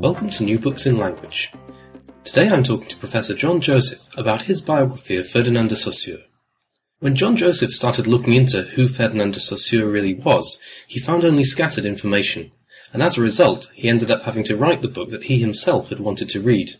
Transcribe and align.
Welcome 0.00 0.30
to 0.30 0.44
New 0.44 0.60
Books 0.60 0.86
in 0.86 0.96
Language. 0.96 1.50
Today 2.22 2.48
I'm 2.48 2.62
talking 2.62 2.86
to 2.86 2.96
Professor 2.96 3.34
John 3.34 3.60
Joseph 3.60 4.08
about 4.16 4.42
his 4.42 4.62
biography 4.62 5.16
of 5.16 5.28
Ferdinand 5.28 5.70
de 5.70 5.76
Saussure. 5.76 6.22
When 7.00 7.16
John 7.16 7.36
Joseph 7.36 7.72
started 7.72 8.06
looking 8.06 8.34
into 8.34 8.62
who 8.62 8.86
Ferdinand 8.86 9.34
de 9.34 9.40
Saussure 9.40 9.88
really 9.88 10.14
was, 10.14 10.60
he 10.86 11.00
found 11.00 11.24
only 11.24 11.42
scattered 11.42 11.84
information, 11.84 12.52
and 12.92 13.02
as 13.02 13.18
a 13.18 13.22
result, 13.22 13.72
he 13.74 13.88
ended 13.88 14.10
up 14.10 14.22
having 14.22 14.44
to 14.44 14.56
write 14.56 14.82
the 14.82 14.88
book 14.88 15.08
that 15.08 15.24
he 15.24 15.38
himself 15.38 15.88
had 15.88 15.98
wanted 15.98 16.28
to 16.30 16.40
read. 16.40 16.76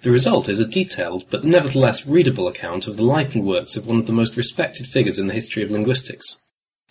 The 0.00 0.10
result 0.10 0.48
is 0.48 0.60
a 0.60 0.66
detailed, 0.66 1.26
but 1.28 1.44
nevertheless 1.44 2.06
readable 2.06 2.48
account 2.48 2.86
of 2.86 2.96
the 2.96 3.04
life 3.04 3.34
and 3.34 3.44
works 3.44 3.76
of 3.76 3.86
one 3.86 3.98
of 3.98 4.06
the 4.06 4.12
most 4.12 4.34
respected 4.34 4.86
figures 4.86 5.18
in 5.18 5.26
the 5.26 5.34
history 5.34 5.62
of 5.62 5.70
linguistics. 5.70 6.42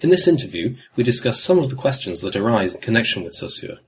In 0.01 0.09
this 0.11 0.27
interview, 0.27 0.75
we 0.95 1.03
discuss 1.03 1.41
some 1.41 1.57
of 1.57 1.69
the 1.69 1.75
questions 1.75 2.21
that 2.21 2.35
arise 2.35 2.75
in 2.75 2.81
connection 2.81 3.23
with 3.23 3.33
Saussure, 3.33 3.79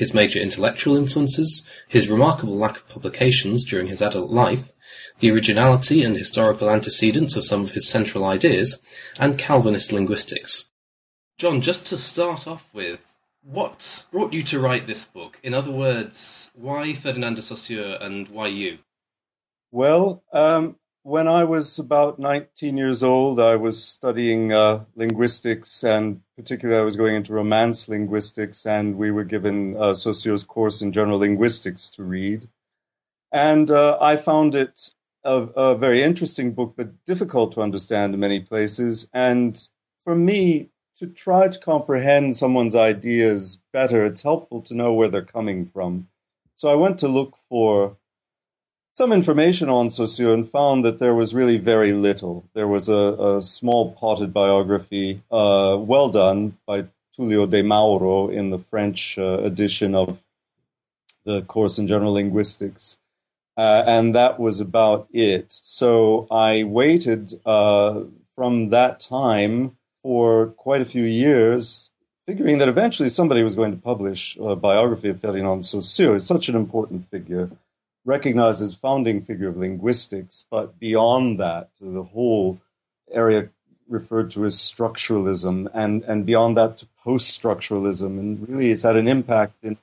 his 0.00 0.14
major 0.14 0.40
intellectual 0.40 0.96
influences, 0.96 1.70
his 1.86 2.08
remarkable 2.08 2.56
lack 2.56 2.78
of 2.78 2.88
publications 2.88 3.66
during 3.66 3.86
his 3.86 4.00
adult 4.00 4.30
life, 4.30 4.72
the 5.18 5.30
originality 5.30 6.02
and 6.02 6.16
historical 6.16 6.70
antecedents 6.70 7.36
of 7.36 7.44
some 7.44 7.62
of 7.62 7.72
his 7.72 7.86
central 7.86 8.24
ideas, 8.24 8.82
and 9.20 9.38
Calvinist 9.38 9.92
linguistics. 9.92 10.72
John, 11.36 11.60
just 11.60 11.86
to 11.88 11.98
start 11.98 12.48
off 12.48 12.70
with, 12.72 13.14
what 13.42 14.06
brought 14.10 14.32
you 14.32 14.42
to 14.44 14.58
write 14.58 14.86
this 14.86 15.04
book? 15.04 15.38
In 15.42 15.52
other 15.52 15.70
words, 15.70 16.50
why 16.54 16.94
Ferdinand 16.94 17.34
de 17.34 17.42
Saussure 17.42 17.98
and 18.00 18.26
why 18.28 18.46
you? 18.46 18.78
Well, 19.70 20.22
um, 20.32 20.76
when 21.02 21.28
I 21.28 21.44
was 21.44 21.78
about 21.78 22.18
19 22.18 22.76
years 22.76 23.02
old, 23.02 23.40
I 23.40 23.56
was 23.56 23.82
studying 23.82 24.52
uh, 24.52 24.84
linguistics, 24.94 25.82
and 25.82 26.20
particularly 26.36 26.80
I 26.80 26.84
was 26.84 26.96
going 26.96 27.16
into 27.16 27.32
Romance 27.32 27.88
linguistics, 27.88 28.66
and 28.66 28.96
we 28.96 29.10
were 29.10 29.24
given 29.24 29.76
uh, 29.76 29.94
Saussure's 29.94 30.44
course 30.44 30.82
in 30.82 30.92
general 30.92 31.18
linguistics 31.18 31.90
to 31.92 32.02
read. 32.02 32.48
And 33.32 33.70
uh, 33.70 33.96
I 34.00 34.16
found 34.16 34.54
it 34.54 34.90
a, 35.24 35.34
a, 35.34 35.74
very 35.76 36.02
interesting 36.02 36.52
book, 36.52 36.74
but 36.76 37.04
difficult 37.06 37.52
to 37.52 37.62
understand 37.62 38.12
in 38.12 38.20
many 38.20 38.40
places. 38.40 39.08
And 39.14 39.60
for 40.04 40.14
me, 40.14 40.70
to 40.98 41.06
try 41.06 41.48
to 41.48 41.58
comprehend 41.58 42.36
someone's 42.36 42.76
ideas 42.76 43.58
better, 43.72 44.04
it's 44.04 44.22
helpful 44.22 44.60
to 44.62 44.74
know 44.74 44.92
where 44.92 45.08
they're 45.08 45.22
coming 45.22 45.64
from. 45.64 46.08
So 46.56 46.68
I 46.68 46.74
went 46.74 46.98
to 46.98 47.08
look 47.08 47.38
for 47.48 47.96
some 49.00 49.12
information 49.12 49.70
on 49.70 49.88
Saussure 49.88 50.34
and 50.34 50.46
found 50.46 50.84
that 50.84 50.98
there 50.98 51.14
was 51.14 51.32
really 51.32 51.56
very 51.56 51.90
little. 51.90 52.44
There 52.52 52.68
was 52.68 52.86
a, 52.90 53.38
a 53.38 53.42
small 53.42 53.92
potted 53.92 54.30
biography, 54.34 55.22
uh, 55.32 55.78
well 55.80 56.10
done 56.10 56.58
by 56.66 56.84
Tullio 57.16 57.46
De 57.46 57.62
Mauro 57.62 58.28
in 58.28 58.50
the 58.50 58.58
French 58.58 59.16
uh, 59.16 59.38
edition 59.38 59.94
of 59.94 60.18
the 61.24 61.40
course 61.40 61.78
in 61.78 61.88
general 61.88 62.12
linguistics. 62.12 62.98
Uh, 63.56 63.84
and 63.86 64.14
that 64.14 64.38
was 64.38 64.60
about 64.60 65.08
it. 65.14 65.46
So 65.48 66.26
I 66.30 66.64
waited 66.64 67.40
uh, 67.46 68.02
from 68.34 68.68
that 68.68 69.00
time 69.00 69.78
for 70.02 70.48
quite 70.48 70.82
a 70.82 70.92
few 70.94 71.04
years, 71.04 71.88
figuring 72.26 72.58
that 72.58 72.68
eventually 72.68 73.08
somebody 73.08 73.42
was 73.42 73.54
going 73.54 73.70
to 73.70 73.80
publish 73.80 74.36
a 74.36 74.54
biography 74.56 75.08
of 75.08 75.22
Ferdinand 75.22 75.64
Saussure. 75.64 76.16
It's 76.16 76.26
such 76.26 76.50
an 76.50 76.54
important 76.54 77.08
figure 77.10 77.48
recognized 78.04 78.62
as 78.62 78.74
founding 78.74 79.22
figure 79.22 79.48
of 79.48 79.56
linguistics, 79.56 80.46
but 80.50 80.78
beyond 80.78 81.38
that, 81.40 81.70
the 81.80 82.02
whole 82.02 82.60
area 83.12 83.48
referred 83.88 84.30
to 84.30 84.44
as 84.44 84.56
structuralism, 84.56 85.68
and, 85.74 86.02
and 86.04 86.24
beyond 86.24 86.56
that 86.56 86.76
to 86.78 86.86
post 87.02 87.40
structuralism. 87.40 88.18
And 88.18 88.48
really, 88.48 88.70
it's 88.70 88.82
had 88.82 88.96
an 88.96 89.08
impact 89.08 89.54
in 89.62 89.76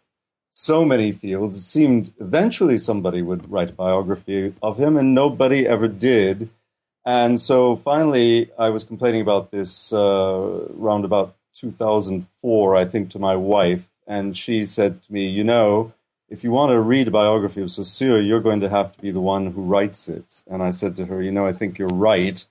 so 0.54 0.86
many 0.86 1.12
fields. 1.12 1.58
It 1.58 1.62
seemed 1.62 2.14
eventually 2.20 2.78
somebody 2.78 3.22
would 3.22 3.52
write 3.52 3.70
a 3.70 3.74
biography 3.74 4.54
of 4.64 4.80
him, 4.80 4.98
and 4.98 5.14
nobody 5.14 5.68
ever 5.68 5.88
did. 5.88 6.50
And 7.06 7.40
so 7.40 7.76
finally, 7.76 8.50
I 8.58 8.70
was 8.70 8.84
complaining 8.84 9.22
about 9.22 9.52
this 9.52 9.94
uh, 9.94 9.98
around 9.98 11.06
about 11.06 11.36
2004, 11.56 12.76
I 12.76 12.86
think, 12.86 13.12
to 13.12 13.20
my 13.20 13.36
wife. 13.36 13.88
And 14.08 14.38
she 14.38 14.66
said 14.66 15.04
to 15.04 15.14
me, 15.14 15.28
You 15.28 15.44
know, 15.44 15.94
if 16.30 16.44
you 16.44 16.52
want 16.52 16.72
to 16.72 16.80
read 16.80 17.08
a 17.08 17.12
biography 17.12 17.62
of 17.62 17.72
Saussure, 17.72 18.20
you're 18.20 18.42
going 18.42 18.60
to 18.62 18.70
have 18.70 18.92
to 18.94 19.02
be 19.02 19.12
the 19.12 19.22
one 19.22 19.52
who 19.52 19.62
writes 19.62 20.10
it. 20.10 20.44
And 20.48 20.62
I 20.62 20.72
said 20.72 20.96
to 20.98 21.06
her, 21.06 21.22
you 21.22 21.32
know, 21.32 21.46
I 21.46 21.54
think 21.54 21.78
you're 21.78 21.88
right. 21.88 22.46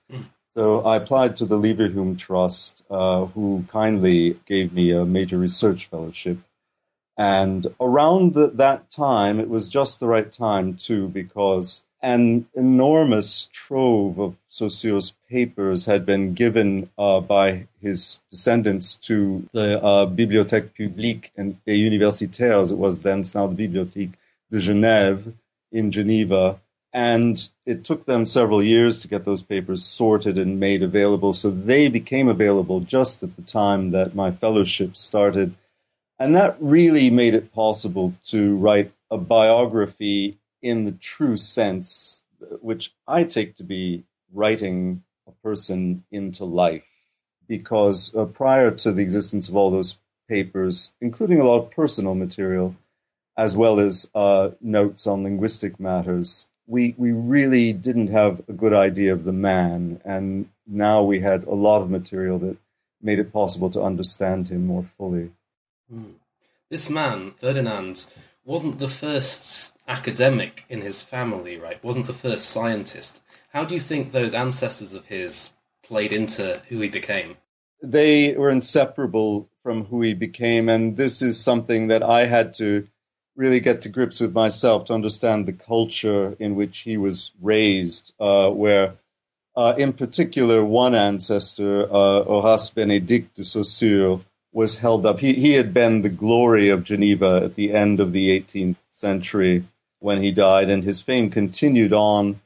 So 0.55 0.81
I 0.81 0.97
applied 0.97 1.35
to 1.37 1.45
the 1.45 1.59
Leverhulme 1.59 2.17
Trust, 2.17 2.85
uh, 2.89 3.25
who 3.25 3.65
kindly 3.71 4.39
gave 4.47 4.73
me 4.73 4.91
a 4.91 5.05
major 5.05 5.37
research 5.37 5.85
fellowship. 5.85 6.39
And 7.17 7.67
around 7.79 8.33
the, 8.33 8.47
that 8.47 8.89
time, 8.89 9.39
it 9.39 9.49
was 9.49 9.69
just 9.69 9.99
the 9.99 10.07
right 10.07 10.31
time, 10.31 10.75
too, 10.75 11.07
because 11.07 11.85
an 12.01 12.47
enormous 12.53 13.49
trove 13.51 14.19
of 14.19 14.37
Saussure's 14.47 15.15
papers 15.29 15.85
had 15.85 16.05
been 16.05 16.33
given 16.33 16.89
uh, 16.97 17.19
by 17.19 17.67
his 17.81 18.21
descendants 18.29 18.95
to 18.95 19.47
the 19.51 19.81
uh, 19.83 20.05
Bibliothèque 20.05 20.75
publique 20.75 21.31
et 21.37 21.53
universitaire, 21.65 22.59
as 22.59 22.71
it 22.71 22.77
was 22.77 23.01
then, 23.01 23.21
it's 23.21 23.33
now 23.33 23.47
the 23.47 23.67
Bibliothèque 23.67 24.13
de 24.51 24.59
Genève 24.59 25.33
in 25.71 25.91
Geneva. 25.91 26.59
And 26.93 27.49
it 27.65 27.83
took 27.83 28.05
them 28.05 28.25
several 28.25 28.63
years 28.63 29.01
to 29.01 29.07
get 29.07 29.25
those 29.25 29.43
papers 29.43 29.83
sorted 29.83 30.37
and 30.37 30.59
made 30.59 30.81
available. 30.81 31.33
So 31.33 31.51
they 31.51 31.89
became 31.89 32.27
available 32.27 32.79
just 32.79 33.21
at 33.23 33.35
the 33.35 33.41
time 33.41 33.91
that 33.91 34.15
my 34.15 34.31
fellowship 34.31 34.95
started. 34.95 35.53
And 36.17 36.35
that 36.35 36.55
really 36.59 37.09
made 37.09 37.33
it 37.33 37.53
possible 37.53 38.13
to 38.27 38.55
write 38.55 38.91
a 39.11 39.17
biography 39.17 40.37
in 40.61 40.85
the 40.85 40.91
true 40.91 41.37
sense, 41.37 42.23
which 42.61 42.93
I 43.07 43.23
take 43.23 43.55
to 43.55 43.63
be 43.63 44.03
writing 44.33 45.03
a 45.27 45.31
person 45.31 46.03
into 46.11 46.45
life. 46.45 46.85
Because 47.47 48.13
uh, 48.15 48.25
prior 48.25 48.71
to 48.71 48.91
the 48.91 49.01
existence 49.01 49.47
of 49.47 49.55
all 49.55 49.71
those 49.71 49.99
papers, 50.27 50.93
including 50.99 51.39
a 51.39 51.45
lot 51.45 51.59
of 51.59 51.71
personal 51.71 52.15
material, 52.15 52.75
as 53.37 53.55
well 53.55 53.79
as 53.79 54.09
uh, 54.15 54.49
notes 54.59 55.07
on 55.07 55.23
linguistic 55.23 55.79
matters, 55.79 56.47
we, 56.65 56.93
we 56.97 57.11
really 57.11 57.71
didn't 57.71 58.07
have 58.07 58.41
a 58.49 58.53
good 58.53 58.73
idea 58.73 59.13
of 59.13 59.23
the 59.23 59.31
man. 59.31 60.01
And 60.03 60.49
now 60.65 61.03
we 61.03 61.21
had 61.21 61.45
a 61.45 61.53
lot 61.53 61.81
of 61.81 61.89
material 61.89 62.39
that 62.39 62.57
made 63.01 63.19
it 63.19 63.31
possible 63.31 63.69
to 63.69 63.81
understand 63.81 64.49
him 64.49 64.65
more 64.65 64.83
fully. 64.97 65.31
Hmm. 65.89 66.11
This 66.69 66.89
man, 66.89 67.31
Ferdinand, 67.39 68.07
wasn't 68.47 68.79
the 68.79 68.87
first 68.87 69.77
academic 69.89 70.63
in 70.69 70.79
his 70.79 71.01
family, 71.01 71.57
right? 71.57 71.83
Wasn't 71.83 72.07
the 72.07 72.13
first 72.13 72.49
scientist. 72.49 73.21
How 73.51 73.65
do 73.65 73.73
you 73.73 73.79
think 73.81 74.11
those 74.11 74.33
ancestors 74.33 74.93
of 74.93 75.05
his 75.07 75.51
played 75.83 76.13
into 76.13 76.61
who 76.69 76.79
he 76.79 76.87
became? 76.87 77.35
They 77.83 78.35
were 78.35 78.49
inseparable 78.49 79.49
from 79.63 79.85
who 79.85 80.01
he 80.01 80.13
became, 80.13 80.69
and 80.69 80.95
this 80.95 81.21
is 81.21 81.37
something 81.39 81.87
that 81.87 82.01
I 82.01 82.25
had 82.25 82.53
to 82.55 82.87
really 83.35 83.59
get 83.59 83.81
to 83.81 83.89
grips 83.89 84.21
with 84.21 84.33
myself 84.33 84.85
to 84.85 84.93
understand 84.93 85.45
the 85.45 85.53
culture 85.53 86.35
in 86.39 86.55
which 86.55 86.79
he 86.79 86.95
was 86.95 87.33
raised, 87.41 88.13
uh, 88.17 88.49
where, 88.49 88.95
uh, 89.57 89.73
in 89.77 89.91
particular, 89.91 90.63
one 90.63 90.95
ancestor, 90.95 91.83
uh, 91.83 92.23
Horace 92.23 92.69
Benedict 92.69 93.35
de 93.35 93.43
Saussure, 93.43 94.21
was 94.57 94.79
held 94.79 95.05
up. 95.05 95.19
He, 95.19 95.35
he 95.35 95.53
had 95.53 95.71
been 95.71 96.01
the 96.01 96.09
glory 96.09 96.67
of 96.69 96.83
Geneva 96.83 97.41
at 97.43 97.53
the 97.53 97.71
end 97.71 97.99
of 97.99 98.11
the 98.11 98.27
18th 98.41 98.77
century 98.89 99.63
when 99.99 100.23
he 100.23 100.31
died, 100.31 100.67
and 100.71 100.83
his 100.83 100.99
fame 100.99 101.29
continued 101.29 101.93
on 101.93 102.41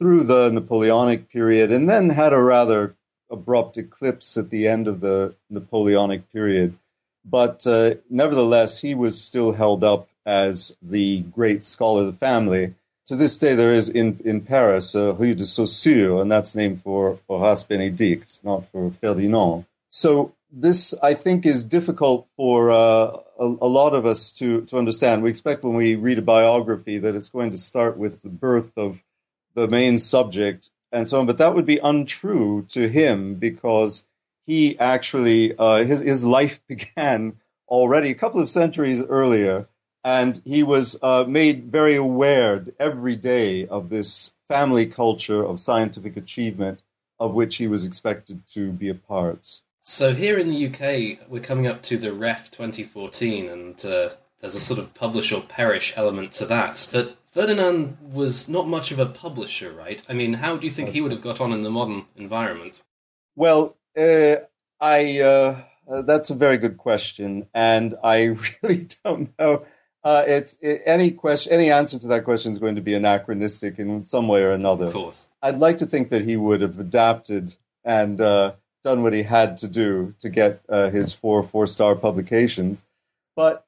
through 0.00 0.24
the 0.24 0.50
Napoleonic 0.50 1.30
period 1.30 1.70
and 1.70 1.88
then 1.88 2.10
had 2.10 2.32
a 2.32 2.42
rather 2.42 2.96
abrupt 3.30 3.78
eclipse 3.78 4.36
at 4.36 4.50
the 4.50 4.66
end 4.66 4.88
of 4.88 4.98
the 4.98 5.36
Napoleonic 5.48 6.32
period. 6.32 6.76
But 7.24 7.64
uh, 7.64 7.94
nevertheless, 8.10 8.80
he 8.80 8.96
was 8.96 9.22
still 9.22 9.52
held 9.52 9.84
up 9.84 10.08
as 10.26 10.76
the 10.82 11.20
great 11.20 11.62
scholar 11.62 12.00
of 12.00 12.06
the 12.08 12.12
family. 12.18 12.74
To 13.06 13.14
this 13.14 13.38
day, 13.38 13.54
there 13.54 13.72
is 13.72 13.88
in, 13.88 14.18
in 14.24 14.40
Paris 14.40 14.96
a 14.96 15.12
Rue 15.12 15.36
de 15.36 15.46
Saussure, 15.46 16.20
and 16.20 16.32
that's 16.32 16.56
named 16.56 16.82
for 16.82 17.20
Horace 17.28 17.62
Benedict, 17.62 18.40
not 18.42 18.68
for 18.72 18.90
Ferdinand. 19.00 19.64
So 19.90 20.34
this, 20.52 20.94
I 21.02 21.14
think, 21.14 21.46
is 21.46 21.64
difficult 21.64 22.28
for 22.36 22.70
uh, 22.70 22.76
a, 22.76 23.46
a, 23.46 23.66
lot 23.66 23.94
of 23.94 24.04
us 24.04 24.30
to, 24.34 24.62
to 24.66 24.78
understand. 24.78 25.22
We 25.22 25.30
expect 25.30 25.64
when 25.64 25.74
we 25.74 25.94
read 25.94 26.18
a 26.18 26.22
biography 26.22 26.98
that 26.98 27.14
it's 27.14 27.30
going 27.30 27.50
to 27.52 27.56
start 27.56 27.96
with 27.96 28.22
the 28.22 28.28
birth 28.28 28.76
of 28.76 29.02
the 29.54 29.66
main 29.66 29.98
subject 29.98 30.70
and 30.92 31.08
so 31.08 31.18
on, 31.18 31.26
but 31.26 31.38
that 31.38 31.54
would 31.54 31.64
be 31.64 31.78
untrue 31.78 32.66
to 32.68 32.88
him 32.88 33.36
because 33.36 34.04
he 34.44 34.78
actually, 34.78 35.56
uh, 35.56 35.84
his, 35.84 36.00
his 36.00 36.24
life 36.24 36.60
began 36.68 37.38
already 37.66 38.10
a 38.10 38.14
couple 38.14 38.40
of 38.40 38.50
centuries 38.50 39.02
earlier, 39.02 39.66
and 40.04 40.42
he 40.44 40.62
was 40.62 40.98
uh, 41.02 41.24
made 41.26 41.72
very 41.72 41.96
aware 41.96 42.62
every 42.78 43.16
day 43.16 43.66
of 43.66 43.88
this 43.88 44.34
family 44.48 44.84
culture 44.84 45.42
of 45.42 45.60
scientific 45.60 46.16
achievement 46.16 46.82
of 47.18 47.32
which 47.32 47.56
he 47.56 47.66
was 47.68 47.84
expected 47.84 48.46
to 48.48 48.72
be 48.72 48.88
a 48.88 48.94
part. 48.94 49.60
So 49.84 50.14
here 50.14 50.38
in 50.38 50.46
the 50.46 50.66
UK, 50.68 51.28
we're 51.28 51.42
coming 51.42 51.66
up 51.66 51.82
to 51.82 51.98
the 51.98 52.12
Ref 52.12 52.52
2014, 52.52 53.48
and 53.48 53.84
uh, 53.84 54.10
there's 54.40 54.54
a 54.54 54.60
sort 54.60 54.78
of 54.78 54.94
publish 54.94 55.32
or 55.32 55.40
perish 55.40 55.92
element 55.96 56.30
to 56.34 56.46
that. 56.46 56.88
But 56.92 57.16
Ferdinand 57.32 57.98
was 58.00 58.48
not 58.48 58.68
much 58.68 58.92
of 58.92 59.00
a 59.00 59.06
publisher, 59.06 59.72
right? 59.72 60.00
I 60.08 60.12
mean, 60.12 60.34
how 60.34 60.56
do 60.56 60.68
you 60.68 60.70
think 60.70 60.90
he 60.90 61.00
would 61.00 61.10
have 61.10 61.20
got 61.20 61.40
on 61.40 61.52
in 61.52 61.64
the 61.64 61.70
modern 61.70 62.04
environment? 62.14 62.84
Well, 63.34 63.76
uh, 63.98 64.36
I 64.80 65.20
uh, 65.20 65.62
that's 66.02 66.30
a 66.30 66.36
very 66.36 66.58
good 66.58 66.76
question, 66.76 67.48
and 67.52 67.96
I 68.04 68.36
really 68.62 68.86
don't 69.04 69.36
know. 69.36 69.66
Uh, 70.04 70.22
it's 70.28 70.58
it, 70.62 70.82
any 70.86 71.10
question, 71.10 71.52
any 71.52 71.72
answer 71.72 71.98
to 71.98 72.06
that 72.06 72.24
question 72.24 72.52
is 72.52 72.60
going 72.60 72.76
to 72.76 72.82
be 72.82 72.94
anachronistic 72.94 73.80
in 73.80 74.06
some 74.06 74.28
way 74.28 74.42
or 74.42 74.52
another. 74.52 74.86
Of 74.86 74.92
course, 74.92 75.28
I'd 75.42 75.58
like 75.58 75.78
to 75.78 75.86
think 75.86 76.10
that 76.10 76.24
he 76.24 76.36
would 76.36 76.60
have 76.60 76.78
adapted 76.78 77.56
and 77.84 78.20
uh, 78.20 78.52
done 78.84 79.02
what 79.02 79.12
he 79.12 79.22
had 79.22 79.56
to 79.58 79.68
do 79.68 80.14
to 80.20 80.28
get 80.28 80.62
uh, 80.68 80.90
his 80.90 81.12
four 81.12 81.42
four 81.42 81.66
star 81.66 81.94
publications, 81.94 82.84
but 83.36 83.64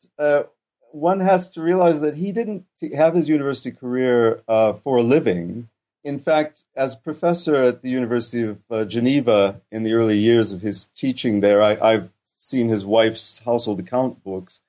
one 0.91 1.21
has 1.21 1.51
to 1.51 1.61
realize 1.61 2.01
that 2.01 2.17
he 2.17 2.31
didn't 2.31 2.67
have 2.95 3.15
his 3.15 3.29
university 3.29 3.73
career 3.73 4.43
for 4.47 4.97
a 4.97 5.03
living 5.03 5.69
in 6.05 6.19
fact, 6.19 6.65
as 6.77 6.95
professor 6.95 7.65
at 7.65 7.81
the 7.81 7.89
University 7.89 8.43
of 8.43 8.59
uh, 8.71 8.85
Geneva 8.85 9.63
in 9.73 9.83
the 9.85 9.95
early 9.95 10.19
years 10.19 10.53
of 10.53 10.61
his 10.61 10.87
teaching 10.89 11.41
there, 11.41 11.63
I, 11.63 11.93
have 11.93 12.11
seen 12.37 12.69
his 12.69 12.85
wife's 12.85 13.41
household 13.41 13.81
account 13.81 14.23
books. 14.23 14.61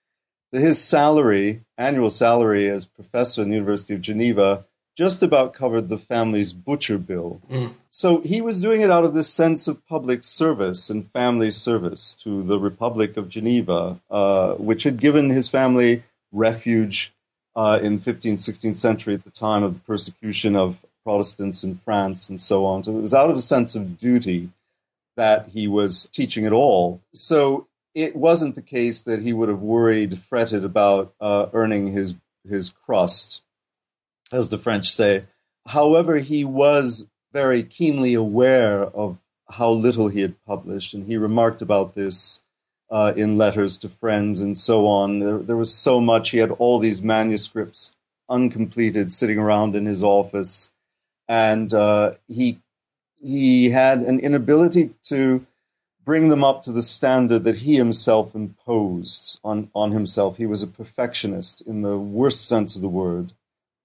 His 0.53 0.81
salary, 0.81 1.65
annual 1.77 2.09
salary 2.09 2.69
as 2.69 2.85
professor 2.85 3.41
in 3.41 3.49
the 3.49 3.55
University 3.55 3.93
of 3.93 4.01
Geneva, 4.01 4.65
just 4.95 5.21
about 5.21 5.53
covered 5.53 5.89
the 5.89 5.97
family's 5.97 6.53
butcher 6.53 6.97
bill. 6.97 7.41
Mm. 7.51 7.73
So 7.89 8.21
he 8.21 8.41
was 8.41 8.61
doing 8.61 8.81
it 8.81 8.89
out 8.89 9.03
of 9.03 9.13
this 9.13 9.29
sense 9.29 9.67
of 9.67 9.85
public 9.87 10.23
service 10.23 10.89
and 10.89 11.09
family 11.11 11.51
service 11.51 12.13
to 12.21 12.43
the 12.43 12.59
Republic 12.59 13.17
of 13.17 13.29
Geneva, 13.29 13.99
uh, 14.09 14.53
which 14.53 14.83
had 14.83 14.99
given 14.99 15.29
his 15.29 15.49
family 15.49 16.03
refuge 16.31 17.13
uh, 17.55 17.79
in 17.81 17.99
15th, 17.99 18.33
16th 18.33 18.75
century 18.75 19.13
at 19.13 19.23
the 19.23 19.31
time 19.31 19.63
of 19.63 19.73
the 19.73 19.79
persecution 19.81 20.55
of 20.55 20.85
Protestants 21.03 21.63
in 21.63 21.75
France 21.75 22.29
and 22.29 22.41
so 22.41 22.65
on. 22.65 22.83
So 22.83 22.97
it 22.97 23.01
was 23.01 23.13
out 23.13 23.29
of 23.29 23.35
a 23.35 23.41
sense 23.41 23.75
of 23.75 23.97
duty 23.97 24.49
that 25.15 25.49
he 25.49 25.67
was 25.67 26.05
teaching 26.05 26.45
at 26.45 26.51
all. 26.51 27.01
So 27.13 27.67
it 27.93 28.15
wasn't 28.15 28.55
the 28.55 28.61
case 28.61 29.03
that 29.03 29.21
he 29.21 29.31
would 29.31 29.49
have 29.49 29.61
worried, 29.61 30.19
fretted 30.27 30.65
about 30.65 31.13
uh, 31.21 31.47
earning 31.53 31.91
his 31.91 32.15
his 32.47 32.69
crust, 32.69 33.41
as 34.35 34.49
the 34.49 34.57
French 34.57 34.91
say. 34.91 35.23
However, 35.67 36.17
he 36.17 36.43
was 36.45 37.09
very 37.33 37.63
keenly 37.63 38.13
aware 38.13 38.83
of 38.83 39.17
how 39.49 39.69
little 39.69 40.07
he 40.07 40.21
had 40.21 40.43
published, 40.45 40.93
and 40.93 41.05
he 41.05 41.17
remarked 41.17 41.61
about 41.61 41.95
this 41.95 42.43
uh, 42.89 43.13
in 43.15 43.37
letters 43.37 43.77
to 43.79 43.89
friends 43.89 44.41
and 44.41 44.57
so 44.57 44.87
on. 44.87 45.19
There, 45.19 45.37
there 45.39 45.57
was 45.57 45.73
so 45.73 45.99
much. 45.99 46.29
He 46.29 46.37
had 46.37 46.51
all 46.51 46.79
these 46.79 47.01
manuscripts 47.01 47.95
uncompleted 48.29 49.13
sitting 49.13 49.37
around 49.37 49.75
in 49.75 49.85
his 49.85 50.03
office 50.03 50.71
and 51.27 51.73
uh, 51.73 52.13
he 52.27 52.59
he 53.21 53.69
had 53.69 53.99
an 53.99 54.19
inability 54.19 54.91
to 55.03 55.45
bring 56.03 56.29
them 56.29 56.43
up 56.43 56.61
to 56.63 56.71
the 56.71 56.83
standard 56.83 57.43
that 57.43 57.57
he 57.59 57.75
himself 57.75 58.35
imposed 58.35 59.39
on, 59.43 59.71
on 59.73 59.91
himself. 59.91 60.37
He 60.37 60.45
was 60.45 60.61
a 60.61 60.67
perfectionist 60.67 61.61
in 61.61 61.81
the 61.81 61.97
worst 61.97 62.47
sense 62.47 62.75
of 62.75 62.83
the 62.83 62.89
word. 62.89 63.33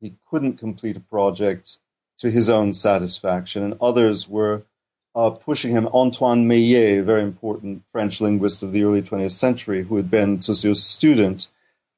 He 0.00 0.14
couldn't 0.30 0.58
complete 0.58 0.96
a 0.96 1.00
project 1.00 1.78
to 2.18 2.30
his 2.30 2.48
own 2.48 2.72
satisfaction, 2.72 3.62
and 3.62 3.74
others 3.80 4.28
were 4.28 4.64
uh, 5.14 5.30
pushing 5.30 5.72
him. 5.72 5.88
Antoine 5.88 6.46
Meillet, 6.46 7.00
a 7.00 7.02
very 7.02 7.22
important 7.22 7.82
French 7.92 8.20
linguist 8.20 8.62
of 8.62 8.72
the 8.72 8.84
early 8.84 9.02
20th 9.02 9.32
century, 9.32 9.84
who 9.84 9.96
had 9.96 10.10
been 10.10 10.40
Saussure's 10.40 10.82
student, 10.82 11.48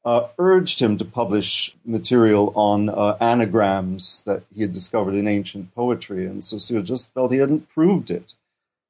uh, 0.04 0.28
urged 0.38 0.80
him 0.80 0.98
to 0.98 1.04
publish 1.04 1.76
material 1.84 2.52
on 2.56 2.88
uh, 2.88 3.16
anagrams 3.20 4.22
that 4.22 4.42
he 4.54 4.62
had 4.62 4.72
discovered 4.72 5.14
in 5.14 5.28
ancient 5.28 5.74
poetry. 5.74 6.26
And 6.26 6.42
Saussure 6.42 6.82
just 6.82 7.12
felt 7.14 7.32
he 7.32 7.38
hadn't 7.38 7.68
proved 7.68 8.10
it. 8.10 8.34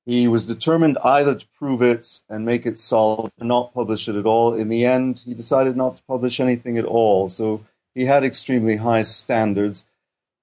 He 0.06 0.26
was 0.26 0.46
determined 0.46 0.98
either 1.04 1.34
to 1.34 1.46
prove 1.56 1.80
it 1.80 2.22
and 2.28 2.44
make 2.44 2.66
it 2.66 2.78
solid 2.78 3.30
or 3.40 3.46
not 3.46 3.74
publish 3.74 4.08
it 4.08 4.16
at 4.16 4.26
all. 4.26 4.54
In 4.54 4.68
the 4.68 4.84
end, 4.84 5.22
he 5.24 5.34
decided 5.34 5.76
not 5.76 5.98
to 5.98 6.02
publish 6.04 6.40
anything 6.40 6.76
at 6.76 6.84
all. 6.84 7.28
So 7.28 7.64
he 7.94 8.06
had 8.06 8.24
extremely 8.24 8.76
high 8.76 9.02
standards. 9.02 9.86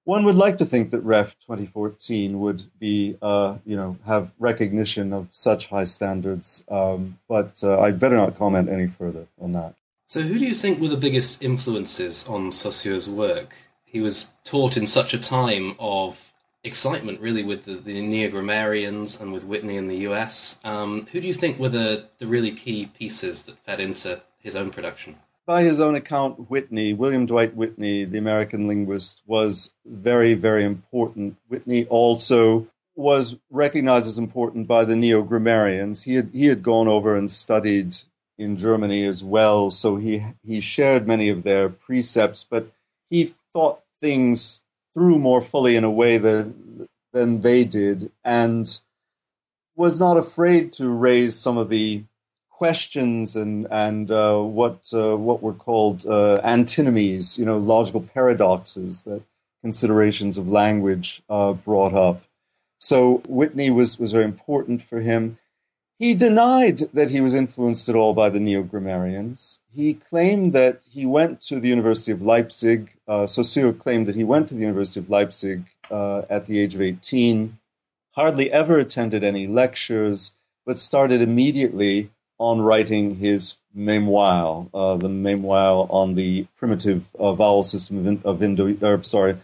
One 0.04 0.24
would 0.24 0.36
like 0.36 0.58
to 0.58 0.64
think 0.64 0.90
that 0.90 1.00
Ref 1.00 1.36
2014 1.40 2.40
would 2.40 2.64
be, 2.78 3.16
uh, 3.20 3.56
you 3.64 3.76
know, 3.76 3.98
have 4.06 4.32
recognition 4.38 5.12
of 5.12 5.28
such 5.30 5.68
high 5.68 5.84
standards, 5.84 6.64
um, 6.70 7.18
but 7.28 7.60
uh, 7.62 7.80
I'd 7.80 8.00
better 8.00 8.16
not 8.16 8.38
comment 8.38 8.68
any 8.68 8.86
further 8.86 9.26
on 9.40 9.52
that. 9.52 9.74
So, 10.06 10.22
who 10.22 10.38
do 10.38 10.46
you 10.46 10.54
think 10.54 10.80
were 10.80 10.88
the 10.88 10.96
biggest 10.96 11.42
influences 11.42 12.26
on 12.26 12.50
Saussure's 12.50 13.08
work? 13.08 13.54
He 13.84 14.00
was 14.00 14.30
taught 14.44 14.76
in 14.76 14.86
such 14.86 15.14
a 15.14 15.18
time 15.18 15.76
of 15.78 16.32
excitement, 16.64 17.20
really, 17.20 17.42
with 17.42 17.64
the, 17.64 17.76
the 17.76 18.00
neo-grammarians 18.00 19.20
and 19.20 19.32
with 19.32 19.44
Whitney 19.44 19.76
in 19.76 19.86
the 19.86 19.98
US. 20.08 20.58
Um, 20.64 21.06
who 21.12 21.20
do 21.20 21.26
you 21.26 21.32
think 21.32 21.58
were 21.58 21.68
the, 21.68 22.06
the 22.18 22.26
really 22.26 22.52
key 22.52 22.86
pieces 22.86 23.44
that 23.44 23.58
fed 23.58 23.80
into 23.80 24.20
his 24.40 24.56
own 24.56 24.70
production? 24.70 25.16
By 25.50 25.64
his 25.64 25.80
own 25.80 25.96
account, 25.96 26.48
Whitney, 26.48 26.92
William 26.92 27.26
Dwight 27.26 27.56
Whitney, 27.56 28.04
the 28.04 28.18
American 28.18 28.68
linguist, 28.68 29.20
was 29.26 29.74
very, 29.84 30.34
very 30.34 30.64
important. 30.64 31.38
Whitney 31.48 31.86
also 31.86 32.68
was 32.94 33.36
recognized 33.50 34.06
as 34.06 34.16
important 34.16 34.68
by 34.68 34.84
the 34.84 34.94
neo-grammarians. 34.94 36.04
He 36.04 36.14
had, 36.14 36.30
he 36.32 36.46
had 36.46 36.62
gone 36.62 36.86
over 36.86 37.16
and 37.16 37.28
studied 37.28 37.96
in 38.38 38.58
Germany 38.58 39.04
as 39.04 39.24
well. 39.24 39.72
So 39.72 39.96
he 39.96 40.24
he 40.46 40.60
shared 40.60 41.08
many 41.08 41.28
of 41.28 41.42
their 41.42 41.68
precepts, 41.68 42.46
but 42.48 42.70
he 43.10 43.24
thought 43.52 43.80
things 44.00 44.62
through 44.94 45.18
more 45.18 45.42
fully 45.42 45.74
in 45.74 45.82
a 45.82 45.90
way 45.90 46.16
that 46.16 46.54
than 47.12 47.40
they 47.40 47.64
did, 47.64 48.12
and 48.24 48.80
was 49.74 49.98
not 49.98 50.16
afraid 50.16 50.72
to 50.74 50.90
raise 50.90 51.34
some 51.34 51.58
of 51.58 51.70
the 51.70 52.04
questions 52.60 53.36
and 53.36 53.66
and 53.70 54.10
uh, 54.10 54.38
what 54.38 54.80
uh, 54.92 55.16
what 55.16 55.42
were 55.42 55.58
called 55.66 56.04
uh, 56.04 56.38
antinomies, 56.44 57.38
you 57.38 57.46
know, 57.46 57.56
logical 57.56 58.02
paradoxes 58.02 59.04
that 59.04 59.22
considerations 59.62 60.36
of 60.36 60.46
language 60.46 61.22
uh, 61.30 61.54
brought 61.54 61.94
up. 61.94 62.22
So 62.78 63.22
Whitney 63.26 63.70
was 63.70 63.98
was 63.98 64.12
very 64.12 64.26
important 64.26 64.82
for 64.82 65.00
him. 65.00 65.38
He 65.98 66.14
denied 66.14 66.78
that 66.92 67.10
he 67.10 67.22
was 67.22 67.34
influenced 67.34 67.88
at 67.88 67.96
all 67.96 68.12
by 68.12 68.28
the 68.28 68.40
neo 68.46 68.62
grammarians. 68.62 69.60
He 69.72 69.94
claimed 69.94 70.52
that 70.52 70.82
he 70.96 71.06
went 71.06 71.40
to 71.48 71.60
the 71.60 71.68
University 71.76 72.12
of 72.12 72.20
Leipzig. 72.20 72.80
Uh, 73.08 73.26
Saussure 73.26 73.72
claimed 73.72 74.06
that 74.06 74.20
he 74.20 74.24
went 74.32 74.48
to 74.48 74.54
the 74.54 74.66
University 74.70 75.00
of 75.00 75.08
Leipzig 75.08 75.64
uh, 75.90 76.22
at 76.36 76.46
the 76.46 76.58
age 76.58 76.74
of 76.74 76.82
18, 76.82 77.58
hardly 78.12 78.52
ever 78.52 78.78
attended 78.78 79.22
any 79.24 79.46
lectures, 79.46 80.34
but 80.66 80.78
started 80.78 81.22
immediately 81.22 82.10
on 82.40 82.62
writing 82.62 83.16
his 83.16 83.58
memoir, 83.74 84.66
uh, 84.72 84.96
the 84.96 85.10
memoir 85.10 85.86
on 85.90 86.14
the 86.14 86.46
primitive 86.56 87.04
uh, 87.18 87.34
vowel 87.34 87.62
system 87.62 88.06
of, 88.06 88.26
of 88.26 88.42
Indo, 88.42 88.74
or, 88.80 89.02
sorry, 89.02 89.36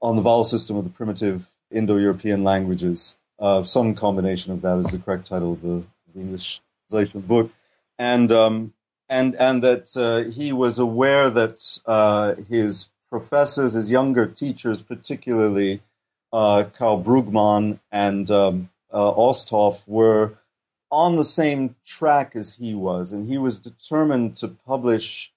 on 0.00 0.14
the 0.14 0.22
vowel 0.22 0.44
system 0.44 0.76
of 0.76 0.84
the 0.84 0.90
primitive 0.90 1.46
Indo-European 1.72 2.44
languages. 2.44 3.18
Uh, 3.40 3.64
some 3.64 3.94
combination 3.94 4.52
of 4.52 4.62
that 4.62 4.78
is 4.78 4.92
the 4.92 4.98
correct 4.98 5.26
title 5.26 5.54
of 5.54 5.62
the, 5.62 5.82
the 6.14 6.20
English 6.20 6.60
translation 6.88 7.18
of 7.18 7.22
the 7.24 7.28
book, 7.28 7.50
and 7.98 8.30
um, 8.30 8.72
and 9.08 9.34
and 9.36 9.62
that 9.62 9.96
uh, 9.96 10.30
he 10.30 10.52
was 10.52 10.78
aware 10.78 11.30
that 11.30 11.80
uh, 11.86 12.34
his 12.48 12.88
professors, 13.10 13.72
his 13.72 13.90
younger 13.90 14.26
teachers, 14.26 14.80
particularly 14.82 15.82
uh, 16.32 16.64
Karl 16.76 17.02
Brugmann 17.02 17.80
and 17.90 18.30
um, 18.30 18.70
uh, 18.92 19.12
Osthoff, 19.12 19.86
were 19.86 20.34
on 20.90 21.16
the 21.16 21.24
same 21.24 21.76
track 21.86 22.32
as 22.34 22.56
he 22.56 22.74
was, 22.74 23.12
and 23.12 23.28
he 23.28 23.38
was 23.38 23.60
determined 23.60 24.36
to 24.38 24.48
publish 24.48 25.32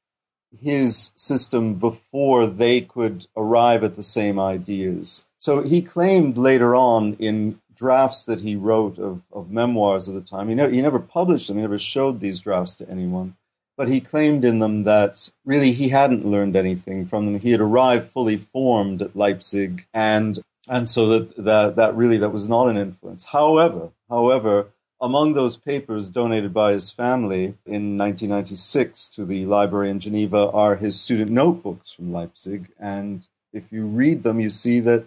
his 0.59 1.11
system 1.15 1.75
before 1.75 2.45
they 2.45 2.81
could 2.81 3.27
arrive 3.37 3.83
at 3.83 3.95
the 3.95 4.03
same 4.03 4.39
ideas. 4.39 5.27
So 5.39 5.63
he 5.63 5.81
claimed 5.81 6.37
later 6.37 6.75
on 6.75 7.15
in 7.15 7.59
drafts 7.75 8.25
that 8.25 8.41
he 8.41 8.55
wrote 8.55 8.99
of, 8.99 9.21
of 9.31 9.49
memoirs 9.49 10.07
of 10.07 10.13
the 10.13 10.21
time. 10.21 10.49
He, 10.49 10.55
ne- 10.55 10.71
he 10.71 10.81
never 10.81 10.99
published 10.99 11.47
them, 11.47 11.57
he 11.57 11.63
never 11.63 11.79
showed 11.79 12.19
these 12.19 12.41
drafts 12.41 12.75
to 12.77 12.89
anyone. 12.89 13.35
But 13.77 13.87
he 13.87 14.01
claimed 14.01 14.45
in 14.45 14.59
them 14.59 14.83
that 14.83 15.31
really 15.45 15.71
he 15.71 15.89
hadn't 15.89 16.27
learned 16.27 16.55
anything 16.55 17.05
from 17.05 17.25
them. 17.25 17.39
He 17.39 17.51
had 17.51 17.61
arrived 17.61 18.11
fully 18.11 18.37
formed 18.37 19.01
at 19.01 19.15
Leipzig, 19.15 19.87
and 19.93 20.39
and 20.69 20.87
so 20.87 21.07
that 21.07 21.35
that, 21.43 21.75
that 21.77 21.95
really 21.95 22.17
that 22.17 22.29
was 22.29 22.47
not 22.47 22.67
an 22.67 22.77
influence. 22.77 23.23
However, 23.23 23.89
however, 24.07 24.67
among 25.01 25.33
those 25.33 25.57
papers 25.57 26.09
donated 26.11 26.53
by 26.53 26.71
his 26.73 26.91
family 26.91 27.55
in 27.65 27.97
1996 27.97 29.09
to 29.09 29.25
the 29.25 29.45
library 29.47 29.89
in 29.89 29.99
Geneva 29.99 30.51
are 30.51 30.75
his 30.75 31.01
student 31.01 31.31
notebooks 31.31 31.91
from 31.91 32.13
Leipzig, 32.13 32.69
and 32.79 33.27
if 33.51 33.63
you 33.71 33.85
read 33.85 34.23
them, 34.23 34.39
you 34.39 34.49
see 34.49 34.79
that 34.79 35.05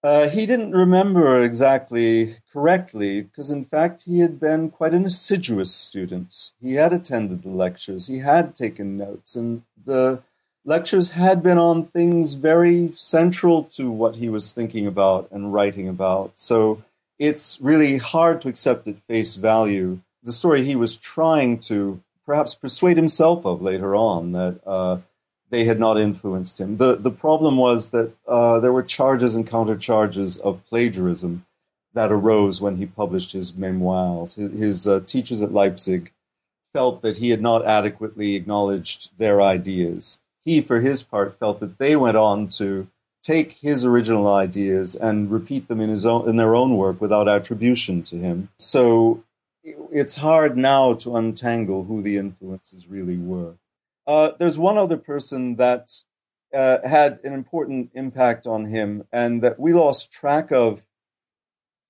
Uh, 0.00 0.28
he 0.28 0.46
didn't 0.46 0.70
remember 0.70 1.42
exactly 1.42 2.36
correctly 2.52 3.20
because, 3.20 3.50
in 3.50 3.64
fact, 3.64 4.04
he 4.04 4.20
had 4.20 4.38
been 4.38 4.70
quite 4.70 4.94
an 4.94 5.04
assiduous 5.04 5.74
student. 5.74 6.52
He 6.62 6.74
had 6.74 6.92
attended 6.92 7.42
the 7.42 7.48
lectures, 7.48 8.06
he 8.06 8.20
had 8.20 8.54
taken 8.54 8.96
notes, 8.96 9.34
and 9.34 9.62
the 9.84 10.22
lectures 10.64 11.10
had 11.10 11.42
been 11.42 11.58
on 11.58 11.86
things 11.86 12.34
very 12.34 12.92
central 12.94 13.64
to 13.64 13.90
what 13.90 14.14
he 14.16 14.28
was 14.28 14.52
thinking 14.52 14.86
about 14.86 15.28
and 15.32 15.52
writing 15.52 15.88
about. 15.88 16.30
So 16.38 16.84
it's 17.18 17.60
really 17.60 17.98
hard 17.98 18.40
to 18.42 18.48
accept 18.48 18.86
at 18.88 19.02
face 19.06 19.34
value 19.34 20.00
the 20.22 20.32
story 20.32 20.64
he 20.64 20.76
was 20.76 20.96
trying 20.96 21.58
to 21.58 22.02
perhaps 22.26 22.54
persuade 22.54 22.96
himself 22.96 23.46
of 23.46 23.62
later 23.62 23.96
on 23.96 24.32
that 24.32 24.60
uh, 24.66 24.98
they 25.50 25.64
had 25.64 25.80
not 25.80 25.98
influenced 25.98 26.60
him. 26.60 26.76
The, 26.76 26.96
the 26.96 27.10
problem 27.10 27.56
was 27.56 27.90
that 27.90 28.12
uh, 28.26 28.60
there 28.60 28.72
were 28.72 28.82
charges 28.82 29.34
and 29.34 29.48
countercharges 29.48 30.38
of 30.40 30.64
plagiarism 30.66 31.46
that 31.94 32.12
arose 32.12 32.60
when 32.60 32.76
he 32.76 32.84
published 32.84 33.32
his 33.32 33.54
memoirs. 33.54 34.34
His, 34.34 34.52
his 34.52 34.86
uh, 34.86 35.00
teachers 35.06 35.40
at 35.40 35.54
Leipzig 35.54 36.12
felt 36.74 37.00
that 37.00 37.16
he 37.16 37.30
had 37.30 37.40
not 37.40 37.64
adequately 37.64 38.34
acknowledged 38.34 39.16
their 39.16 39.40
ideas. 39.40 40.20
He, 40.44 40.60
for 40.60 40.80
his 40.80 41.02
part, 41.02 41.38
felt 41.38 41.60
that 41.60 41.78
they 41.78 41.96
went 41.96 42.16
on 42.16 42.48
to 42.48 42.88
take 43.22 43.52
his 43.52 43.84
original 43.84 44.28
ideas 44.28 44.94
and 44.94 45.30
repeat 45.30 45.68
them 45.68 45.80
in 45.80 45.90
his 45.90 46.06
own 46.06 46.28
in 46.28 46.36
their 46.36 46.54
own 46.54 46.76
work 46.76 47.00
without 47.00 47.28
attribution 47.28 48.02
to 48.04 48.18
him. 48.18 48.48
So 48.58 49.24
it's 49.64 50.16
hard 50.16 50.56
now 50.56 50.94
to 50.94 51.16
untangle 51.16 51.84
who 51.84 52.02
the 52.02 52.16
influences 52.16 52.88
really 52.88 53.16
were. 53.16 53.54
Uh, 54.06 54.32
there's 54.38 54.58
one 54.58 54.78
other 54.78 54.96
person 54.96 55.56
that 55.56 55.90
uh, 56.54 56.78
had 56.82 57.20
an 57.24 57.34
important 57.34 57.90
impact 57.94 58.46
on 58.46 58.66
him 58.66 59.04
and 59.12 59.42
that 59.42 59.60
we 59.60 59.72
lost 59.72 60.10
track 60.10 60.50
of 60.50 60.84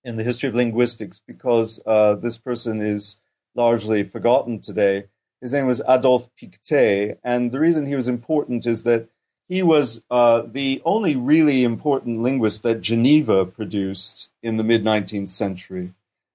in 0.02 0.16
the 0.16 0.24
history 0.24 0.48
of 0.48 0.54
linguistics 0.54 1.22
because 1.26 1.80
uh, 1.86 2.14
this 2.14 2.38
person 2.38 2.82
is 2.82 3.20
largely 3.54 4.02
forgotten 4.02 4.60
today. 4.60 5.04
His 5.40 5.52
name 5.52 5.66
was 5.66 5.82
Adolphe 5.86 6.30
Pictet, 6.36 7.20
and 7.22 7.52
the 7.52 7.60
reason 7.60 7.86
he 7.86 7.94
was 7.94 8.08
important 8.08 8.66
is 8.66 8.82
that 8.82 9.08
he 9.48 9.62
was 9.62 10.04
uh, 10.10 10.42
the 10.46 10.82
only 10.84 11.16
really 11.16 11.64
important 11.64 12.22
linguist 12.22 12.62
that 12.62 12.80
Geneva 12.80 13.46
produced 13.46 14.30
in 14.42 14.56
the 14.56 14.64
mid 14.64 14.84
19th 14.84 15.28
century. 15.28 15.92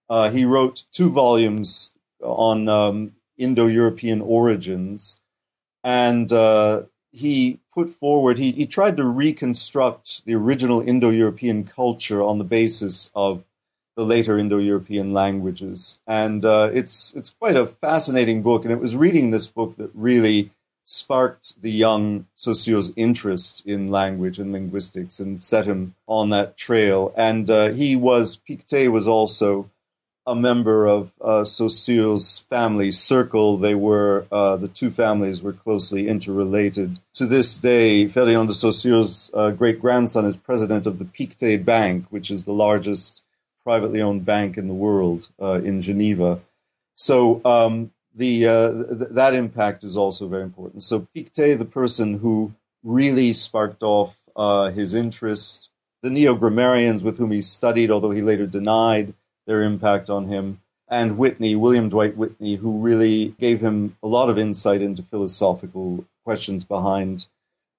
Uh, 0.09 0.29
he 0.29 0.45
wrote 0.45 0.83
two 0.91 1.09
volumes 1.09 1.93
on 2.21 2.67
um, 2.69 3.13
Indo 3.37 3.67
European 3.67 4.21
origins 4.21 5.19
and 5.83 6.31
uh, 6.31 6.83
he 7.11 7.59
put 7.73 7.89
forward 7.89 8.37
he, 8.37 8.51
he 8.51 8.65
tried 8.65 8.97
to 8.97 9.03
reconstruct 9.03 10.25
the 10.25 10.35
original 10.35 10.81
indo-european 10.81 11.63
culture 11.63 12.23
on 12.23 12.37
the 12.37 12.43
basis 12.43 13.11
of 13.15 13.45
the 13.95 14.05
later 14.05 14.39
indo-european 14.39 15.13
languages 15.13 15.99
and 16.07 16.45
uh, 16.45 16.69
it's 16.73 17.13
it's 17.15 17.29
quite 17.29 17.57
a 17.57 17.67
fascinating 17.67 18.41
book 18.41 18.63
and 18.63 18.71
it 18.71 18.79
was 18.79 18.95
reading 18.95 19.31
this 19.31 19.47
book 19.47 19.75
that 19.77 19.91
really 19.93 20.51
sparked 20.85 21.61
the 21.61 21.71
young 21.71 22.27
Saussure's 22.35 22.91
interest 22.95 23.65
in 23.65 23.89
language 23.89 24.39
and 24.39 24.51
linguistics 24.51 25.19
and 25.19 25.41
set 25.41 25.65
him 25.65 25.95
on 26.07 26.29
that 26.29 26.57
trail 26.57 27.13
and 27.15 27.49
uh, 27.49 27.69
he 27.69 27.95
was 27.95 28.35
Pictet 28.35 28.91
was 28.91 29.07
also 29.07 29.69
a 30.25 30.35
member 30.35 30.87
of 30.87 31.11
uh, 31.21 31.43
Saussure's 31.43 32.39
family 32.49 32.91
circle. 32.91 33.57
They 33.57 33.75
were 33.75 34.25
uh, 34.31 34.55
the 34.55 34.67
two 34.67 34.89
families 34.89 35.41
were 35.41 35.53
closely 35.53 36.07
interrelated. 36.07 36.99
To 37.15 37.25
this 37.25 37.57
day, 37.57 38.07
Ferdinand 38.07 38.47
de 38.47 38.53
Saussure's 38.53 39.31
uh, 39.33 39.51
great 39.51 39.81
grandson 39.81 40.25
is 40.25 40.37
president 40.37 40.85
of 40.85 40.99
the 40.99 41.05
Pictet 41.05 41.65
Bank, 41.65 42.05
which 42.09 42.31
is 42.31 42.45
the 42.45 42.53
largest 42.53 43.23
privately 43.63 44.01
owned 44.01 44.25
bank 44.25 44.57
in 44.57 44.67
the 44.67 44.73
world 44.73 45.29
uh, 45.41 45.61
in 45.61 45.81
Geneva. 45.81 46.39
So 46.95 47.41
um, 47.43 47.91
the 48.15 48.47
uh, 48.47 48.71
th- 48.71 49.11
that 49.11 49.33
impact 49.33 49.83
is 49.83 49.97
also 49.97 50.27
very 50.27 50.43
important. 50.43 50.83
So 50.83 51.07
Pictet, 51.13 51.57
the 51.57 51.65
person 51.65 52.19
who 52.19 52.53
really 52.83 53.33
sparked 53.33 53.83
off 53.83 54.17
uh, 54.35 54.69
his 54.71 54.93
interest, 54.93 55.69
the 56.01 56.09
neo 56.09 56.35
grammarians 56.35 57.03
with 57.03 57.17
whom 57.17 57.31
he 57.31 57.41
studied, 57.41 57.91
although 57.91 58.11
he 58.11 58.21
later 58.21 58.45
denied 58.45 59.13
their 59.47 59.63
impact 59.63 60.09
on 60.09 60.27
him, 60.27 60.61
and 60.87 61.17
Whitney, 61.17 61.55
William 61.55 61.89
Dwight 61.89 62.15
Whitney, 62.15 62.55
who 62.55 62.81
really 62.81 63.29
gave 63.39 63.61
him 63.61 63.97
a 64.03 64.07
lot 64.07 64.29
of 64.29 64.37
insight 64.37 64.81
into 64.81 65.01
philosophical 65.01 66.05
questions 66.23 66.63
behind 66.63 67.27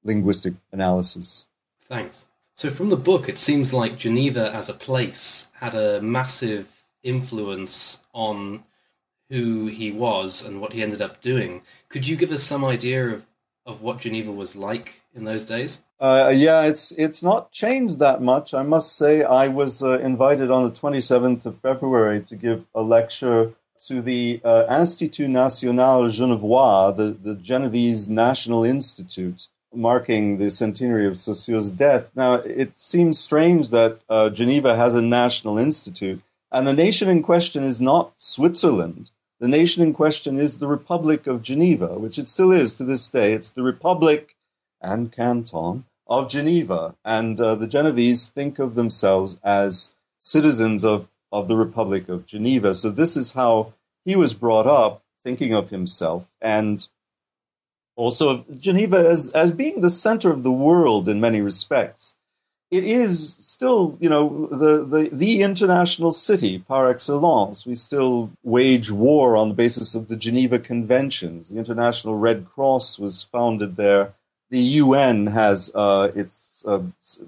linguistic 0.03 0.55
analysis. 0.73 1.47
Thanks. 1.87 2.26
So, 2.57 2.71
from 2.71 2.88
the 2.88 2.97
book, 2.97 3.29
it 3.29 3.38
seems 3.38 3.73
like 3.73 3.99
Geneva 3.99 4.55
as 4.55 4.69
a 4.69 4.75
place 4.75 5.49
had 5.55 5.75
a 5.75 6.00
massive 6.00 6.85
influence 7.03 8.03
on 8.12 8.64
who 9.31 9.66
he 9.66 9.90
was 9.90 10.45
and 10.45 10.61
what 10.61 10.73
he 10.73 10.83
ended 10.83 11.00
up 11.00 11.21
doing. 11.21 11.62
Could 11.88 12.07
you 12.07 12.16
give 12.16 12.31
us 12.31 12.43
some 12.43 12.64
idea 12.64 13.09
of, 13.09 13.26
of 13.66 13.83
what 13.83 14.00
Geneva 14.00 14.31
was 14.33 14.57
like 14.57 15.02
in 15.14 15.25
those 15.25 15.45
days? 15.45 15.83
Uh, 16.00 16.33
yeah, 16.35 16.62
it's 16.62 16.93
it's 16.93 17.23
not 17.23 17.50
changed 17.50 17.99
that 17.99 18.21
much. 18.21 18.52
I 18.52 18.62
must 18.62 18.97
say, 18.97 19.23
I 19.23 19.49
was 19.49 19.83
uh, 19.83 19.99
invited 20.00 20.50
on 20.50 20.64
the 20.64 20.71
27th 20.71 21.47
of 21.47 21.59
February 21.61 22.21
to 22.23 22.37
give 22.37 22.64
a 22.75 22.83
lecture 22.83 23.54
to 23.87 24.00
the 24.00 24.40
uh, 24.45 24.64
Institut 24.71 25.28
National 25.28 26.09
Genevois, 26.09 26.97
the, 26.97 27.11
the 27.11 27.35
Genevese 27.35 28.09
National 28.09 28.64
Institute, 28.64 29.49
marking 29.75 30.38
the 30.38 30.50
centenary 30.50 31.07
of 31.07 31.19
Saussure's 31.19 31.71
death. 31.71 32.07
Now, 32.14 32.35
it 32.35 32.76
seems 32.76 33.19
strange 33.19 33.71
that 33.71 34.00
uh, 34.09 34.31
Geneva 34.31 34.76
has 34.76 34.95
a 34.95 35.02
national 35.02 35.59
institute, 35.59 36.23
and 36.55 36.69
the 36.69 36.73
nation 36.73 37.09
in 37.09 37.21
question 37.21 37.65
is 37.65 37.81
not 37.81 38.13
Switzerland. 38.15 39.11
The 39.41 39.49
nation 39.49 39.83
in 39.83 39.93
question 39.93 40.39
is 40.39 40.59
the 40.59 40.69
Republic 40.69 41.27
of 41.27 41.43
Geneva, 41.43 41.99
which 41.99 42.17
it 42.17 42.29
still 42.29 42.53
is 42.53 42.75
to 42.75 42.85
this 42.85 43.09
day. 43.09 43.33
It's 43.33 43.51
the 43.51 43.65
Republic 43.65 44.37
and 44.81 45.11
canton 45.11 45.85
of 46.07 46.31
Geneva. 46.31 46.95
And 47.05 47.41
uh, 47.41 47.57
the 47.57 47.67
Genevese 47.67 48.29
think 48.29 48.61
of 48.61 48.77
themselves 48.77 49.37
as 49.43 49.97
citizens 50.21 50.85
of, 50.85 51.09
of 51.33 51.49
the 51.49 51.57
Republic 51.57 52.09
of 52.09 52.25
Geneva. 52.25 52.73
So 52.73 52.89
this 52.89 53.17
is 53.17 53.33
how 53.33 53.75
he 54.05 54.15
was 54.15 54.33
brought 54.33 54.69
up, 54.69 55.03
thinking 55.25 55.53
of 55.53 55.71
himself. 55.71 56.29
And 56.41 56.89
also 57.97 58.45
Geneva 58.57 59.09
as, 59.09 59.29
as 59.31 59.51
being 59.51 59.81
the 59.81 59.91
center 59.91 60.31
of 60.31 60.45
the 60.45 60.53
world 60.53 61.09
in 61.09 61.21
many 61.21 61.41
respects. 61.41 62.17
It 62.76 62.85
is 62.85 63.35
still, 63.35 63.97
you 64.00 64.09
know, 64.09 64.49
the, 64.50 64.85
the, 64.85 65.09
the 65.12 65.43
international 65.43 66.12
city 66.12 66.59
par 66.59 66.90
excellence. 66.90 67.66
We 67.66 67.75
still 67.75 68.31
wage 68.43 68.90
war 68.90 69.37
on 69.37 69.49
the 69.49 69.54
basis 69.54 69.95
of 69.95 70.09
the 70.09 70.16
Geneva 70.16 70.59
Conventions. 70.59 71.50
The 71.50 71.59
International 71.59 72.16
Red 72.16 72.47
Cross 72.52 72.99
was 72.99 73.23
founded 73.23 73.76
there 73.76 74.14
the 74.54 74.61
UN 74.61 75.26
has 75.26 75.73
uh, 75.75 76.12
its 76.14 76.64
uh, 76.64 76.81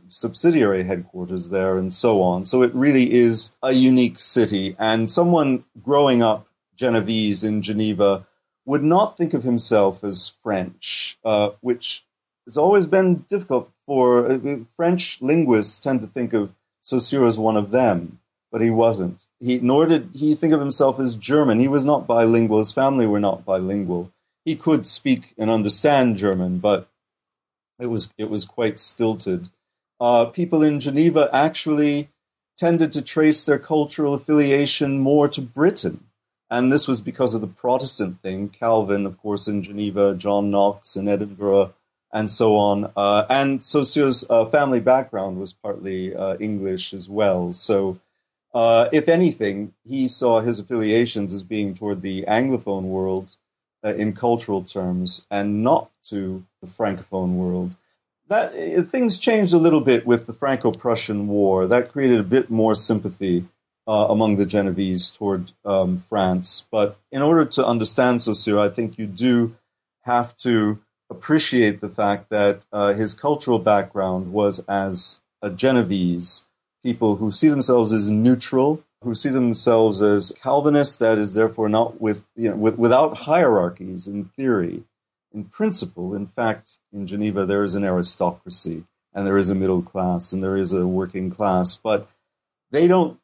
subsidiary 0.08 0.84
headquarters 0.84 1.50
there 1.50 1.76
and 1.76 1.92
so 1.92 2.22
on. 2.22 2.44
So 2.44 2.62
it 2.62 2.72
really 2.72 3.12
is 3.12 3.56
a 3.64 3.72
unique 3.72 4.20
city. 4.20 4.76
And 4.78 5.10
someone 5.10 5.64
growing 5.82 6.22
up 6.22 6.46
Genevese 6.76 7.42
in 7.42 7.62
Geneva 7.62 8.28
would 8.64 8.84
not 8.84 9.16
think 9.16 9.34
of 9.34 9.42
himself 9.42 10.04
as 10.04 10.34
French, 10.44 11.18
uh, 11.24 11.50
which 11.62 12.04
has 12.46 12.56
always 12.56 12.86
been 12.86 13.24
difficult 13.28 13.70
for 13.86 14.30
uh, 14.30 14.58
French 14.76 15.20
linguists 15.20 15.78
tend 15.78 16.00
to 16.00 16.06
think 16.06 16.32
of 16.32 16.52
Saussure 16.82 17.26
as 17.26 17.38
one 17.38 17.56
of 17.56 17.70
them, 17.70 18.20
but 18.52 18.60
he 18.60 18.70
wasn't. 18.70 19.26
He 19.40 19.58
nor 19.58 19.86
did 19.86 20.10
he 20.14 20.34
think 20.34 20.52
of 20.52 20.60
himself 20.60 21.00
as 21.00 21.16
German. 21.16 21.60
He 21.60 21.68
was 21.68 21.84
not 21.84 22.06
bilingual. 22.06 22.60
His 22.60 22.72
family 22.72 23.06
were 23.06 23.20
not 23.20 23.44
bilingual. 23.44 24.12
He 24.44 24.54
could 24.54 24.86
speak 24.86 25.34
and 25.36 25.50
understand 25.50 26.16
German, 26.16 26.58
but 26.58 26.88
it 27.78 27.86
was 27.86 28.12
it 28.16 28.30
was 28.30 28.44
quite 28.44 28.78
stilted. 28.78 29.50
Uh, 30.00 30.26
people 30.26 30.62
in 30.62 30.78
Geneva 30.78 31.28
actually 31.32 32.10
tended 32.56 32.92
to 32.92 33.02
trace 33.02 33.44
their 33.44 33.58
cultural 33.58 34.14
affiliation 34.14 34.98
more 34.98 35.28
to 35.28 35.42
Britain, 35.42 36.04
and 36.48 36.72
this 36.72 36.86
was 36.86 37.00
because 37.00 37.34
of 37.34 37.40
the 37.40 37.46
Protestant 37.46 38.22
thing. 38.22 38.48
Calvin, 38.48 39.06
of 39.06 39.18
course, 39.18 39.48
in 39.48 39.62
Geneva, 39.62 40.14
John 40.14 40.50
Knox 40.50 40.96
in 40.96 41.08
Edinburgh, 41.08 41.74
and 42.12 42.30
so 42.30 42.56
on. 42.56 42.90
Uh, 42.96 43.26
and 43.28 43.62
Saussure's 43.62 44.24
uh, 44.30 44.46
family 44.46 44.80
background 44.80 45.38
was 45.38 45.52
partly 45.52 46.14
uh, 46.14 46.36
English 46.38 46.94
as 46.94 47.08
well. 47.08 47.52
So, 47.52 47.98
uh, 48.54 48.88
if 48.90 49.08
anything, 49.08 49.74
he 49.86 50.08
saw 50.08 50.40
his 50.40 50.58
affiliations 50.58 51.34
as 51.34 51.42
being 51.42 51.74
toward 51.74 52.00
the 52.00 52.24
Anglophone 52.26 52.84
world 52.84 53.36
uh, 53.84 53.94
in 53.94 54.14
cultural 54.14 54.62
terms 54.62 55.26
and 55.30 55.62
not 55.62 55.90
to 56.08 56.44
the 56.62 56.66
Francophone 56.66 57.34
world. 57.34 57.76
That 58.28 58.54
uh, 58.54 58.82
things 58.82 59.18
changed 59.18 59.52
a 59.52 59.58
little 59.58 59.82
bit 59.82 60.06
with 60.06 60.26
the 60.26 60.32
Franco-Prussian 60.32 61.28
War. 61.28 61.66
That 61.66 61.92
created 61.92 62.18
a 62.18 62.24
bit 62.24 62.50
more 62.50 62.74
sympathy 62.74 63.44
among 63.88 64.34
the 64.34 64.46
Genevese 64.46 65.10
toward 65.10 65.52
um, 65.64 65.98
France. 65.98 66.66
But 66.72 66.98
in 67.12 67.22
order 67.22 67.44
to 67.44 67.64
understand 67.64 68.20
Saussure, 68.20 68.58
I 68.58 68.68
think 68.68 68.98
you 68.98 69.06
do 69.06 69.54
have 70.00 70.36
to 70.38 70.80
appreciate 71.10 71.80
the 71.80 71.88
fact 71.88 72.28
that 72.30 72.66
uh, 72.72 72.94
his 72.94 73.14
cultural 73.14 73.58
background 73.58 74.32
was 74.32 74.60
as 74.68 75.20
a 75.42 75.50
Genevese 75.50 76.48
people 76.82 77.16
who 77.16 77.30
see 77.30 77.48
themselves 77.48 77.92
as 77.92 78.10
neutral, 78.10 78.82
who 79.02 79.14
see 79.14 79.28
themselves 79.28 80.02
as 80.02 80.32
Calvinists, 80.42 80.96
that 80.98 81.18
is 81.18 81.34
therefore 81.34 81.68
not 81.68 82.00
with, 82.00 82.28
you 82.36 82.50
know, 82.50 82.56
with, 82.56 82.76
without 82.76 83.18
hierarchies 83.18 84.06
in 84.06 84.26
theory. 84.36 84.84
In 85.32 85.44
principle, 85.44 86.14
in 86.14 86.26
fact, 86.26 86.78
in 86.92 87.06
Geneva, 87.06 87.44
there 87.44 87.62
is 87.62 87.74
an 87.74 87.84
aristocracy 87.84 88.84
and 89.12 89.26
there 89.26 89.38
is 89.38 89.50
a 89.50 89.54
middle 89.54 89.82
class 89.82 90.32
and 90.32 90.42
there 90.42 90.56
is 90.56 90.72
a 90.72 90.86
working 90.86 91.30
class, 91.30 91.76
but 91.76 92.08
they 92.70 92.86
don't 92.86 93.18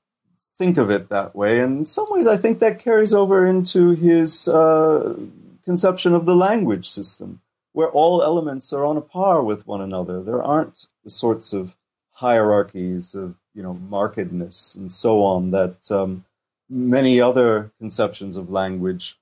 think 0.58 0.78
of 0.78 0.90
it 0.90 1.08
that 1.08 1.34
way. 1.34 1.60
And 1.60 1.78
in 1.80 1.86
some 1.86 2.06
ways, 2.08 2.26
I 2.26 2.36
think 2.36 2.58
that 2.58 2.78
carries 2.78 3.12
over 3.12 3.46
into 3.46 3.90
his 3.90 4.48
uh, 4.48 5.14
conception 5.64 6.14
of 6.14 6.24
the 6.24 6.36
language 6.36 6.88
system, 6.88 7.40
where 7.72 7.90
all 7.90 8.22
elements 8.22 8.72
are 8.72 8.84
on 8.84 8.96
a 8.96 9.02
par 9.02 9.42
with 9.42 9.66
one 9.66 9.80
another. 9.80 10.22
There 10.22 10.42
aren't 10.42 10.86
the 11.04 11.10
sorts 11.10 11.52
of 11.52 11.76
hierarchies 12.12 13.14
of 13.14 13.34
you 13.54 13.62
know 13.62 13.74
markedness 13.74 14.76
and 14.76 14.92
so 14.92 15.22
on 15.22 15.50
that 15.50 15.90
um, 15.90 16.24
many 16.68 17.20
other 17.20 17.72
conceptions 17.78 18.36
of 18.36 18.50
language 18.50 19.18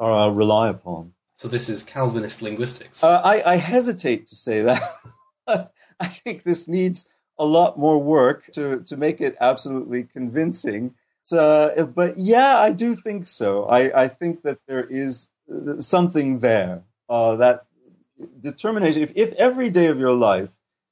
uh, 0.00 0.28
rely 0.28 0.68
upon. 0.68 1.12
So 1.36 1.48
this 1.48 1.68
is 1.68 1.82
Calvinist 1.82 2.42
linguistics. 2.42 3.02
Uh, 3.02 3.20
I, 3.20 3.54
I 3.54 3.56
hesitate 3.56 4.26
to 4.28 4.36
say 4.36 4.62
that. 4.62 4.82
I 6.00 6.06
think 6.06 6.42
this 6.42 6.68
needs 6.68 7.06
a 7.38 7.44
lot 7.44 7.78
more 7.78 7.98
work 7.98 8.50
to, 8.52 8.80
to 8.80 8.96
make 8.96 9.20
it 9.20 9.36
absolutely 9.40 10.04
convincing. 10.04 10.94
Uh, 11.30 11.84
but 11.84 12.18
yeah, 12.18 12.58
I 12.58 12.72
do 12.72 12.94
think 12.94 13.26
so. 13.26 13.64
I, 13.64 14.04
I 14.04 14.08
think 14.08 14.42
that 14.42 14.58
there 14.68 14.84
is 14.84 15.30
something 15.78 16.40
there. 16.40 16.82
Uh, 17.12 17.36
that 17.36 17.66
determination. 18.40 19.02
If, 19.02 19.12
if 19.14 19.34
every 19.34 19.68
day 19.68 19.88
of 19.88 19.98
your 19.98 20.14
life 20.14 20.48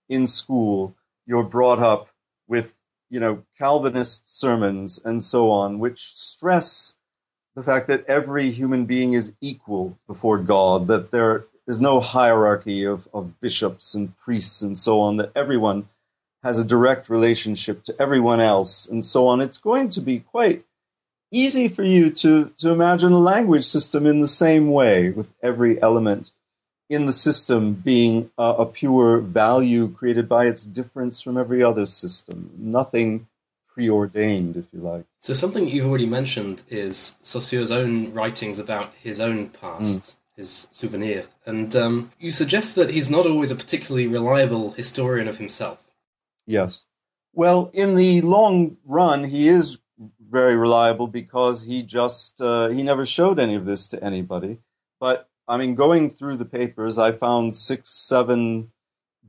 in 0.06 0.26
school 0.26 0.94
you're 1.26 1.42
brought 1.44 1.78
up 1.78 2.10
with 2.46 2.76
you 3.08 3.18
know 3.18 3.44
Calvinist 3.56 4.38
sermons 4.38 5.00
and 5.02 5.24
so 5.24 5.50
on, 5.50 5.78
which 5.78 6.12
stress 6.14 6.98
the 7.56 7.62
fact 7.62 7.86
that 7.86 8.04
every 8.06 8.50
human 8.50 8.84
being 8.84 9.14
is 9.14 9.32
equal 9.40 9.98
before 10.06 10.36
God, 10.36 10.88
that 10.88 11.10
there 11.10 11.46
is 11.66 11.80
no 11.80 12.00
hierarchy 12.00 12.84
of, 12.84 13.08
of 13.14 13.40
bishops 13.40 13.94
and 13.94 14.14
priests 14.18 14.60
and 14.60 14.76
so 14.76 15.00
on, 15.00 15.16
that 15.16 15.32
everyone 15.34 15.88
has 16.42 16.58
a 16.58 16.66
direct 16.66 17.08
relationship 17.08 17.82
to 17.84 17.96
everyone 17.98 18.40
else 18.40 18.86
and 18.86 19.06
so 19.06 19.26
on. 19.26 19.40
It's 19.40 19.56
going 19.56 19.88
to 19.88 20.02
be 20.02 20.18
quite 20.18 20.66
easy 21.30 21.68
for 21.68 21.82
you 21.82 22.10
to, 22.10 22.52
to 22.58 22.70
imagine 22.70 23.12
a 23.12 23.18
language 23.18 23.64
system 23.64 24.06
in 24.06 24.20
the 24.20 24.28
same 24.28 24.70
way, 24.70 25.10
with 25.10 25.34
every 25.42 25.80
element 25.82 26.32
in 26.88 27.06
the 27.06 27.12
system 27.12 27.72
being 27.74 28.30
a, 28.36 28.42
a 28.42 28.66
pure 28.66 29.20
value 29.20 29.88
created 29.88 30.28
by 30.28 30.46
its 30.46 30.66
difference 30.66 31.22
from 31.22 31.38
every 31.38 31.62
other 31.62 31.86
system. 31.86 32.50
Nothing 32.58 33.28
preordained, 33.72 34.56
if 34.56 34.64
you 34.72 34.80
like. 34.80 35.04
So, 35.20 35.32
something 35.32 35.68
you've 35.68 35.86
already 35.86 36.06
mentioned 36.06 36.64
is 36.68 37.16
Saussure's 37.22 37.70
own 37.70 38.12
writings 38.12 38.58
about 38.58 38.92
his 39.00 39.20
own 39.20 39.50
past, 39.50 40.00
mm. 40.00 40.16
his 40.36 40.68
souvenir. 40.72 41.24
And 41.46 41.74
um, 41.76 42.10
you 42.18 42.32
suggest 42.32 42.74
that 42.74 42.90
he's 42.90 43.08
not 43.08 43.24
always 43.24 43.52
a 43.52 43.56
particularly 43.56 44.08
reliable 44.08 44.72
historian 44.72 45.28
of 45.28 45.38
himself. 45.38 45.82
Yes. 46.44 46.84
Well, 47.32 47.70
in 47.72 47.94
the 47.94 48.20
long 48.22 48.76
run, 48.84 49.24
he 49.24 49.46
is 49.46 49.78
very 50.30 50.56
reliable 50.56 51.06
because 51.06 51.64
he 51.64 51.82
just 51.82 52.40
uh, 52.40 52.68
he 52.68 52.82
never 52.82 53.04
showed 53.04 53.38
any 53.38 53.54
of 53.54 53.64
this 53.64 53.88
to 53.88 54.02
anybody. 54.02 54.58
But 54.98 55.28
I 55.48 55.56
mean, 55.56 55.74
going 55.74 56.10
through 56.10 56.36
the 56.36 56.44
papers, 56.44 56.98
I 56.98 57.12
found 57.12 57.56
six, 57.56 57.90
seven 57.90 58.70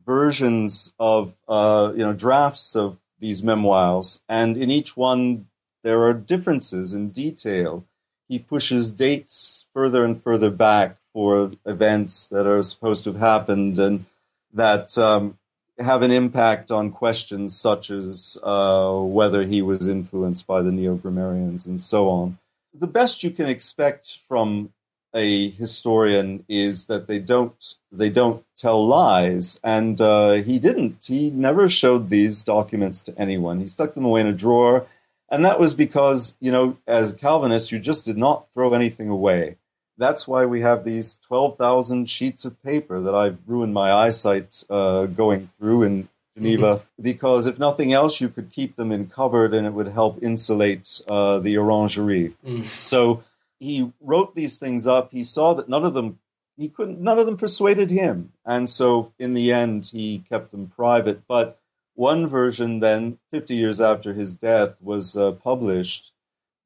versions 0.05 0.93
of 0.99 1.35
uh, 1.47 1.93
you 1.95 2.03
know 2.03 2.13
drafts 2.13 2.75
of 2.75 2.99
these 3.19 3.43
memoirs, 3.43 4.21
and 4.29 4.57
in 4.57 4.71
each 4.71 4.95
one 4.95 5.47
there 5.83 6.01
are 6.03 6.13
differences 6.13 6.93
in 6.93 7.09
detail. 7.09 7.85
He 8.27 8.39
pushes 8.39 8.91
dates 8.91 9.67
further 9.73 10.05
and 10.05 10.21
further 10.21 10.49
back 10.51 10.97
for 11.11 11.51
events 11.65 12.27
that 12.27 12.47
are 12.47 12.61
supposed 12.61 13.03
to 13.03 13.11
have 13.11 13.19
happened 13.19 13.77
and 13.77 14.05
that 14.53 14.97
um, 14.97 15.37
have 15.83 16.01
an 16.01 16.11
impact 16.11 16.71
on 16.71 16.91
questions 16.91 17.55
such 17.55 17.89
as 17.91 18.37
uh, 18.43 18.93
whether 18.93 19.43
he 19.43 19.61
was 19.61 19.87
influenced 19.87 20.47
by 20.47 20.61
the 20.61 20.71
neo 20.71 20.95
grammarians 20.95 21.67
and 21.67 21.81
so 21.81 22.09
on. 22.09 22.37
The 22.73 22.87
best 22.87 23.23
you 23.23 23.31
can 23.31 23.47
expect 23.47 24.19
from 24.27 24.71
a 25.13 25.49
historian 25.51 26.45
is 26.47 26.85
that 26.85 27.07
they 27.07 27.19
don't 27.19 27.75
they 27.91 28.09
don't 28.09 28.45
tell 28.57 28.87
lies, 28.87 29.59
and 29.63 29.99
uh, 29.99 30.33
he 30.33 30.57
didn't. 30.57 31.05
He 31.05 31.29
never 31.29 31.67
showed 31.67 32.09
these 32.09 32.43
documents 32.43 33.01
to 33.03 33.19
anyone. 33.19 33.59
He 33.59 33.67
stuck 33.67 33.93
them 33.93 34.05
away 34.05 34.21
in 34.21 34.27
a 34.27 34.33
drawer, 34.33 34.87
and 35.29 35.45
that 35.45 35.59
was 35.59 35.73
because 35.73 36.37
you 36.39 36.51
know, 36.51 36.77
as 36.87 37.13
Calvinists, 37.13 37.71
you 37.71 37.79
just 37.79 38.05
did 38.05 38.17
not 38.17 38.47
throw 38.53 38.73
anything 38.73 39.09
away 39.09 39.57
that's 40.01 40.27
why 40.27 40.45
we 40.45 40.61
have 40.61 40.83
these 40.83 41.17
12,000 41.27 42.09
sheets 42.09 42.43
of 42.43 42.61
paper 42.63 42.99
that 42.99 43.13
I've 43.13 43.37
ruined 43.45 43.73
my 43.73 43.91
eyesight 43.91 44.63
uh, 44.69 45.05
going 45.05 45.49
through 45.59 45.83
in 45.83 46.09
Geneva, 46.35 46.75
mm-hmm. 46.75 47.03
because 47.03 47.45
if 47.45 47.59
nothing 47.59 47.93
else, 47.93 48.19
you 48.19 48.29
could 48.29 48.51
keep 48.51 48.75
them 48.75 48.91
in 48.91 49.07
cupboard 49.07 49.53
and 49.53 49.67
it 49.67 49.73
would 49.73 49.89
help 49.89 50.21
insulate 50.23 51.01
uh, 51.07 51.39
the 51.39 51.55
orangerie. 51.57 52.33
Mm. 52.45 52.65
So 52.65 53.23
he 53.59 53.91
wrote 54.01 54.33
these 54.33 54.57
things 54.57 54.87
up. 54.87 55.11
He 55.11 55.23
saw 55.23 55.53
that 55.53 55.69
none 55.69 55.85
of 55.85 55.93
them 55.93 56.19
he 56.57 56.69
couldn't 56.69 57.01
none 57.01 57.17
of 57.17 57.25
them 57.25 57.37
persuaded 57.37 57.89
him 57.89 58.33
and 58.45 58.69
so 58.69 59.11
in 59.17 59.33
the 59.33 59.51
end 59.51 59.85
he 59.87 60.19
kept 60.29 60.51
them 60.51 60.67
private 60.67 61.25
but 61.27 61.59
one 61.95 62.27
version 62.27 62.79
then 62.81 63.17
50 63.31 63.55
years 63.55 63.81
after 63.81 64.13
his 64.13 64.35
death 64.35 64.75
was 64.81 65.17
uh, 65.17 65.31
published 65.31 66.11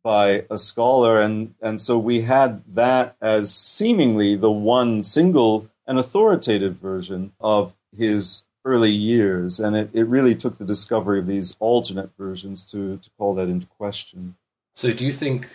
by 0.05 0.45
a 0.51 0.57
scholar, 0.59 1.19
and, 1.19 1.55
and 1.63 1.81
so 1.81 1.97
we 1.97 2.21
had 2.21 2.61
that 2.75 3.15
as 3.19 3.51
seemingly 3.51 4.35
the 4.35 4.51
one 4.51 5.01
single 5.01 5.67
and 5.87 5.97
authoritative 5.97 6.75
version 6.75 7.31
of 7.39 7.73
his 7.97 8.45
early 8.63 8.91
years, 8.91 9.59
and 9.59 9.75
it, 9.75 9.89
it 9.93 10.03
really 10.03 10.35
took 10.35 10.59
the 10.59 10.63
discovery 10.63 11.17
of 11.17 11.25
these 11.25 11.55
alternate 11.59 12.11
versions 12.19 12.63
to, 12.65 12.97
to 12.97 13.09
call 13.17 13.33
that 13.33 13.49
into 13.49 13.65
question. 13.65 14.35
So, 14.75 14.93
do 14.93 15.03
you 15.03 15.11
think 15.11 15.49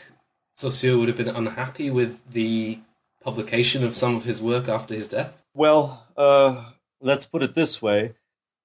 Saussure 0.57 0.99
would 0.99 1.07
have 1.07 1.17
been 1.17 1.29
unhappy 1.29 1.89
with 1.89 2.19
the 2.33 2.81
publication 3.23 3.85
of 3.85 3.95
some 3.95 4.17
of 4.17 4.25
his 4.25 4.43
work 4.43 4.69
after 4.69 4.97
his 4.97 5.07
death? 5.07 5.41
Well, 5.55 6.09
uh, 6.17 6.73
let's 7.01 7.25
put 7.25 7.45
it 7.45 7.55
this 7.55 7.81
way 7.81 8.15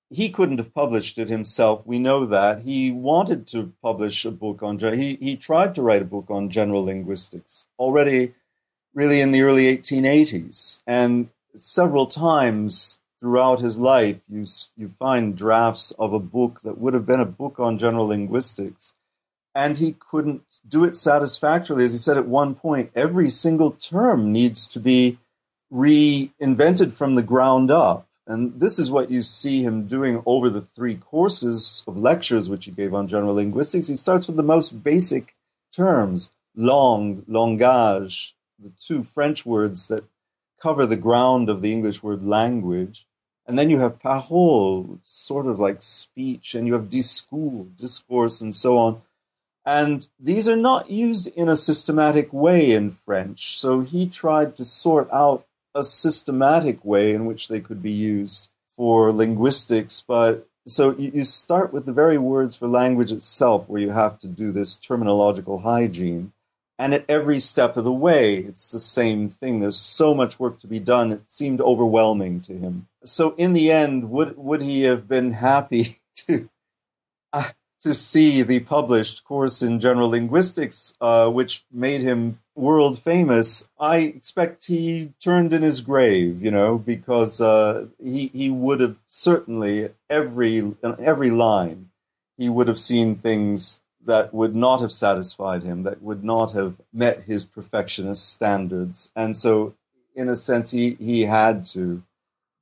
he 0.10 0.30
couldn't 0.30 0.60
have 0.60 0.74
published 0.74 1.18
it 1.18 1.30
himself. 1.30 1.86
We 1.86 2.00
know 2.00 2.26
that 2.26 2.62
he 2.62 2.92
wanted 2.92 3.48
to 3.48 3.74
publish 3.82 4.26
a 4.26 4.32
book 4.32 4.62
on 4.62 4.80
he 4.80 5.16
he 5.16 5.36
tried 5.36 5.76
to 5.76 5.82
write 5.82 6.02
a 6.02 6.06
book 6.06 6.30
on 6.30 6.50
general 6.50 6.84
linguistics 6.84 7.66
already, 7.80 8.34
really 8.94 9.22
in 9.22 9.32
the 9.32 9.42
early 9.42 9.76
1880s, 9.76 10.84
and 10.86 11.30
several 11.58 12.06
times 12.06 13.00
throughout 13.20 13.62
his 13.62 13.78
life 13.78 14.18
you 14.30 14.46
you 14.78 14.94
find 15.00 15.38
drafts 15.38 15.92
of 15.92 16.14
a 16.14 16.20
book 16.20 16.62
that 16.62 16.78
would 16.78 16.94
have 16.94 17.06
been 17.06 17.20
a 17.20 17.26
book 17.26 17.60
on 17.60 17.80
general 17.80 18.08
linguistics, 18.08 18.94
and 19.56 19.78
he 19.78 19.96
couldn't 19.98 20.60
do 20.68 20.84
it 20.84 20.96
satisfactorily. 20.96 21.86
As 21.86 21.94
he 21.94 21.98
said 21.98 22.18
at 22.18 22.28
one 22.28 22.54
point, 22.54 22.92
every 22.96 23.30
single 23.30 23.72
term 23.72 24.32
needs 24.32 24.68
to 24.68 24.80
be 24.80 25.18
reinvented 25.74 26.94
from 26.94 27.16
the 27.16 27.24
ground 27.24 27.72
up 27.72 28.05
and 28.28 28.60
this 28.60 28.80
is 28.80 28.90
what 28.90 29.12
you 29.12 29.22
see 29.22 29.64
him 29.64 29.88
doing 29.88 30.24
over 30.26 30.50
the 30.50 30.62
three 30.62 30.96
courses 30.96 31.84
of 31.88 31.98
lectures 31.98 32.50
which 32.50 32.66
he 32.66 32.72
gave 32.72 32.94
on 32.94 33.08
general 33.08 33.36
linguistics. 33.36 33.88
He 33.88 33.96
starts 33.96 34.28
with 34.28 34.36
the 34.36 34.44
most 34.44 34.84
basic 34.84 35.36
terms 35.72 36.32
langue, 36.56 37.24
langage, 37.28 38.36
the 38.58 38.72
two 38.80 39.04
French 39.04 39.46
words 39.46 39.88
that 39.90 40.06
cover 40.62 40.86
the 40.86 40.96
ground 40.96 41.50
of 41.50 41.62
the 41.62 41.72
English 41.72 42.02
word 42.02 42.24
language. 42.26 43.08
And 43.46 43.60
then 43.60 43.70
you 43.70 43.80
have 43.80 44.00
parole, 44.00 45.00
sort 45.04 45.46
of 45.46 45.60
like 45.60 45.84
speech, 45.84 46.56
and 46.56 46.66
you 46.66 46.74
have 46.74 46.90
discours, 46.90 47.68
discourse, 47.76 48.42
and 48.42 48.56
so 48.56 48.78
on. 48.78 49.02
And 49.64 50.08
these 50.20 50.50
are 50.50 50.56
not 50.56 50.90
used 50.90 51.28
in 51.36 51.48
a 51.48 51.56
systematic 51.56 52.34
way 52.34 52.72
in 52.72 52.90
French. 52.90 53.60
So 53.60 53.82
he 53.82 54.08
tried 54.08 54.56
to 54.56 54.66
sort 54.66 55.12
out 55.12 55.46
a 55.76 55.84
systematic 55.84 56.84
way 56.84 57.14
in 57.14 57.26
which 57.26 57.50
they 57.50 57.60
could 57.60 57.84
be 57.84 57.92
used 57.92 58.52
for 58.78 59.12
linguistics. 59.12 60.04
But 60.08 60.48
so 60.66 60.96
you, 60.98 61.12
you 61.14 61.24
start 61.24 61.74
with 61.74 61.86
the 61.86 61.94
very 61.94 62.18
words 62.18 62.56
for 62.56 62.68
language 62.68 63.12
itself, 63.12 63.70
where 63.70 63.82
you 63.82 63.92
have 63.92 64.18
to 64.20 64.28
do 64.28 64.52
this 64.52 64.78
terminological 64.78 65.62
hygiene. 65.62 66.32
And 66.78 66.94
at 66.94 67.06
every 67.08 67.40
step 67.40 67.78
of 67.78 67.86
the 67.86 67.92
way, 67.92 68.38
it's 68.38 68.70
the 68.70 68.80
same 68.80 69.30
thing. 69.30 69.60
There's 69.60 69.78
so 69.78 70.14
much 70.14 70.40
work 70.40 70.60
to 70.60 70.68
be 70.68 70.80
done. 70.80 71.12
It 71.12 71.32
seemed 71.32 71.62
overwhelming 71.62 72.42
to 72.42 72.54
him. 72.58 72.88
So 73.04 73.34
in 73.38 73.54
the 73.54 73.72
end, 73.72 74.10
would 74.10 74.38
would 74.38 74.62
he 74.62 74.84
have 74.84 75.08
been 75.08 75.34
happy 75.34 76.02
to 76.28 76.50
uh, 77.32 77.52
to 77.82 77.94
see 77.94 78.42
the 78.42 78.60
published 78.62 79.24
course 79.24 79.62
in 79.62 79.80
general 79.80 80.10
linguistics, 80.10 80.96
uh, 81.00 81.30
which 81.30 81.64
made 81.72 82.02
him 82.02 82.40
world 82.56 83.00
famous, 83.00 83.70
I 83.80 83.98
expect 83.98 84.68
he 84.68 85.12
turned 85.20 85.54
in 85.54 85.62
his 85.62 85.82
grave, 85.82 86.42
you 86.42 86.52
know, 86.52 86.78
because 86.78 87.42
uh, 87.42 87.88
he 88.02 88.32
he 88.34 88.50
would 88.50 88.80
have 88.80 88.96
certainly 89.08 89.90
every 90.10 90.74
every 90.84 91.32
line 91.32 91.90
he 92.38 92.50
would 92.50 92.68
have 92.68 92.80
seen 92.80 93.16
things 93.16 93.82
that 94.06 94.34
would 94.34 94.56
not 94.56 94.82
have 94.82 94.92
satisfied 94.92 95.64
him, 95.64 95.84
that 95.84 96.02
would 96.02 96.24
not 96.24 96.52
have 96.52 96.76
met 96.94 97.24
his 97.24 97.46
perfectionist 97.46 98.30
standards. 98.30 99.12
And 99.16 99.36
so, 99.36 99.74
in 100.16 100.30
a 100.30 100.36
sense, 100.36 100.72
he, 100.72 100.96
he 101.00 101.22
had 101.22 101.66
to 101.68 102.04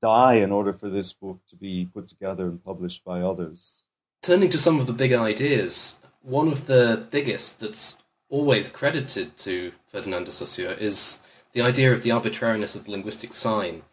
die 0.02 0.36
in 0.36 0.52
order 0.52 0.74
for 0.74 0.90
this 0.90 1.14
book 1.14 1.40
to 1.50 1.56
be 1.56 1.90
put 1.94 2.08
together 2.08 2.46
and 2.46 2.64
published 2.64 3.04
by 3.04 3.22
others. 3.22 3.84
Turning 4.22 4.50
to 4.50 4.58
some 4.58 4.80
of 4.80 4.88
the 4.88 4.94
big 4.94 5.12
ideas, 5.12 6.00
one 6.22 6.48
of 6.48 6.68
the 6.68 7.06
biggest 7.12 7.60
that's 7.60 8.03
always 8.34 8.68
credited 8.68 9.38
to 9.38 9.72
Ferdinand 9.86 10.26
de 10.26 10.32
Saussure 10.32 10.72
is 10.72 11.22
the 11.52 11.62
idea 11.62 11.94
of 11.94 12.02
the 12.02 12.12
arbitrariness 12.12 12.76
of 12.76 12.86
the 12.86 12.92
linguistic 12.92 13.32
sign. 13.32 13.84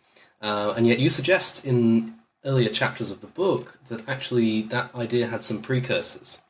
Uh, 0.40 0.72
and 0.74 0.86
yet 0.86 0.98
you 0.98 1.10
suggest 1.10 1.66
in 1.66 2.14
earlier 2.46 2.70
chapters 2.70 3.10
of 3.10 3.20
the 3.20 3.26
book 3.26 3.78
that 3.88 4.08
actually 4.08 4.62
that 4.62 4.94
idea 4.94 5.26
had 5.26 5.44
some 5.44 5.60
precursors. 5.60 6.40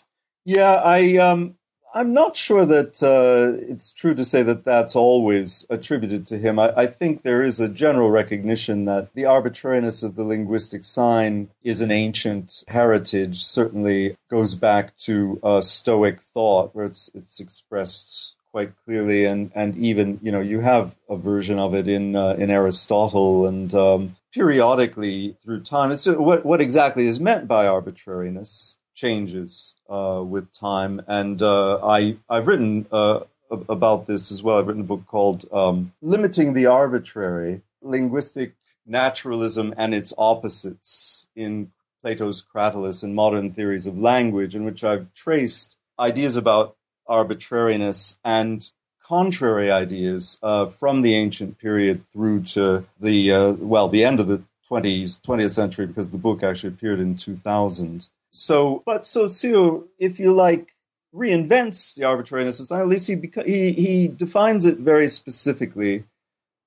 Yeah, 0.44 0.76
I 0.76 1.16
um, 1.16 1.56
I'm 1.92 2.12
not 2.12 2.36
sure 2.36 2.64
that 2.64 3.02
uh, 3.02 3.58
it's 3.68 3.92
true 3.92 4.14
to 4.14 4.24
say 4.24 4.42
that 4.44 4.64
that's 4.64 4.94
always 4.94 5.66
attributed 5.70 6.26
to 6.28 6.38
him. 6.38 6.58
I, 6.58 6.72
I, 6.76 6.86
think 6.86 7.22
there 7.22 7.42
is 7.42 7.58
a 7.58 7.68
general 7.68 8.10
recognition 8.10 8.84
that 8.84 9.12
the 9.14 9.24
arbitrariness 9.24 10.02
of 10.02 10.14
the 10.14 10.22
linguistic 10.22 10.84
sign 10.84 11.50
is 11.64 11.80
an 11.80 11.90
ancient 11.90 12.64
heritage. 12.68 13.42
Certainly 13.42 14.16
goes 14.30 14.54
back 14.54 14.96
to 14.98 15.40
uh, 15.42 15.60
Stoic 15.60 16.20
thought, 16.20 16.74
where 16.74 16.86
it's 16.86 17.10
it's 17.14 17.40
expressed 17.40 18.36
quite 18.52 18.72
clearly, 18.84 19.24
and 19.24 19.50
and 19.54 19.76
even 19.76 20.20
you 20.22 20.30
know 20.30 20.40
you 20.40 20.60
have 20.60 20.94
a 21.08 21.16
version 21.16 21.58
of 21.58 21.74
it 21.74 21.88
in 21.88 22.14
uh, 22.16 22.34
in 22.34 22.50
Aristotle 22.50 23.46
and. 23.46 23.74
Um, 23.74 24.16
periodically 24.32 25.36
through 25.42 25.60
time, 25.60 25.90
it's 25.90 26.06
what 26.06 26.46
what 26.46 26.60
exactly 26.60 27.08
is 27.08 27.18
meant 27.18 27.48
by 27.48 27.66
arbitrariness 27.66 28.78
changes 29.00 29.76
uh, 29.88 30.22
with 30.24 30.52
time. 30.52 31.02
And 31.06 31.40
uh, 31.42 31.78
I 31.84 32.16
I've 32.28 32.46
written 32.46 32.86
uh, 32.92 33.20
about 33.50 34.06
this 34.06 34.30
as 34.30 34.42
well. 34.42 34.58
I've 34.58 34.66
written 34.66 34.82
a 34.82 34.92
book 34.92 35.06
called 35.06 35.44
um, 35.52 35.92
"Limiting 36.02 36.52
the 36.52 36.66
Arbitrary: 36.66 37.62
Linguistic 37.82 38.54
Naturalism 38.86 39.74
and 39.76 39.94
Its 39.94 40.12
Opposites" 40.18 41.28
in 41.34 41.72
Plato's 42.02 42.42
Cratylus 42.42 43.02
and 43.02 43.14
Modern 43.14 43.52
Theories 43.52 43.86
of 43.86 43.98
Language, 43.98 44.54
in 44.54 44.64
which 44.64 44.84
I've 44.84 45.12
traced 45.14 45.78
ideas 45.98 46.36
about 46.36 46.76
arbitrariness 47.06 48.18
and 48.24 48.70
contrary 49.02 49.70
ideas 49.70 50.38
uh, 50.42 50.66
from 50.66 51.02
the 51.02 51.14
ancient 51.14 51.58
period 51.58 52.06
through 52.12 52.42
to 52.42 52.84
the 53.00 53.32
uh, 53.32 53.52
well 53.52 53.88
the 53.88 54.04
end 54.04 54.20
of 54.20 54.28
the 54.28 54.42
20th 54.70 55.20
20th 55.22 55.50
century 55.50 55.86
because 55.86 56.12
the 56.12 56.18
book 56.18 56.44
actually 56.44 56.68
appeared 56.68 57.00
in 57.00 57.16
2000 57.16 58.08
so, 58.32 58.82
but 58.86 59.06
Saussure, 59.06 59.84
if 59.98 60.20
you 60.20 60.34
like, 60.34 60.72
reinvents 61.14 61.94
the 61.94 62.04
arbitrariness 62.04 62.60
of 62.60 62.66
style. 62.66 62.82
At 62.82 62.88
least 62.88 63.08
he, 63.08 63.20
he, 63.44 63.72
he 63.72 64.08
defines 64.08 64.66
it 64.66 64.78
very 64.78 65.08
specifically 65.08 66.04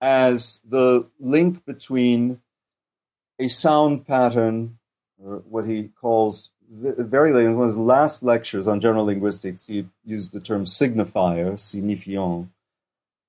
as 0.02 0.60
the 0.68 1.08
link 1.20 1.66
between 1.66 2.42
a 3.40 3.48
sound 3.48 4.06
pattern, 4.06 4.78
or 5.24 5.38
what 5.50 5.66
he 5.66 5.90
calls 6.00 6.50
very 6.70 7.32
late 7.32 7.46
in 7.46 7.56
one 7.56 7.66
of 7.66 7.70
his 7.70 7.78
last 7.78 8.22
lectures 8.24 8.68
on 8.68 8.82
general 8.82 9.06
linguistics, 9.06 9.68
he 9.68 9.88
used 10.04 10.34
the 10.34 10.40
term 10.40 10.66
signifier, 10.66 11.58
signifiant. 11.58 12.50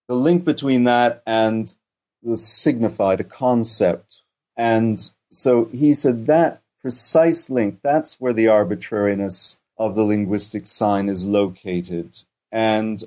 The 0.08 0.14
link 0.16 0.44
between 0.44 0.84
that 0.84 1.22
and 1.26 1.74
the 2.22 2.36
signified, 2.36 3.20
a 3.20 3.24
concept. 3.24 4.22
And 4.56 5.10
so 5.30 5.66
he 5.66 5.94
said 5.94 6.26
that 6.26 6.62
precise 6.84 7.48
link, 7.48 7.78
that's 7.82 8.20
where 8.20 8.34
the 8.34 8.46
arbitrariness 8.46 9.58
of 9.78 9.94
the 9.94 10.02
linguistic 10.02 10.66
sign 10.66 11.08
is 11.08 11.24
located. 11.24 12.14
And 12.52 13.02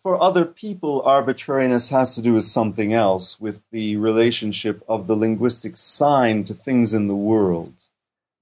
for 0.00 0.22
other 0.22 0.44
people, 0.44 1.02
arbitrariness 1.02 1.88
has 1.88 2.14
to 2.14 2.22
do 2.22 2.34
with 2.34 2.44
something 2.44 2.92
else, 2.92 3.40
with 3.40 3.60
the 3.72 3.96
relationship 3.96 4.84
of 4.88 5.08
the 5.08 5.16
linguistic 5.16 5.76
sign 5.76 6.44
to 6.44 6.54
things 6.54 6.94
in 6.94 7.08
the 7.08 7.16
world. 7.16 7.74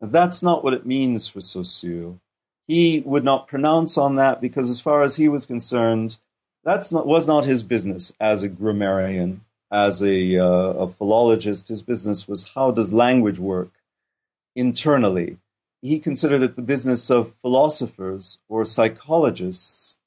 That's 0.03 0.43
not 0.43 0.63
what 0.63 0.75
it 0.75 0.85
means 0.85 1.27
for 1.27 1.41
Saussure. 1.41 2.17
He 2.69 3.03
would 3.07 3.25
not 3.25 3.49
pronounce 3.49 3.97
on 3.97 4.17
that 4.17 4.43
because, 4.43 4.69
as 4.69 4.83
far 4.83 5.03
as 5.03 5.17
he 5.17 5.27
was 5.27 5.47
concerned, 5.47 6.19
that 6.65 6.87
was 6.93 7.27
not 7.27 7.47
his 7.47 7.63
business 7.63 8.13
as 8.21 8.43
a 8.43 8.49
grammarian, 8.49 9.41
as 9.73 10.03
a, 10.03 10.37
uh, 10.37 10.85
a 10.85 10.89
philologist. 10.89 11.69
His 11.69 11.81
business 11.83 12.29
was 12.29 12.51
how 12.55 12.73
does 12.73 12.93
language 12.93 13.39
work? 13.39 13.71
Internally. 14.57 15.39
He 15.83 16.01
considered 16.01 16.43
it 16.43 16.57
the 16.57 16.63
business 16.63 17.11
of 17.11 17.35
philosophers 17.43 18.39
or 18.49 18.65
psychologists 18.65 19.99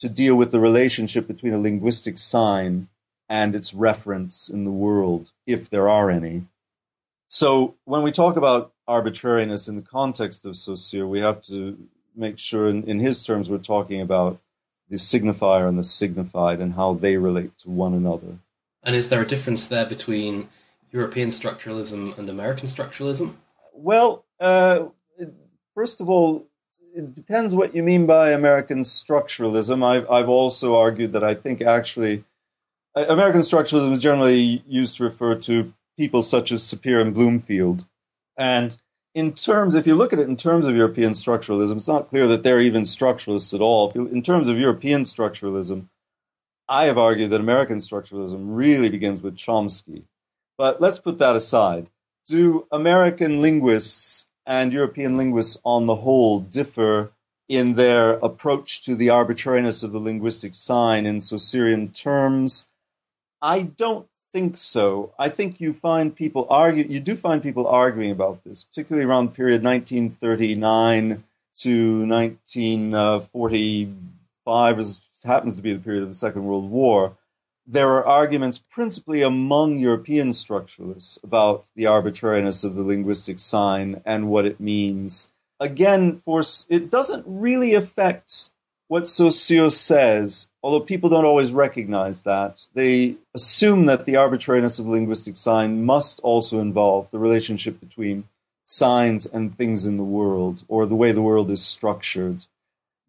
to 0.00 0.08
deal 0.08 0.36
with 0.36 0.52
the 0.52 0.60
relationship 0.60 1.26
between 1.26 1.52
a 1.52 1.58
linguistic 1.58 2.16
sign 2.16 2.88
and 3.28 3.54
its 3.54 3.74
reference 3.74 4.48
in 4.48 4.64
the 4.64 4.70
world, 4.70 5.32
if 5.46 5.68
there 5.68 5.88
are 5.88 6.10
any. 6.10 6.44
So 7.28 7.74
when 7.84 8.02
we 8.02 8.12
talk 8.12 8.36
about 8.36 8.72
arbitrariness 8.86 9.68
in 9.68 9.74
the 9.74 9.82
context 9.82 10.46
of 10.46 10.56
Saussure, 10.56 11.08
we 11.08 11.18
have 11.18 11.42
to 11.42 11.76
make 12.14 12.38
sure, 12.38 12.68
in, 12.68 12.84
in 12.84 13.00
his 13.00 13.22
terms, 13.24 13.50
we're 13.50 13.58
talking 13.58 14.00
about 14.00 14.40
the 14.88 14.96
signifier 14.96 15.68
and 15.68 15.76
the 15.76 15.84
signified 15.84 16.60
and 16.60 16.74
how 16.74 16.94
they 16.94 17.16
relate 17.16 17.58
to 17.58 17.68
one 17.68 17.92
another. 17.94 18.38
And 18.84 18.94
is 18.94 19.08
there 19.08 19.20
a 19.20 19.26
difference 19.26 19.66
there 19.66 19.86
between 19.86 20.48
European 20.92 21.30
structuralism 21.30 22.16
and 22.16 22.28
American 22.28 22.68
structuralism? 22.68 23.34
Well, 23.76 24.24
uh, 24.40 24.86
first 25.74 26.00
of 26.00 26.08
all, 26.08 26.46
it 26.94 27.14
depends 27.14 27.54
what 27.54 27.74
you 27.74 27.82
mean 27.82 28.06
by 28.06 28.30
American 28.30 28.80
structuralism. 28.80 29.84
I've, 29.84 30.10
I've 30.10 30.30
also 30.30 30.76
argued 30.76 31.12
that 31.12 31.22
I 31.22 31.34
think 31.34 31.60
actually 31.60 32.24
American 32.96 33.42
structuralism 33.42 33.92
is 33.92 34.02
generally 34.02 34.64
used 34.66 34.96
to 34.96 35.04
refer 35.04 35.34
to 35.34 35.74
people 35.98 36.22
such 36.22 36.50
as 36.50 36.62
Sapir 36.62 37.00
and 37.00 37.12
Bloomfield. 37.12 37.84
And 38.38 38.76
in 39.14 39.34
terms, 39.34 39.74
if 39.74 39.86
you 39.86 39.94
look 39.94 40.12
at 40.12 40.18
it 40.18 40.28
in 40.28 40.36
terms 40.36 40.66
of 40.66 40.74
European 40.74 41.12
structuralism, 41.12 41.76
it's 41.76 41.88
not 41.88 42.08
clear 42.08 42.26
that 42.26 42.42
they're 42.42 42.60
even 42.60 42.82
structuralists 42.82 43.52
at 43.52 43.60
all. 43.60 43.90
In 43.92 44.22
terms 44.22 44.48
of 44.48 44.58
European 44.58 45.02
structuralism, 45.02 45.88
I 46.68 46.86
have 46.86 46.98
argued 46.98 47.30
that 47.30 47.40
American 47.40 47.78
structuralism 47.78 48.44
really 48.56 48.88
begins 48.88 49.22
with 49.22 49.36
Chomsky. 49.36 50.04
But 50.58 50.80
let's 50.80 50.98
put 50.98 51.18
that 51.18 51.36
aside 51.36 51.88
do 52.26 52.66
American 52.70 53.40
linguists 53.40 54.26
and 54.46 54.72
European 54.72 55.16
linguists 55.16 55.58
on 55.64 55.86
the 55.86 55.96
whole 55.96 56.38
differ 56.40 57.10
in 57.48 57.74
their 57.74 58.12
approach 58.14 58.82
to 58.82 58.96
the 58.96 59.10
arbitrariness 59.10 59.82
of 59.82 59.92
the 59.92 59.98
linguistic 59.98 60.54
sign 60.54 61.04
in 61.06 61.18
Saussurian 61.18 61.94
terms? 61.94 62.68
I 63.40 63.62
don't 63.62 64.06
think 64.32 64.58
so. 64.58 65.12
I 65.18 65.28
think 65.28 65.60
you 65.60 65.72
find 65.72 66.14
people 66.14 66.46
argue. 66.50 66.84
You 66.88 67.00
do 67.00 67.16
find 67.16 67.42
people 67.42 67.66
arguing 67.66 68.10
about 68.10 68.44
this, 68.44 68.64
particularly 68.64 69.06
around 69.06 69.26
the 69.26 69.32
period 69.32 69.62
1939 69.62 71.24
to 71.58 72.06
1945, 72.06 74.78
as 74.78 75.00
happens 75.24 75.56
to 75.56 75.62
be 75.62 75.72
the 75.72 75.80
period 75.80 76.02
of 76.02 76.08
the 76.08 76.14
Second 76.14 76.44
World 76.44 76.70
War 76.70 77.16
there 77.66 77.88
are 77.88 78.06
arguments 78.06 78.62
principally 78.70 79.22
among 79.22 79.78
European 79.78 80.30
structuralists 80.30 81.22
about 81.24 81.70
the 81.74 81.86
arbitrariness 81.86 82.62
of 82.62 82.76
the 82.76 82.82
linguistic 82.82 83.38
sign 83.38 84.02
and 84.04 84.28
what 84.28 84.46
it 84.46 84.60
means. 84.60 85.32
Again, 85.58 86.18
for 86.18 86.42
it 86.68 86.90
doesn't 86.90 87.24
really 87.26 87.74
affect 87.74 88.50
what 88.88 89.08
Saussure 89.08 89.70
says, 89.70 90.48
although 90.62 90.80
people 90.80 91.10
don't 91.10 91.24
always 91.24 91.50
recognize 91.50 92.22
that. 92.22 92.68
They 92.74 93.16
assume 93.34 93.86
that 93.86 94.04
the 94.04 94.16
arbitrariness 94.16 94.78
of 94.78 94.86
linguistic 94.86 95.36
sign 95.36 95.84
must 95.84 96.20
also 96.20 96.60
involve 96.60 97.10
the 97.10 97.18
relationship 97.18 97.80
between 97.80 98.28
signs 98.66 99.26
and 99.26 99.56
things 99.56 99.84
in 99.84 99.96
the 99.96 100.04
world, 100.04 100.64
or 100.68 100.86
the 100.86 100.94
way 100.94 101.10
the 101.10 101.22
world 101.22 101.50
is 101.50 101.64
structured 101.64 102.46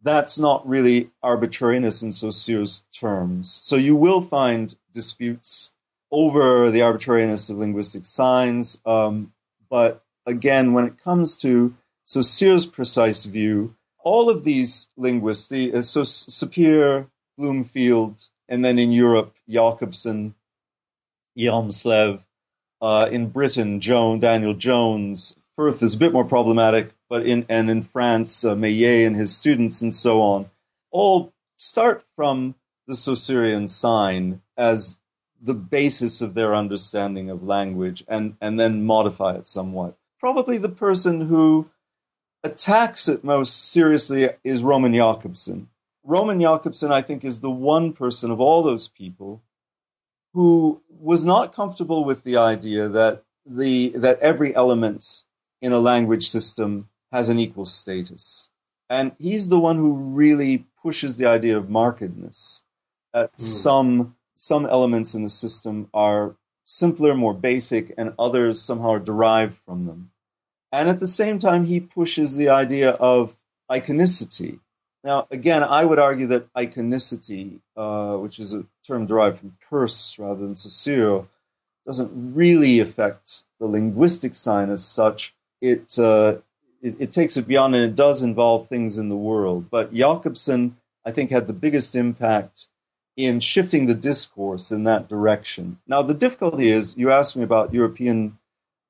that's 0.08 0.40
not 0.40 0.68
really 0.68 1.10
arbitrariness 1.22 2.02
in 2.02 2.12
Saussure's 2.12 2.86
terms. 2.94 3.60
So 3.64 3.76
you 3.76 3.96
will 3.96 4.22
find 4.22 4.76
disputes 4.94 5.74
over 6.12 6.72
the 6.72 6.82
arbitrariness 6.82 7.50
of 7.50 7.58
linguistic 7.58 8.06
signs. 8.06 8.82
Um, 8.86 9.34
but 9.70 10.04
again, 10.26 10.74
when 10.74 10.86
it 10.86 11.04
comes 11.04 11.36
to 11.38 11.76
Saussure's 12.06 12.66
precise 12.66 13.26
view, 13.26 13.76
all 14.04 14.30
of 14.30 14.44
these 14.44 14.90
linguists, 14.96 15.50
the, 15.50 15.74
uh, 15.74 15.82
so 15.82 16.04
Sapir, 16.04 17.08
Bloomfield, 17.38 18.30
and 18.48 18.64
then 18.64 18.80
in 18.80 18.92
Europe, 18.92 19.36
Jakobson, 19.50 20.34
Hjelmslev, 21.38 22.22
uh, 22.82 23.10
in 23.12 23.30
Britain, 23.30 23.82
Joan, 23.82 24.20
Daniel 24.20 24.54
Jones, 24.54 25.38
Firth 25.58 25.82
is 25.82 25.96
a 25.96 25.98
bit 25.98 26.14
more 26.14 26.24
problematic, 26.24 26.92
but 27.10 27.26
in 27.26 27.46
and 27.50 27.70
in 27.70 27.84
France, 27.84 28.44
uh, 28.44 28.56
Meillet 28.56 29.06
and 29.06 29.16
his 29.16 29.36
students 29.36 29.82
and 29.82 29.96
so 29.96 30.22
on, 30.22 30.50
all 30.92 31.34
start 31.58 32.04
from 32.16 32.56
the 32.88 32.96
Saussurian 32.96 33.70
sign 33.70 34.42
as 34.58 35.00
the 35.40 35.54
basis 35.54 36.22
of 36.22 36.34
their 36.34 36.56
understanding 36.56 37.30
of 37.30 37.44
language 37.44 38.04
and, 38.08 38.36
and 38.42 38.60
then 38.60 38.86
modify 38.86 39.36
it 39.36 39.46
somewhat. 39.46 39.98
Probably 40.20 40.58
the 40.58 40.70
person 40.70 41.22
who 41.22 41.70
attacks 42.44 43.08
it 43.08 43.24
most 43.24 43.72
seriously 43.72 44.30
is 44.44 44.64
Roman 44.64 44.94
Jakobson. 44.94 45.70
Roman 46.04 46.40
Jakobson, 46.40 46.92
I 46.92 47.02
think, 47.02 47.24
is 47.24 47.42
the 47.42 47.52
one 47.52 47.94
person 47.94 48.32
of 48.32 48.40
all 48.40 48.64
those 48.64 48.88
people 48.88 49.44
who 50.34 50.82
was 50.90 51.26
not 51.26 51.54
comfortable 51.54 52.06
with 52.06 52.24
the 52.24 52.38
idea 52.38 52.88
that 52.88 53.24
the 53.46 53.90
that 53.90 54.20
every 54.20 54.56
element 54.56 55.24
in 55.62 55.72
a 55.72 55.80
language 55.80 56.30
system 56.30 56.90
has 57.12 57.30
an 57.30 57.40
equal 57.40 57.66
status. 57.66 58.50
And 58.90 59.14
he's 59.20 59.50
the 59.50 59.60
one 59.60 59.78
who 59.78 59.94
really 59.94 60.66
pushes 60.82 61.18
the 61.18 61.26
idea 61.26 61.58
of 61.58 61.70
markedness. 61.70 62.64
That 63.14 63.36
mm. 63.38 63.42
some 63.42 64.16
some 64.36 64.66
elements 64.68 65.16
in 65.16 65.24
the 65.24 65.30
system 65.30 65.90
are 65.94 66.36
simpler, 66.66 67.16
more 67.16 67.34
basic, 67.34 67.94
and 67.98 68.14
others 68.20 68.62
somehow 68.62 68.92
are 68.92 69.00
derived 69.00 69.58
from 69.66 69.86
them. 69.86 70.12
And 70.72 70.90
at 70.90 71.00
the 71.00 71.08
same 71.08 71.40
time, 71.40 71.66
he 71.66 71.80
pushes 71.80 72.36
the 72.36 72.50
idea 72.50 72.92
of 72.92 73.36
iconicity. 73.70 74.60
Now, 75.04 75.28
again, 75.32 75.64
I 75.64 75.86
would 75.86 76.00
argue 76.00 76.28
that 76.28 76.54
iconicity, 76.54 77.60
uh, 77.76 78.18
which 78.18 78.40
is 78.40 78.54
a 78.54 78.66
term 78.86 79.06
derived 79.06 79.40
from 79.40 79.58
Peirce 79.68 80.20
rather 80.20 80.42
than 80.42 80.56
Saussure, 80.56 81.28
doesn't 81.86 82.12
really 82.36 82.80
affect 82.80 83.44
the 83.60 83.66
linguistic 83.66 84.36
sign 84.36 84.70
as 84.70 84.84
such. 84.84 85.34
It, 85.62 85.98
uh, 85.98 86.38
it, 86.82 86.96
it 87.00 87.12
takes 87.12 87.38
it 87.38 87.48
beyond 87.48 87.76
and 87.76 87.84
it 87.84 87.96
does 87.96 88.22
involve 88.22 88.68
things 88.68 88.98
in 88.98 89.10
the 89.10 89.18
world. 89.18 89.70
But 89.70 89.94
Jakobson, 89.94 90.78
I 91.06 91.12
think, 91.12 91.32
had 91.32 91.48
the 91.48 91.54
biggest 91.54 91.96
impact 91.96 92.68
in 93.16 93.40
shifting 93.40 93.88
the 93.88 93.96
discourse 93.96 94.72
in 94.72 94.84
that 94.84 95.10
direction. 95.10 95.80
Now, 95.88 96.04
the 96.04 96.14
difficulty 96.14 96.70
is 96.70 96.96
you 96.98 97.12
asked 97.12 97.36
me 97.36 97.44
about 97.44 97.74
European 97.74 98.38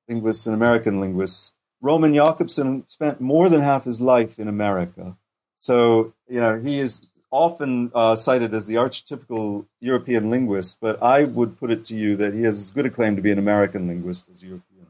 linguists 0.08 0.46
and 0.46 0.54
American 0.54 1.00
linguists. 1.00 1.54
Roman 1.80 2.14
Jakobson 2.14 2.84
spent 2.88 3.20
more 3.20 3.48
than 3.48 3.62
half 3.62 3.84
his 3.84 4.00
life 4.00 4.38
in 4.38 4.48
America. 4.48 5.16
So, 5.60 6.12
you 6.28 6.40
know, 6.40 6.58
he 6.58 6.78
is 6.78 7.08
often 7.30 7.90
uh, 7.94 8.16
cited 8.16 8.54
as 8.54 8.66
the 8.66 8.76
archetypical 8.76 9.66
European 9.80 10.30
linguist, 10.30 10.78
but 10.80 11.02
I 11.02 11.24
would 11.24 11.58
put 11.58 11.70
it 11.70 11.84
to 11.86 11.96
you 11.96 12.16
that 12.16 12.34
he 12.34 12.42
has 12.42 12.58
as 12.58 12.70
good 12.70 12.86
a 12.86 12.90
claim 12.90 13.16
to 13.16 13.22
be 13.22 13.30
an 13.30 13.38
American 13.38 13.86
linguist 13.86 14.28
as 14.30 14.42
a 14.42 14.46
European 14.46 14.86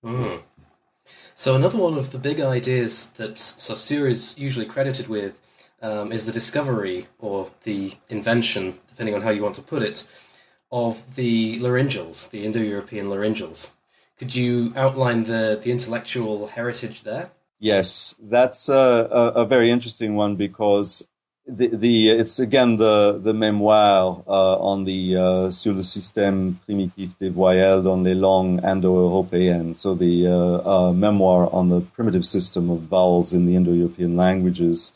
one. 0.00 0.14
Mm. 0.14 0.42
So, 1.38 1.54
another 1.54 1.78
one 1.78 1.96
of 1.96 2.10
the 2.10 2.18
big 2.18 2.40
ideas 2.40 3.10
that 3.10 3.38
Saussure 3.38 4.08
is 4.08 4.36
usually 4.36 4.66
credited 4.66 5.06
with 5.06 5.40
um, 5.80 6.10
is 6.10 6.26
the 6.26 6.32
discovery 6.32 7.06
or 7.20 7.52
the 7.62 7.92
invention, 8.08 8.80
depending 8.88 9.14
on 9.14 9.20
how 9.20 9.30
you 9.30 9.44
want 9.44 9.54
to 9.54 9.62
put 9.62 9.84
it, 9.84 10.02
of 10.72 11.14
the 11.14 11.60
laryngeals, 11.60 12.26
the 12.26 12.44
Indo 12.44 12.58
European 12.58 13.08
laryngeals. 13.08 13.74
Could 14.18 14.34
you 14.34 14.72
outline 14.74 15.22
the, 15.22 15.60
the 15.62 15.70
intellectual 15.70 16.48
heritage 16.48 17.04
there? 17.04 17.30
Yes, 17.60 18.16
that's 18.20 18.68
a, 18.68 19.08
a, 19.08 19.42
a 19.42 19.46
very 19.46 19.70
interesting 19.70 20.16
one 20.16 20.34
because 20.34 21.06
the, 21.48 21.68
the 21.68 22.10
it's 22.10 22.38
again 22.38 22.76
the 22.76 23.18
the 23.22 23.32
mémoire 23.32 24.22
uh, 24.26 24.58
on 24.58 24.84
the 24.84 25.16
uh, 25.16 25.50
sur 25.50 25.72
le 25.72 25.82
système 25.82 26.56
primitif 26.66 27.10
des 27.18 27.30
voyelles 27.30 27.82
dans 27.82 28.02
les 28.02 28.14
langues 28.14 28.60
indo-européennes. 28.62 29.74
So 29.74 29.94
the 29.94 30.26
uh, 30.26 30.90
uh, 30.90 30.92
memoir 30.92 31.48
on 31.52 31.70
the 31.70 31.80
primitive 31.80 32.26
system 32.26 32.70
of 32.70 32.82
vowels 32.82 33.32
in 33.32 33.46
the 33.46 33.56
Indo-European 33.56 34.16
languages 34.16 34.92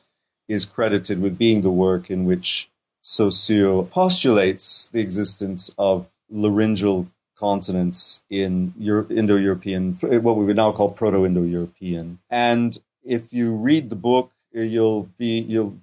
is 0.49 0.67
credited 0.67 1.23
with 1.23 1.39
being 1.39 1.63
the 1.63 1.71
work 1.71 2.11
in 2.11 2.27
which 2.27 2.69
Saussure 3.01 3.85
postulates 3.85 4.89
the 4.89 5.01
existence 5.01 5.71
of 5.79 6.07
laryngeal 6.31 7.09
consonants 7.37 8.23
in 8.31 8.73
Euro- 8.79 9.09
Indo-European, 9.09 9.99
what 10.01 10.37
we 10.37 10.45
would 10.45 10.57
now 10.57 10.71
call 10.71 10.91
Proto-Indo-European. 10.91 12.19
And 12.31 12.79
if 13.05 13.33
you 13.33 13.57
read 13.57 13.91
the 13.91 13.97
book, 13.97 14.31
you'll 14.53 15.09
be 15.19 15.41
you'll 15.41 15.79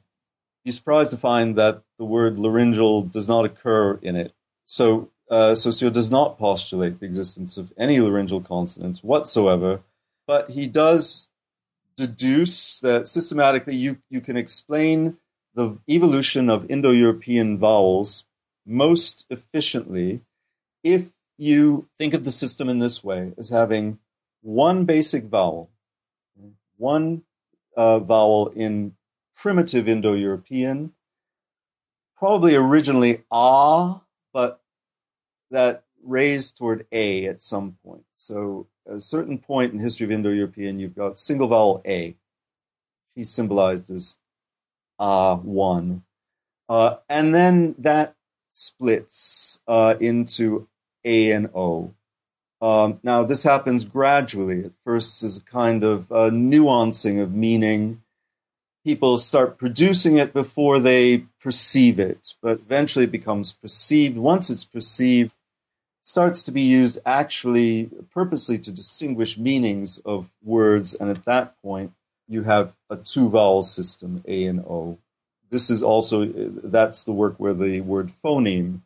be 0.63 0.71
surprised 0.71 1.11
to 1.11 1.17
find 1.17 1.55
that 1.55 1.81
the 1.97 2.05
word 2.05 2.37
laryngeal 2.37 3.03
does 3.03 3.27
not 3.27 3.45
occur 3.45 3.99
in 4.01 4.15
it. 4.15 4.33
So 4.65 5.09
uh, 5.29 5.55
Saussure 5.55 5.89
does 5.89 6.11
not 6.11 6.37
postulate 6.37 6.99
the 6.99 7.05
existence 7.05 7.57
of 7.57 7.71
any 7.77 7.99
laryngeal 7.99 8.41
consonants 8.41 9.03
whatsoever, 9.03 9.81
but 10.27 10.51
he 10.51 10.67
does 10.67 11.29
deduce 11.95 12.79
that 12.79 13.07
systematically 13.07 13.75
you, 13.75 13.97
you 14.09 14.21
can 14.21 14.37
explain 14.37 15.17
the 15.53 15.77
evolution 15.89 16.49
of 16.49 16.69
Indo 16.69 16.91
European 16.91 17.57
vowels 17.57 18.25
most 18.65 19.25
efficiently 19.29 20.21
if 20.83 21.09
you 21.37 21.87
think 21.97 22.13
of 22.13 22.23
the 22.23 22.31
system 22.31 22.69
in 22.69 22.79
this 22.79 23.03
way 23.03 23.33
as 23.37 23.49
having 23.49 23.99
one 24.41 24.85
basic 24.85 25.25
vowel, 25.25 25.69
one 26.77 27.23
uh, 27.75 27.99
vowel 27.99 28.47
in 28.55 28.95
primitive 29.39 29.87
Indo 29.87 30.13
European, 30.13 30.91
probably 32.17 32.55
originally 32.55 33.23
ah, 33.31 34.01
but 34.33 34.61
that 35.49 35.83
raised 36.03 36.57
toward 36.57 36.85
a 36.91 37.25
at 37.25 37.41
some 37.41 37.77
point. 37.83 38.03
So 38.17 38.67
at 38.87 38.97
a 38.97 39.01
certain 39.01 39.37
point 39.37 39.73
in 39.73 39.79
history 39.79 40.05
of 40.05 40.11
Indo-European, 40.11 40.79
you've 40.79 40.95
got 40.95 41.17
single 41.17 41.47
vowel 41.47 41.81
a. 41.85 42.15
She's 43.15 43.29
symbolized 43.29 43.89
as 43.89 44.17
ah 44.99 45.35
one, 45.35 46.03
uh, 46.67 46.97
and 47.07 47.33
then 47.33 47.75
that 47.79 48.15
splits 48.51 49.61
uh, 49.67 49.95
into 49.99 50.67
a 51.05 51.31
and 51.31 51.49
o. 51.55 51.93
Um, 52.61 52.99
now 53.03 53.23
this 53.23 53.43
happens 53.43 53.85
gradually. 53.85 54.65
At 54.65 54.71
first, 54.83 55.23
as 55.23 55.37
a 55.37 55.43
kind 55.43 55.83
of 55.83 56.11
uh, 56.11 56.29
nuancing 56.29 57.21
of 57.21 57.33
meaning. 57.33 58.01
People 58.89 59.19
start 59.19 59.59
producing 59.59 60.17
it 60.17 60.33
before 60.33 60.79
they 60.79 61.25
perceive 61.39 61.99
it, 61.99 62.33
but 62.41 62.57
eventually 62.57 63.05
it 63.05 63.11
becomes 63.11 63.53
perceived. 63.53 64.17
Once 64.17 64.49
it's 64.49 64.65
perceived, 64.65 65.31
starts 66.03 66.41
to 66.41 66.51
be 66.51 66.63
used 66.63 66.97
actually 67.05 67.91
purposely 68.11 68.57
to 68.57 68.71
distinguish 68.71 69.37
meanings 69.37 69.99
of 70.05 70.31
words. 70.43 70.95
And 70.95 71.11
at 71.11 71.23
that 71.25 71.61
point, 71.61 71.93
you 72.27 72.41
have 72.45 72.73
a 72.89 72.95
two 72.95 73.29
vowel 73.29 73.61
system, 73.61 74.23
A 74.27 74.45
and 74.45 74.61
O. 74.61 74.97
This 75.51 75.69
is 75.69 75.83
also, 75.83 76.25
that's 76.25 77.03
the 77.03 77.13
work 77.13 77.35
where 77.37 77.53
the 77.53 77.81
word 77.81 78.11
phoneme 78.23 78.79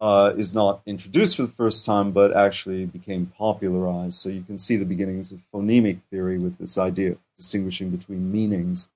uh, 0.00 0.32
is 0.34 0.54
not 0.54 0.80
introduced 0.86 1.36
for 1.36 1.42
the 1.42 1.52
first 1.52 1.84
time, 1.84 2.12
but 2.12 2.34
actually 2.34 2.86
became 2.86 3.26
popularized. 3.36 4.14
So 4.14 4.30
you 4.30 4.44
can 4.44 4.56
see 4.56 4.76
the 4.76 4.86
beginnings 4.86 5.30
of 5.30 5.42
phonemic 5.52 6.00
theory 6.00 6.38
with 6.38 6.56
this 6.56 6.78
idea 6.78 7.10
of 7.10 7.18
distinguishing 7.36 7.90
between 7.90 8.32
meanings. 8.32 8.88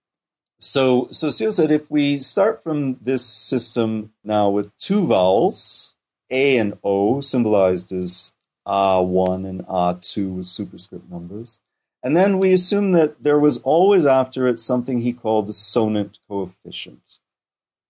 So, 0.59 1.09
so 1.11 1.29
Saussure 1.29 1.53
said 1.53 1.71
if 1.71 1.91
we 1.91 2.19
start 2.19 2.63
from 2.63 2.99
this 3.03 3.25
system 3.25 4.13
now 4.25 4.49
with 4.49 4.77
two 4.79 5.07
vowels, 5.07 5.97
a 6.31 6.57
and 6.57 6.79
O, 6.83 7.21
symbolized 7.21 7.93
as 7.93 8.33
R1 8.67 9.47
and 9.49 9.67
R2 9.67 10.37
with 10.37 10.47
superscript 10.47 11.11
numbers. 11.11 11.61
And 12.03 12.17
then 12.17 12.39
we 12.39 12.53
assume 12.53 12.93
that 12.93 13.23
there 13.23 13.39
was 13.39 13.59
always 13.59 14.07
after 14.07 14.47
it 14.47 14.61
something 14.61 15.01
he 15.01 15.13
called 15.13 15.47
the 15.47 15.53
sonant 15.53 16.19
coefficient. 16.29 17.19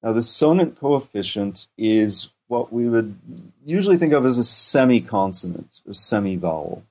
Now, 0.02 0.12
the 0.12 0.20
sonant 0.20 0.78
coefficient 0.78 1.68
is 1.76 2.30
what 2.48 2.72
we 2.72 2.88
would 2.88 3.18
usually 3.64 3.96
think 3.96 4.12
of 4.12 4.24
as 4.24 4.38
a 4.38 4.44
semi-consonant 4.44 5.82
or 5.86 5.92
semi-vowel. 5.92 6.84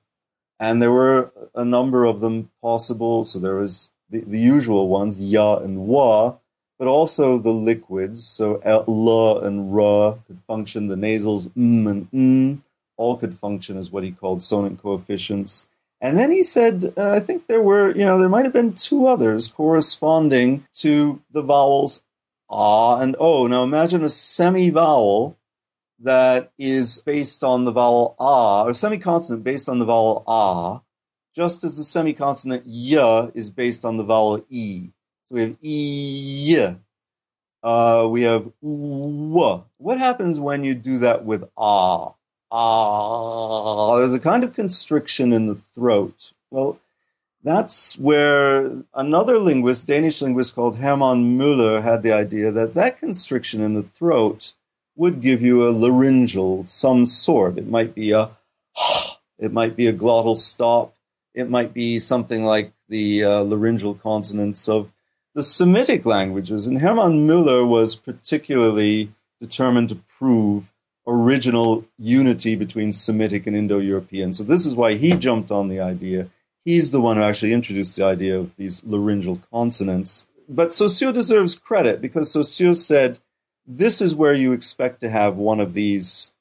And 0.58 0.80
there 0.80 0.92
were 0.92 1.32
a 1.54 1.64
number 1.64 2.04
of 2.04 2.20
them 2.20 2.50
possible. 2.62 3.24
So 3.24 3.38
there 3.38 3.56
was 3.56 3.92
the, 4.10 4.20
the 4.20 4.38
usual 4.38 4.88
ones, 4.88 5.20
ya 5.20 5.56
and 5.56 5.86
wa, 5.86 6.36
but 6.78 6.88
also 6.88 7.38
the 7.38 7.52
liquids. 7.52 8.26
So 8.26 8.60
l 8.64 9.38
and 9.42 9.74
ra 9.74 10.16
could 10.26 10.40
function. 10.46 10.88
The 10.88 10.96
nasals 10.96 11.50
m 11.56 11.86
and 11.86 12.08
n 12.12 12.62
all 12.96 13.16
could 13.16 13.38
function 13.38 13.76
as 13.76 13.90
what 13.90 14.04
he 14.04 14.10
called 14.10 14.40
sonant 14.40 14.80
coefficients. 14.80 15.68
And 16.00 16.18
then 16.18 16.30
he 16.30 16.42
said, 16.42 16.92
uh, 16.96 17.10
I 17.10 17.20
think 17.20 17.46
there 17.46 17.62
were, 17.62 17.90
you 17.90 18.04
know, 18.04 18.18
there 18.18 18.28
might 18.28 18.44
have 18.44 18.52
been 18.52 18.74
two 18.74 19.06
others 19.06 19.48
corresponding 19.48 20.66
to 20.76 21.22
the 21.30 21.42
vowels 21.42 22.02
ah 22.50 22.98
and 23.00 23.16
o. 23.18 23.46
Now 23.46 23.64
imagine 23.64 24.04
a 24.04 24.08
semi-vowel 24.08 25.36
that 25.98 26.52
is 26.58 26.98
based 26.98 27.42
on 27.42 27.64
the 27.64 27.72
vowel 27.72 28.14
ah, 28.18 28.64
or 28.64 28.74
semi-consonant 28.74 29.42
based 29.42 29.68
on 29.68 29.78
the 29.78 29.86
vowel 29.86 30.22
ah, 30.26 30.82
just 31.36 31.64
as 31.64 31.76
the 31.76 31.84
semi-consonant 31.84 32.64
y 32.66 33.30
is 33.34 33.50
based 33.50 33.84
on 33.84 33.98
the 33.98 34.02
vowel 34.02 34.42
e. 34.48 34.88
So 35.28 35.34
we 35.34 35.40
have 35.42 35.56
e. 35.60 36.74
Uh, 37.62 38.06
we 38.08 38.22
have 38.22 38.50
w. 38.62 39.64
What 39.76 39.98
happens 39.98 40.40
when 40.40 40.64
you 40.64 40.74
do 40.74 40.98
that 40.98 41.24
with 41.24 41.44
ah? 41.58 42.14
Ah. 42.50 43.96
There's 43.98 44.14
a 44.14 44.18
kind 44.18 44.44
of 44.44 44.54
constriction 44.54 45.32
in 45.32 45.46
the 45.46 45.54
throat. 45.54 46.32
Well, 46.50 46.78
that's 47.42 47.98
where 47.98 48.72
another 48.94 49.38
linguist, 49.38 49.86
Danish 49.86 50.22
linguist 50.22 50.54
called 50.54 50.78
Hermann 50.78 51.38
Möller, 51.38 51.82
had 51.82 52.02
the 52.02 52.12
idea 52.12 52.50
that 52.50 52.74
that 52.74 52.98
constriction 52.98 53.60
in 53.60 53.74
the 53.74 53.82
throat 53.82 54.54
would 54.96 55.20
give 55.20 55.42
you 55.42 55.68
a 55.68 55.70
laryngeal 55.70 56.64
some 56.66 57.04
sort. 57.04 57.58
It 57.58 57.68
might 57.68 57.94
be 57.94 58.12
a, 58.12 58.30
it 59.38 59.52
might 59.52 59.76
be 59.76 59.86
a 59.86 59.92
glottal 59.92 60.36
stop. 60.36 60.95
It 61.36 61.50
might 61.50 61.72
be 61.72 62.00
something 62.00 62.44
like 62.44 62.72
the 62.88 63.22
uh, 63.22 63.42
laryngeal 63.42 63.94
consonants 63.94 64.68
of 64.68 64.90
the 65.34 65.42
Semitic 65.42 66.06
languages. 66.06 66.66
And 66.66 66.80
Hermann 66.80 67.28
Möller 67.28 67.68
was 67.68 67.94
particularly 67.94 69.12
determined 69.40 69.90
to 69.90 70.00
prove 70.18 70.72
original 71.06 71.84
unity 71.98 72.56
between 72.56 72.92
Semitic 72.92 73.46
and 73.46 73.54
Indo 73.54 73.78
European. 73.78 74.32
So 74.32 74.44
this 74.44 74.64
is 74.64 74.74
why 74.74 74.94
he 74.94 75.12
jumped 75.12 75.50
on 75.50 75.68
the 75.68 75.78
idea. 75.78 76.30
He's 76.64 76.90
the 76.90 77.02
one 77.02 77.18
who 77.18 77.22
actually 77.22 77.52
introduced 77.52 77.96
the 77.96 78.04
idea 78.04 78.36
of 78.38 78.56
these 78.56 78.82
laryngeal 78.82 79.40
consonants. 79.52 80.26
But 80.48 80.74
Saussure 80.74 81.12
deserves 81.12 81.54
credit 81.54 82.00
because 82.00 82.32
Saussure 82.32 82.74
said, 82.74 83.18
this 83.66 84.00
is 84.00 84.14
where 84.14 84.34
you 84.34 84.52
expect 84.52 85.00
to 85.00 85.10
have 85.10 85.36
one 85.36 85.60
of 85.60 85.74
these 85.74 86.34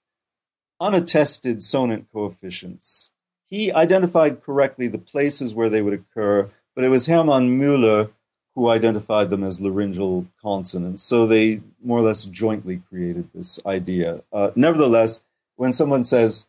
unattested 0.82 1.58
sonant 1.58 2.06
coefficients. 2.14 3.12
He 3.50 3.72
identified 3.72 4.42
correctly 4.42 4.88
the 4.88 4.98
places 4.98 5.54
where 5.54 5.70
they 5.70 5.82
would 5.82 5.94
occur, 5.94 6.50
but 6.76 6.84
it 6.84 6.90
was 6.90 7.06
Hermann 7.06 7.60
Möller 7.60 8.10
who 8.56 8.70
identified 8.70 9.30
them 9.30 9.44
as 9.44 9.60
laryngeal 9.60 10.26
consonants. 10.42 11.04
So 11.04 11.28
they 11.28 11.62
more 11.84 12.00
or 12.00 12.04
less 12.04 12.26
jointly 12.26 12.82
created 12.90 13.30
this 13.34 13.60
idea. 13.66 14.22
Uh, 14.32 14.52
nevertheless, 14.56 15.24
when 15.58 15.74
someone 15.74 16.06
says 16.06 16.48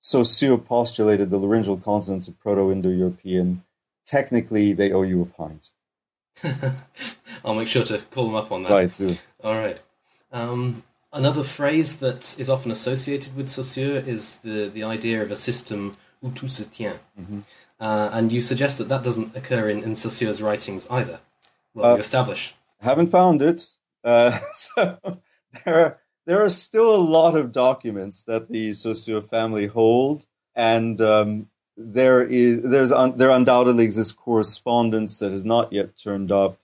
Saussure 0.00 0.58
postulated 0.58 1.30
the 1.30 1.36
laryngeal 1.36 1.76
consonants 1.76 2.26
of 2.26 2.40
Proto 2.40 2.72
Indo 2.72 2.88
European, 2.88 3.62
technically 4.06 4.72
they 4.72 4.92
owe 4.92 5.02
you 5.02 5.22
a 5.22 5.26
pint. 5.26 5.72
I'll 7.44 7.54
make 7.54 7.68
sure 7.68 7.84
to 7.84 7.98
call 7.98 8.26
them 8.26 8.34
up 8.34 8.50
on 8.50 8.62
that. 8.62 8.72
Right, 8.72 8.98
do. 8.98 9.16
All 9.44 9.58
right. 9.58 9.80
Um, 10.32 10.82
another 11.12 11.42
phrase 11.42 11.98
that 11.98 12.34
is 12.38 12.48
often 12.48 12.70
associated 12.70 13.36
with 13.36 13.50
Saussure 13.50 13.98
is 13.98 14.38
the, 14.38 14.70
the 14.72 14.82
idea 14.84 15.22
of 15.22 15.30
a 15.30 15.36
system 15.36 15.98
où 16.22 16.30
tout 16.30 16.48
se 16.48 16.64
tient. 16.64 16.98
Mm-hmm. 17.20 17.40
Uh, 17.80 18.10
and 18.12 18.32
you 18.32 18.40
suggest 18.40 18.78
that 18.78 18.88
that 18.88 19.02
doesn't 19.02 19.36
occur 19.36 19.68
in, 19.68 19.82
in 19.82 19.94
Saussure's 19.94 20.40
writings 20.40 20.86
either. 20.90 21.20
Well, 21.74 21.92
uh, 21.92 21.94
you 21.94 22.00
establish. 22.00 22.54
Haven't 22.80 23.08
found 23.08 23.42
it. 23.42 23.74
Uh, 24.04 24.38
so 24.54 24.98
there 25.64 25.74
are, 25.74 25.98
there 26.26 26.44
are 26.44 26.48
still 26.48 26.94
a 26.94 27.02
lot 27.02 27.34
of 27.34 27.52
documents 27.52 28.22
that 28.24 28.48
the 28.48 28.72
Saussure 28.72 29.22
family 29.22 29.66
hold, 29.66 30.26
and 30.54 31.00
um, 31.00 31.48
there 31.76 32.22
is 32.22 32.60
there's 32.62 32.92
un, 32.92 33.16
there 33.16 33.30
undoubtedly 33.30 33.84
exists 33.84 34.12
correspondence 34.12 35.18
that 35.18 35.32
has 35.32 35.44
not 35.44 35.72
yet 35.72 35.96
turned 35.96 36.30
up, 36.30 36.58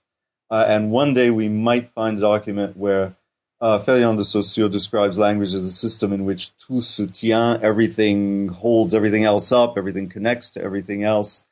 uh, 0.49 0.63
and 0.67 0.91
one 0.91 1.13
day 1.13 1.29
we 1.29 1.49
might 1.49 1.91
find 1.91 2.17
a 2.17 2.21
document 2.21 2.77
where 2.77 3.15
uh, 3.61 3.77
de 3.77 4.23
Saussure 4.23 4.69
describes 4.69 5.17
language 5.17 5.53
as 5.53 5.63
a 5.63 5.71
system 5.71 6.13
in 6.13 6.25
which 6.25 6.55
tout 6.57 6.83
se 6.83 7.07
tient, 7.07 7.61
everything 7.61 8.47
holds 8.47 8.93
everything 8.93 9.25
else 9.25 9.51
up, 9.51 9.77
everything 9.77 10.07
connects 10.07 10.51
to 10.51 10.61
everything 10.61 11.03
else. 11.03 11.47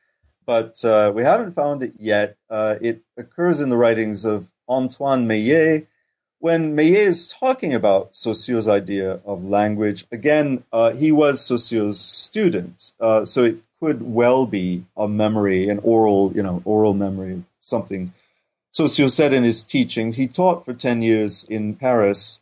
But 0.45 0.83
uh, 0.85 1.11
we 1.13 1.23
haven't 1.23 1.51
found 1.51 1.83
it 1.83 1.93
yet. 1.99 2.37
Uh, 2.49 2.75
it 2.79 3.01
occurs 3.17 3.59
in 3.59 3.69
the 3.69 3.77
writings 3.77 4.23
of 4.23 4.47
Antoine 4.69 5.27
Meillet. 5.27 5.87
When 6.39 6.75
Meillet 6.75 7.07
is 7.07 7.27
talking 7.27 7.73
about 7.73 8.15
Saussure's 8.15 8.67
idea 8.67 9.19
of 9.25 9.43
language, 9.43 10.05
again, 10.11 10.63
uh, 10.71 10.91
he 10.91 11.11
was 11.11 11.45
Saussure's 11.45 11.99
student, 11.99 12.93
uh, 13.01 13.25
so 13.25 13.43
it 13.43 13.57
could 13.81 14.01
well 14.01 14.45
be 14.45 14.85
a 14.95 15.07
memory, 15.07 15.67
an 15.67 15.79
oral, 15.83 16.31
you 16.33 16.43
know, 16.43 16.61
oral 16.63 16.93
memory 16.93 17.43
something 17.67 18.13
Saussure 18.77 19.09
said 19.09 19.33
in 19.33 19.43
his 19.43 19.63
teachings, 19.63 20.17
he 20.17 20.27
taught 20.27 20.63
for 20.63 20.71
10 20.71 21.01
years 21.01 21.45
in 21.45 21.73
Paris. 21.73 22.41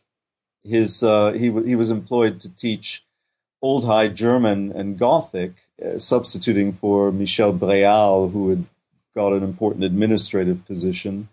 His, 0.62 1.02
uh, 1.02 1.32
he, 1.32 1.44
he 1.44 1.74
was 1.74 1.90
employed 1.90 2.42
to 2.42 2.54
teach 2.54 3.06
Old 3.62 3.86
High 3.86 4.08
German 4.08 4.70
and 4.70 4.98
Gothic, 4.98 5.54
uh, 5.82 5.98
substituting 5.98 6.74
for 6.74 7.10
Michel 7.10 7.54
Bréal, 7.54 8.30
who 8.32 8.50
had 8.50 8.64
got 9.14 9.32
an 9.32 9.42
important 9.42 9.84
administrative 9.84 10.66
position. 10.66 11.30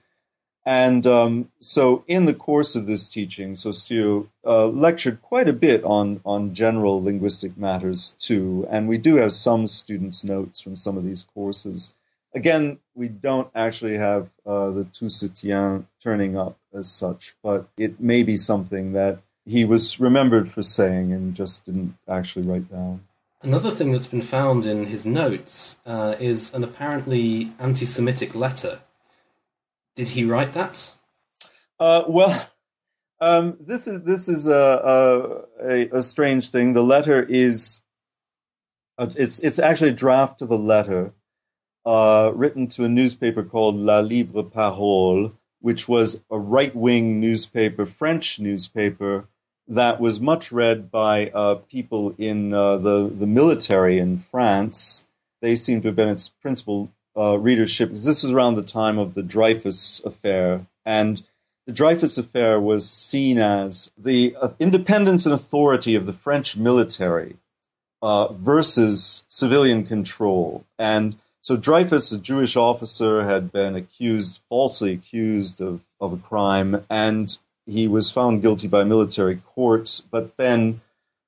And 0.65 1.05
um, 1.05 1.49
so, 1.59 2.05
in 2.07 2.23
the 2.23 2.33
course 2.33 2.73
of 2.73 2.85
this 2.85 3.09
teaching, 3.09 3.57
Saussure 3.57 4.27
uh, 4.45 4.67
lectured 4.67 5.21
quite 5.21 5.49
a 5.49 5.59
bit 5.67 5.83
on, 5.83 6.21
on 6.23 6.53
general 6.53 7.03
linguistic 7.03 7.57
matters 7.57 8.15
too. 8.19 8.65
And 8.69 8.87
we 8.87 8.97
do 8.97 9.17
have 9.17 9.33
some 9.33 9.67
students' 9.67 10.23
notes 10.23 10.61
from 10.61 10.77
some 10.77 10.95
of 10.95 11.03
these 11.03 11.23
courses 11.23 11.93
again, 12.33 12.79
we 12.95 13.07
don't 13.07 13.49
actually 13.55 13.97
have 13.97 14.29
uh, 14.45 14.69
the 14.71 14.87
se 15.09 15.83
turning 16.01 16.37
up 16.37 16.57
as 16.73 16.89
such, 16.89 17.35
but 17.43 17.67
it 17.77 17.99
may 17.99 18.23
be 18.23 18.37
something 18.37 18.93
that 18.93 19.19
he 19.45 19.65
was 19.65 19.99
remembered 19.99 20.51
for 20.51 20.63
saying 20.63 21.11
and 21.11 21.35
just 21.35 21.65
didn't 21.65 21.95
actually 22.07 22.47
write 22.47 22.71
down. 22.71 23.01
Another 23.41 23.71
thing 23.71 23.91
that's 23.91 24.07
been 24.07 24.21
found 24.21 24.65
in 24.65 24.85
his 24.85 25.05
notes 25.05 25.77
uh, 25.85 26.15
is 26.19 26.53
an 26.53 26.63
apparently 26.63 27.51
anti 27.59 27.85
Semitic 27.85 28.35
letter. 28.35 28.79
Did 29.95 30.09
he 30.09 30.23
write 30.23 30.53
that? 30.53 30.95
Uh, 31.79 32.03
well, 32.07 32.49
um, 33.19 33.57
this 33.59 33.85
is 33.87 34.03
this 34.03 34.29
is 34.29 34.47
a, 34.47 35.45
a, 35.61 35.97
a, 35.97 36.01
strange 36.01 36.49
thing. 36.51 36.73
The 36.73 36.83
letter 36.83 37.21
is 37.21 37.81
uh, 38.97 39.07
it's 39.15 39.39
it's 39.39 39.59
actually 39.59 39.89
a 39.89 39.93
draft 39.93 40.41
of 40.41 40.49
a 40.49 40.55
letter 40.55 41.13
uh, 41.85 42.31
written 42.33 42.67
to 42.67 42.83
a 42.83 42.89
newspaper 42.89 43.43
called 43.43 43.75
La 43.75 43.99
Libre 43.99 44.43
Parole, 44.43 45.33
which 45.59 45.87
was 45.87 46.23
a 46.29 46.37
right 46.37 46.75
wing 46.75 47.19
newspaper, 47.19 47.85
French 47.85 48.39
newspaper, 48.39 49.27
that 49.67 49.99
was 49.99 50.19
much 50.19 50.51
read 50.51 50.91
by 50.91 51.29
uh, 51.29 51.55
people 51.55 52.15
in 52.17 52.53
uh, 52.53 52.77
the, 52.77 53.07
the 53.07 53.27
military 53.27 53.97
in 53.97 54.19
France. 54.19 55.07
They 55.41 55.55
seem 55.55 55.81
to 55.81 55.89
have 55.89 55.95
been 55.95 56.09
its 56.09 56.29
principal 56.29 56.91
uh, 57.17 57.37
readership, 57.37 57.91
this 57.91 58.23
was 58.23 58.31
around 58.31 58.55
the 58.55 58.63
time 58.63 58.97
of 58.97 59.13
the 59.13 59.23
Dreyfus 59.23 60.03
affair. 60.03 60.65
And 60.85 61.23
the 61.65 61.73
Dreyfus 61.73 62.17
affair 62.17 62.59
was 62.59 62.89
seen 62.89 63.37
as 63.37 63.91
the 63.97 64.35
uh, 64.41 64.49
independence 64.59 65.25
and 65.25 65.33
authority 65.33 65.95
of 65.95 66.05
the 66.05 66.13
French 66.13 66.57
military 66.57 67.37
uh, 68.01 68.33
versus 68.33 69.25
civilian 69.27 69.85
control. 69.85 70.65
And 70.77 71.17
so 71.43 71.57
Dreyfus, 71.57 72.13
a 72.13 72.17
Jewish 72.17 72.55
officer, 72.55 73.25
had 73.25 73.51
been 73.51 73.75
accused, 73.75 74.39
falsely 74.47 74.93
accused 74.93 75.59
of, 75.59 75.81
of 75.99 76.13
a 76.13 76.17
crime, 76.17 76.85
and 76.89 77.37
he 77.65 77.85
was 77.85 78.09
found 78.09 78.41
guilty 78.41 78.69
by 78.69 78.85
military 78.85 79.35
courts. 79.35 79.99
But 79.99 80.37
then 80.37 80.79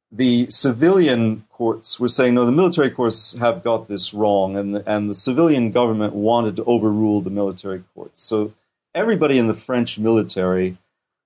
the 0.10 0.48
civilian 0.50 1.44
courts 1.52 2.00
were 2.00 2.08
saying, 2.08 2.34
no, 2.34 2.46
the 2.46 2.54
military 2.54 2.92
courts 2.92 3.36
have 3.40 3.62
got 3.62 3.90
this 3.90 4.14
wrong, 4.14 4.56
and 4.56 4.74
the, 4.74 4.90
and 4.90 5.10
the 5.10 5.16
civilian 5.16 5.72
government 5.72 6.14
wanted 6.14 6.56
to 6.56 6.64
overrule 6.64 7.20
the 7.20 7.30
military 7.30 7.84
courts. 7.94 8.24
So 8.24 8.54
everybody 8.94 9.38
in 9.38 9.48
the 9.48 9.54
French 9.54 10.00
military 10.00 10.78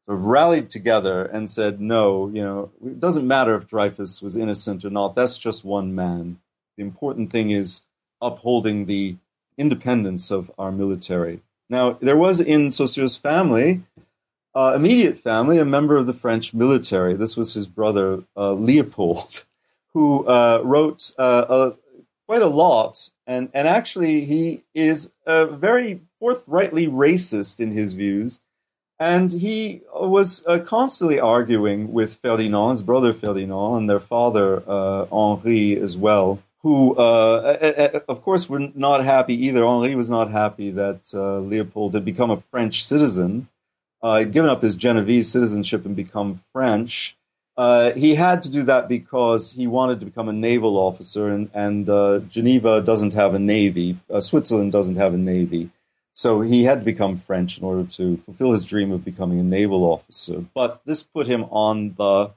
rallied 0.07 0.71
together 0.71 1.25
and 1.25 1.51
said, 1.51 1.79
no, 1.79 2.27
you 2.29 2.41
know, 2.41 2.71
it 2.83 2.99
doesn't 2.99 3.27
matter 3.27 3.53
if 3.53 3.67
Dreyfus 3.67 4.23
was 4.23 4.35
innocent 4.35 4.83
or 4.83 4.89
not. 4.89 5.13
That's 5.13 5.37
just 5.37 5.63
one 5.63 5.93
man. 5.93 6.39
The 6.75 6.81
important 6.81 7.31
thing 7.31 7.51
is 7.51 7.83
upholding 8.21 8.85
the 8.85 9.17
independence 9.57 10.31
of 10.31 10.51
our 10.57 10.71
military. 10.71 11.41
Now, 11.69 11.97
there 12.01 12.17
was 12.17 12.41
in 12.41 12.71
Saussure's 12.71 13.15
family, 13.15 13.83
uh, 14.55 14.73
immediate 14.75 15.19
family, 15.19 15.59
a 15.59 15.65
member 15.65 15.97
of 15.97 16.07
the 16.07 16.13
French 16.13 16.53
military. 16.53 17.13
This 17.13 17.37
was 17.37 17.53
his 17.53 17.67
brother, 17.67 18.23
uh, 18.35 18.53
Leopold, 18.53 19.45
who 19.93 20.25
uh, 20.25 20.61
wrote 20.63 21.11
uh, 21.19 21.71
quite 22.27 22.41
a 22.41 22.47
lot. 22.47 23.11
And, 23.27 23.49
and 23.53 23.67
actually, 23.67 24.25
he 24.25 24.63
is 24.73 25.11
very 25.27 26.01
forthrightly 26.19 26.87
racist 26.87 27.59
in 27.59 27.71
his 27.71 27.93
views. 27.93 28.41
And 29.01 29.31
he 29.31 29.81
was 29.93 30.45
uh, 30.45 30.59
constantly 30.59 31.21
arguing 31.21 31.93
with 31.93 32.15
Ferdinand, 32.17 32.71
his 32.71 32.81
brother 32.81 33.13
Ferdinand, 33.13 33.77
and 33.77 33.89
their 33.89 34.01
father 34.01 34.61
uh, 34.67 35.05
Henri 35.05 35.77
as 35.77 35.95
well 35.95 36.43
who, 36.61 36.95
uh, 36.95 38.01
of 38.07 38.21
course, 38.21 38.49
were 38.49 38.69
not 38.75 39.03
happy 39.05 39.33
either. 39.47 39.65
Henri 39.65 39.95
was 39.95 40.09
not 40.09 40.29
happy 40.29 40.71
that 40.71 41.09
uh, 41.13 41.39
Leopold 41.39 41.93
had 41.93 42.03
become 42.03 42.31
a 42.31 42.41
French 42.41 42.83
citizen, 42.83 43.47
uh, 44.03 44.23
given 44.23 44.49
up 44.49 44.61
his 44.61 44.75
Genevese 44.75 45.31
citizenship 45.31 45.85
and 45.85 45.95
become 45.95 46.41
French. 46.51 47.15
Uh, 47.55 47.91
he 47.91 48.15
had 48.15 48.41
to 48.43 48.49
do 48.49 48.63
that 48.63 48.87
because 48.87 49.53
he 49.53 49.67
wanted 49.67 49.99
to 49.99 50.05
become 50.05 50.29
a 50.29 50.33
naval 50.33 50.77
officer, 50.77 51.29
and, 51.29 51.49
and 51.53 51.89
uh, 51.89 52.19
Geneva 52.19 52.81
doesn't 52.81 53.13
have 53.13 53.33
a 53.33 53.39
navy. 53.39 53.97
Uh, 54.13 54.21
Switzerland 54.21 54.71
doesn't 54.71 54.95
have 54.95 55.13
a 55.13 55.17
navy. 55.17 55.69
So 56.13 56.41
he 56.41 56.63
had 56.65 56.79
to 56.79 56.85
become 56.85 57.15
French 57.15 57.57
in 57.57 57.63
order 57.63 57.89
to 57.91 58.17
fulfill 58.17 58.51
his 58.51 58.65
dream 58.65 58.91
of 58.91 59.05
becoming 59.05 59.39
a 59.39 59.43
naval 59.43 59.83
officer. 59.83 60.43
But 60.53 60.81
this 60.85 61.03
put 61.03 61.27
him 61.27 61.45
on 61.45 61.95
the 61.97 62.31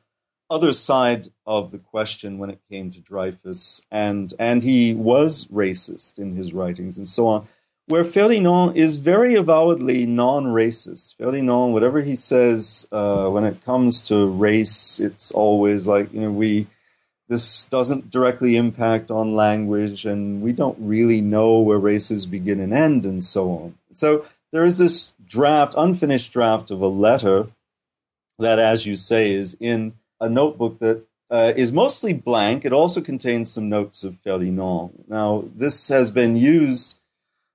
other 0.52 0.72
side 0.72 1.28
of 1.46 1.70
the 1.70 1.78
question 1.78 2.38
when 2.38 2.50
it 2.50 2.60
came 2.70 2.90
to 2.90 3.00
Dreyfus, 3.00 3.84
and 3.90 4.32
and 4.38 4.62
he 4.62 4.92
was 4.94 5.46
racist 5.46 6.18
in 6.18 6.36
his 6.36 6.52
writings 6.52 6.98
and 6.98 7.08
so 7.08 7.26
on. 7.26 7.48
Where 7.86 8.04
Ferdinand 8.04 8.76
is 8.76 8.96
very 8.98 9.34
avowedly 9.34 10.06
non-racist. 10.06 11.16
Ferdinand, 11.16 11.72
whatever 11.72 12.00
he 12.02 12.14
says 12.14 12.86
uh, 12.92 13.28
when 13.28 13.44
it 13.44 13.64
comes 13.64 14.02
to 14.02 14.26
race, 14.26 15.00
it's 15.00 15.32
always 15.32 15.88
like 15.88 16.12
you 16.12 16.20
know 16.20 16.30
we 16.30 16.66
this 17.28 17.64
doesn't 17.64 18.10
directly 18.10 18.56
impact 18.56 19.10
on 19.10 19.34
language, 19.34 20.04
and 20.04 20.42
we 20.42 20.52
don't 20.52 20.76
really 20.78 21.22
know 21.22 21.60
where 21.60 21.78
races 21.78 22.26
begin 22.26 22.60
and 22.60 22.74
end, 22.74 23.06
and 23.06 23.24
so 23.24 23.50
on. 23.50 23.78
So 23.94 24.26
there 24.52 24.66
is 24.66 24.76
this 24.76 25.14
draft, 25.26 25.74
unfinished 25.76 26.30
draft 26.30 26.70
of 26.70 26.82
a 26.82 26.88
letter 26.88 27.46
that, 28.38 28.58
as 28.58 28.84
you 28.84 28.96
say, 28.96 29.32
is 29.32 29.56
in 29.58 29.94
a 30.22 30.28
notebook 30.28 30.78
that 30.78 31.04
uh, 31.30 31.52
is 31.56 31.72
mostly 31.72 32.12
blank. 32.12 32.64
It 32.64 32.72
also 32.72 33.00
contains 33.00 33.50
some 33.50 33.68
notes 33.68 34.04
of 34.04 34.18
Ferdinand. 34.20 35.04
Now, 35.08 35.44
this 35.54 35.88
has 35.88 36.10
been 36.10 36.36
used 36.36 37.00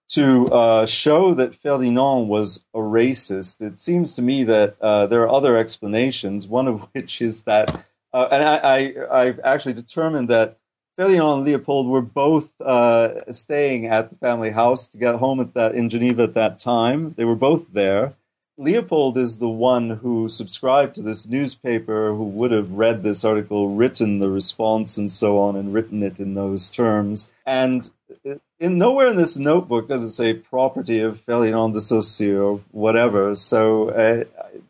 to 0.10 0.48
uh, 0.48 0.86
show 0.86 1.34
that 1.34 1.56
Ferdinand 1.56 2.28
was 2.28 2.66
a 2.74 2.80
racist. 2.80 3.62
It 3.62 3.80
seems 3.80 4.14
to 4.14 4.22
me 4.22 4.44
that 4.46 4.78
uh, 4.82 5.08
there 5.08 5.22
are 5.22 5.30
other 5.30 5.58
explanations, 5.58 6.48
one 6.48 6.68
of 6.68 6.82
which 6.94 7.22
is 7.22 7.44
that, 7.44 7.86
uh, 8.14 8.28
and 8.32 8.44
I, 8.44 8.94
I, 9.12 9.26
have 9.26 9.40
actually 9.44 9.74
determined 9.74 10.30
that 10.30 10.58
Ferdinand 10.98 11.40
and 11.40 11.46
Leopold 11.46 11.88
were 11.88 12.02
both 12.02 12.60
uh, 12.62 13.32
staying 13.32 13.86
at 13.86 14.10
the 14.10 14.16
family 14.16 14.50
house 14.50 14.88
to 14.90 14.98
get 14.98 15.16
home 15.16 15.40
at 15.40 15.54
that 15.54 15.76
in 15.76 15.90
Geneva 15.90 16.24
at 16.24 16.34
that 16.34 16.58
time. 16.58 17.14
They 17.14 17.26
were 17.26 17.36
both 17.36 17.74
there. 17.74 18.16
Leopold 18.60 19.18
is 19.18 19.38
the 19.38 19.50
one 19.50 19.90
who 19.90 20.28
subscribed 20.28 20.96
to 20.96 21.02
this 21.04 21.28
newspaper, 21.28 22.14
who 22.16 22.24
would 22.24 22.52
have 22.52 22.72
read 22.72 23.04
this 23.04 23.24
article, 23.24 23.70
written 23.70 24.18
the 24.18 24.30
response, 24.30 24.98
and 24.98 25.12
so 25.12 25.40
on, 25.40 25.56
and 25.56 25.74
written 25.74 26.02
it 26.02 26.20
in 26.20 26.34
those 26.34 26.70
terms. 26.70 27.32
And 27.46 27.90
in 28.60 28.78
nowhere 28.78 29.10
in 29.10 29.16
this 29.16 29.38
notebook 29.38 29.88
does 29.88 30.04
it 30.04 30.10
say 30.10 30.34
property 30.34 31.00
of 31.00 31.22
Ferdinand 31.22 31.74
de 31.74 31.82
Saussure 31.82 32.42
or 32.42 32.62
whatever. 32.72 33.36
So 33.36 33.90
uh, 33.90 34.24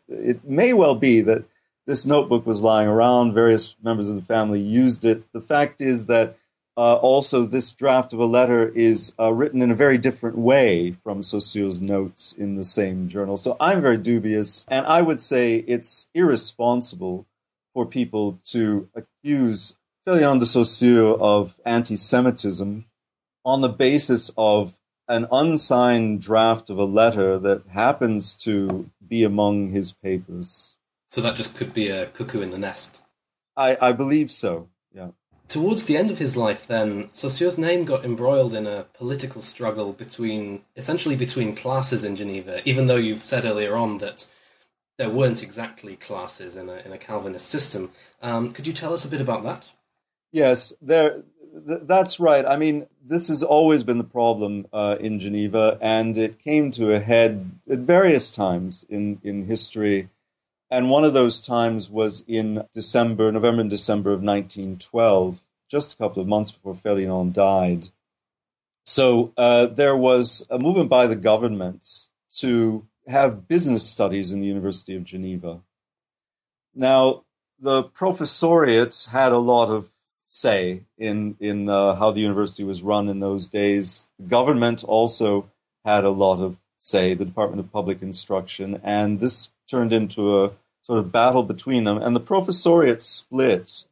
it 0.08 0.44
may 0.44 0.74
well 0.74 0.94
be 0.94 1.22
that 1.22 1.44
this 1.86 2.04
notebook 2.04 2.46
was 2.46 2.60
lying 2.60 2.88
around. 2.88 3.32
Various 3.32 3.74
members 3.82 4.10
of 4.10 4.16
the 4.16 4.22
family 4.22 4.60
used 4.60 5.06
it. 5.06 5.24
The 5.32 5.40
fact 5.40 5.80
is 5.80 6.06
that 6.06 6.36
uh, 6.78 6.94
also, 6.94 7.44
this 7.44 7.72
draft 7.72 8.12
of 8.12 8.20
a 8.20 8.24
letter 8.24 8.68
is 8.68 9.12
uh, 9.18 9.32
written 9.32 9.62
in 9.62 9.72
a 9.72 9.74
very 9.74 9.98
different 9.98 10.38
way 10.38 10.92
from 11.02 11.24
Saussure's 11.24 11.82
notes 11.82 12.32
in 12.32 12.54
the 12.54 12.62
same 12.62 13.08
journal. 13.08 13.36
So 13.36 13.56
I'm 13.58 13.82
very 13.82 13.96
dubious, 13.96 14.64
and 14.68 14.86
I 14.86 15.02
would 15.02 15.20
say 15.20 15.56
it's 15.56 16.08
irresponsible 16.14 17.26
for 17.74 17.84
people 17.84 18.38
to 18.50 18.88
accuse 18.94 19.76
Ferdinand 20.04 20.38
de 20.38 20.46
Saussure 20.46 21.16
of 21.18 21.60
anti 21.66 21.96
Semitism 21.96 22.84
on 23.44 23.60
the 23.60 23.68
basis 23.68 24.30
of 24.38 24.74
an 25.08 25.26
unsigned 25.32 26.20
draft 26.20 26.70
of 26.70 26.78
a 26.78 26.84
letter 26.84 27.40
that 27.40 27.66
happens 27.72 28.36
to 28.36 28.88
be 29.04 29.24
among 29.24 29.70
his 29.70 29.90
papers. 29.90 30.76
So 31.08 31.22
that 31.22 31.34
just 31.34 31.56
could 31.56 31.74
be 31.74 31.88
a 31.88 32.06
cuckoo 32.06 32.40
in 32.40 32.52
the 32.52 32.58
nest. 32.58 33.02
I, 33.56 33.76
I 33.80 33.90
believe 33.90 34.30
so. 34.30 34.68
Towards 35.48 35.86
the 35.86 35.96
end 35.96 36.10
of 36.10 36.18
his 36.18 36.36
life, 36.36 36.66
then, 36.66 37.08
Saussure's 37.14 37.56
name 37.56 37.86
got 37.86 38.04
embroiled 38.04 38.52
in 38.52 38.66
a 38.66 38.84
political 38.92 39.40
struggle 39.40 39.94
between, 39.94 40.62
essentially 40.76 41.16
between 41.16 41.56
classes 41.56 42.04
in 42.04 42.16
Geneva, 42.16 42.60
even 42.66 42.86
though 42.86 42.96
you've 42.96 43.24
said 43.24 43.46
earlier 43.46 43.74
on 43.74 43.96
that 43.98 44.26
there 44.98 45.08
weren't 45.08 45.42
exactly 45.42 45.96
classes 45.96 46.54
in 46.54 46.68
a, 46.68 46.76
in 46.84 46.92
a 46.92 46.98
Calvinist 46.98 47.48
system. 47.48 47.90
Um, 48.20 48.50
could 48.50 48.66
you 48.66 48.74
tell 48.74 48.92
us 48.92 49.06
a 49.06 49.08
bit 49.08 49.22
about 49.22 49.42
that? 49.44 49.72
Yes, 50.32 50.74
there, 50.82 51.22
th- 51.66 51.80
that's 51.84 52.20
right. 52.20 52.44
I 52.44 52.56
mean, 52.56 52.86
this 53.02 53.28
has 53.28 53.42
always 53.42 53.82
been 53.84 53.98
the 53.98 54.04
problem 54.04 54.66
uh, 54.70 54.96
in 55.00 55.18
Geneva, 55.18 55.78
and 55.80 56.18
it 56.18 56.38
came 56.38 56.70
to 56.72 56.92
a 56.92 57.00
head 57.00 57.52
at 57.70 57.78
various 57.78 58.30
times 58.30 58.84
in, 58.90 59.18
in 59.22 59.46
history 59.46 60.10
and 60.70 60.90
one 60.90 61.04
of 61.04 61.14
those 61.14 61.40
times 61.40 61.88
was 61.88 62.24
in 62.26 62.64
December, 62.72 63.32
November 63.32 63.62
and 63.62 63.70
December 63.70 64.10
of 64.10 64.22
1912, 64.22 65.40
just 65.70 65.94
a 65.94 65.96
couple 65.96 66.20
of 66.20 66.28
months 66.28 66.52
before 66.52 66.74
Ferdinand 66.74 67.32
died. 67.34 67.88
So 68.84 69.32
uh, 69.36 69.66
there 69.66 69.96
was 69.96 70.46
a 70.50 70.58
movement 70.58 70.88
by 70.88 71.06
the 71.06 71.16
government 71.16 72.08
to 72.36 72.86
have 73.06 73.48
business 73.48 73.88
studies 73.88 74.32
in 74.32 74.40
the 74.40 74.46
University 74.46 74.96
of 74.96 75.04
Geneva. 75.04 75.60
Now, 76.74 77.24
the 77.58 77.84
professoriate 77.84 79.08
had 79.08 79.32
a 79.32 79.38
lot 79.38 79.70
of 79.70 79.88
say 80.26 80.82
in 80.98 81.36
in 81.40 81.68
uh, 81.68 81.94
how 81.96 82.10
the 82.10 82.20
university 82.20 82.62
was 82.62 82.82
run 82.82 83.08
in 83.08 83.20
those 83.20 83.48
days. 83.48 84.10
The 84.18 84.28
government 84.28 84.84
also 84.84 85.50
had 85.84 86.04
a 86.04 86.10
lot 86.10 86.40
of 86.40 86.58
say, 86.78 87.14
the 87.14 87.24
Department 87.24 87.60
of 87.60 87.72
Public 87.72 88.02
Instruction, 88.02 88.80
and 88.84 89.20
this 89.20 89.50
turned 89.68 89.92
into 89.92 90.44
a 90.44 90.52
sort 90.82 90.98
of 90.98 91.12
battle 91.12 91.42
between 91.42 91.84
them, 91.84 91.98
and 91.98 92.16
the 92.16 92.20
professoriate 92.20 93.02
split. 93.02 93.84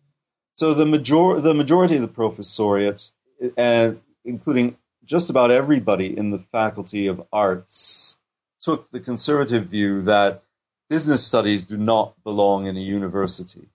So 0.56 0.72
the 0.72 0.86
major 0.86 1.40
the 1.40 1.54
majority 1.54 1.96
of 1.96 2.02
the 2.02 2.08
professoriate, 2.08 3.12
uh, 3.58 3.92
including 4.24 4.76
just 5.04 5.30
about 5.30 5.50
everybody 5.50 6.16
in 6.16 6.30
the 6.30 6.38
Faculty 6.38 7.06
of 7.06 7.22
Arts, 7.32 8.18
took 8.60 8.90
the 8.90 9.00
conservative 9.00 9.66
view 9.66 10.02
that 10.02 10.42
business 10.88 11.24
studies 11.24 11.64
do 11.64 11.76
not 11.76 12.14
belong 12.24 12.66
in 12.66 12.76
a 12.76 12.80
university. 12.80 13.68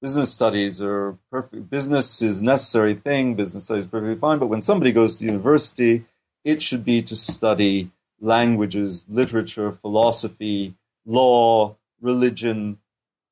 Business 0.00 0.32
studies 0.32 0.80
are 0.80 1.18
perfect. 1.30 1.68
Business 1.68 2.22
is 2.22 2.40
a 2.40 2.44
necessary 2.44 2.94
thing. 2.94 3.34
Business 3.34 3.64
studies 3.64 3.84
perfectly 3.84 4.14
fine. 4.14 4.38
But 4.38 4.46
when 4.46 4.62
somebody 4.62 4.92
goes 4.92 5.16
to 5.16 5.26
university, 5.26 6.04
it 6.44 6.62
should 6.62 6.84
be 6.84 7.02
to 7.02 7.16
study 7.16 7.90
languages, 8.20 9.04
literature, 9.08 9.72
philosophy, 9.72 10.74
law, 11.08 11.76
religion, 12.00 12.78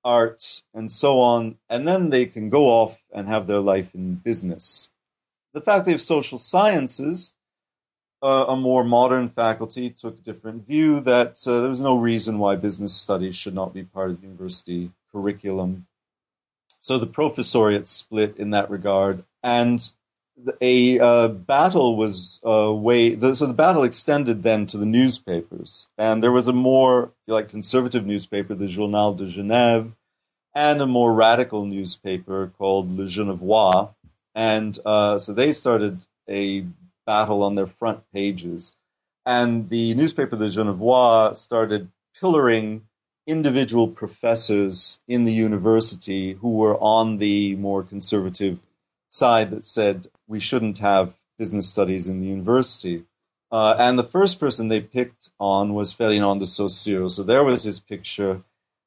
arts, 0.02 0.64
and 0.72 0.90
so 0.90 1.20
on, 1.20 1.56
and 1.68 1.86
then 1.86 2.10
they 2.10 2.26
can 2.26 2.48
go 2.48 2.66
off 2.66 3.02
and 3.12 3.28
have 3.28 3.46
their 3.46 3.60
life 3.60 3.94
in 3.94 4.14
business. 4.14 4.92
The 5.52 5.60
Faculty 5.60 5.92
of 5.92 6.00
Social 6.00 6.38
Sciences, 6.38 7.34
uh, 8.22 8.46
a 8.48 8.56
more 8.56 8.82
modern 8.82 9.28
faculty, 9.28 9.90
took 9.90 10.18
a 10.18 10.22
different 10.22 10.66
view 10.66 11.00
that 11.00 11.36
uh, 11.46 11.60
there 11.60 11.68
was 11.68 11.80
no 11.80 11.96
reason 11.98 12.38
why 12.38 12.56
business 12.56 12.94
studies 12.94 13.36
should 13.36 13.54
not 13.54 13.74
be 13.74 13.82
part 13.82 14.10
of 14.10 14.20
the 14.20 14.26
university 14.26 14.90
curriculum. 15.12 15.86
So 16.80 16.98
the 16.98 17.06
professoriate 17.06 17.86
split 17.86 18.36
in 18.36 18.50
that 18.50 18.70
regard, 18.70 19.24
and 19.42 19.92
a 20.60 20.98
uh, 20.98 21.28
battle 21.28 21.96
was 21.96 22.40
uh, 22.46 22.72
way 22.72 23.18
so 23.34 23.46
the 23.46 23.54
battle 23.54 23.84
extended 23.84 24.42
then 24.42 24.66
to 24.66 24.78
the 24.78 24.86
newspapers. 24.86 25.88
And 25.96 26.22
there 26.22 26.32
was 26.32 26.48
a 26.48 26.52
more 26.52 27.12
like 27.26 27.48
conservative 27.48 28.06
newspaper 28.06 28.54
the 28.54 28.66
journal 28.66 29.14
de 29.14 29.26
genève 29.26 29.92
and 30.54 30.80
a 30.80 30.86
more 30.86 31.14
radical 31.14 31.64
newspaper 31.64 32.52
called 32.58 32.96
le 32.96 33.06
genevois. 33.06 33.94
And 34.34 34.78
uh, 34.84 35.18
so 35.18 35.32
they 35.32 35.52
started 35.52 36.06
a 36.28 36.66
battle 37.06 37.42
on 37.42 37.54
their 37.54 37.66
front 37.66 38.02
pages. 38.12 38.76
And 39.24 39.70
the 39.70 39.94
newspaper 39.94 40.36
the 40.36 40.46
genevois 40.46 41.36
started 41.36 41.88
pillaring 42.18 42.82
individual 43.26 43.88
professors 43.88 45.00
in 45.08 45.24
the 45.24 45.32
university 45.32 46.34
who 46.34 46.50
were 46.50 46.76
on 46.76 47.18
the 47.18 47.56
more 47.56 47.82
conservative 47.82 48.58
side 49.16 49.50
that 49.50 49.64
said 49.64 50.06
we 50.26 50.40
shouldn't 50.40 50.78
have 50.78 51.14
business 51.38 51.68
studies 51.68 52.08
in 52.08 52.20
the 52.20 52.26
university. 52.26 53.04
Uh, 53.50 53.74
and 53.78 53.98
the 53.98 54.02
first 54.04 54.40
person 54.40 54.68
they 54.68 54.80
picked 54.80 55.30
on 55.38 55.74
was 55.74 55.92
Ferdinand 55.92 56.38
de 56.38 56.46
Saussure. 56.46 57.08
So 57.08 57.22
there 57.22 57.44
was 57.44 57.62
his 57.62 57.80
picture. 57.80 58.42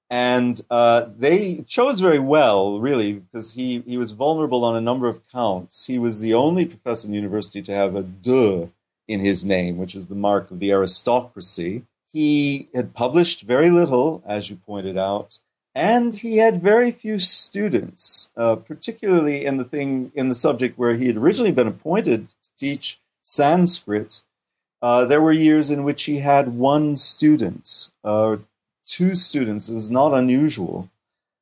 And 0.09 0.59
uh, 0.71 1.05
they 1.17 1.63
chose 1.67 2.01
very 2.01 2.19
well, 2.19 2.79
really, 2.79 3.13
because 3.13 3.53
he, 3.53 3.83
he 3.85 3.97
was 3.97 4.11
vulnerable 4.11 4.65
on 4.65 4.75
a 4.75 4.81
number 4.81 5.07
of 5.07 5.21
counts. 5.31 5.85
He 5.85 5.99
was 5.99 6.19
the 6.19 6.33
only 6.33 6.65
professor 6.65 7.07
in 7.07 7.11
the 7.11 7.17
university 7.17 7.61
to 7.61 7.71
have 7.71 7.95
a 7.95 8.01
de 8.01 8.69
in 9.07 9.19
his 9.19 9.45
name, 9.45 9.77
which 9.77 9.95
is 9.95 10.07
the 10.07 10.15
mark 10.15 10.51
of 10.51 10.59
the 10.59 10.71
aristocracy. 10.71 11.83
He 12.11 12.69
had 12.73 12.95
published 12.95 13.43
very 13.43 13.69
little, 13.69 14.23
as 14.25 14.49
you 14.49 14.55
pointed 14.55 14.97
out 14.97 15.39
and 15.75 16.15
he 16.15 16.37
had 16.37 16.61
very 16.61 16.91
few 16.91 17.19
students, 17.19 18.31
uh, 18.35 18.55
particularly 18.55 19.45
in 19.45 19.57
the 19.57 19.63
thing 19.63 20.11
in 20.15 20.29
the 20.29 20.35
subject 20.35 20.77
where 20.77 20.95
he 20.95 21.07
had 21.07 21.17
originally 21.17 21.51
been 21.51 21.67
appointed 21.67 22.29
to 22.29 22.35
teach 22.57 22.99
Sanskrit. 23.23 24.23
Uh, 24.81 25.05
there 25.05 25.21
were 25.21 25.31
years 25.31 25.69
in 25.69 25.83
which 25.83 26.03
he 26.03 26.19
had 26.19 26.49
one 26.49 26.95
student, 26.95 27.89
uh, 28.03 28.37
two 28.85 29.13
students. 29.13 29.69
It 29.69 29.75
was 29.75 29.91
not 29.91 30.13
unusual. 30.13 30.89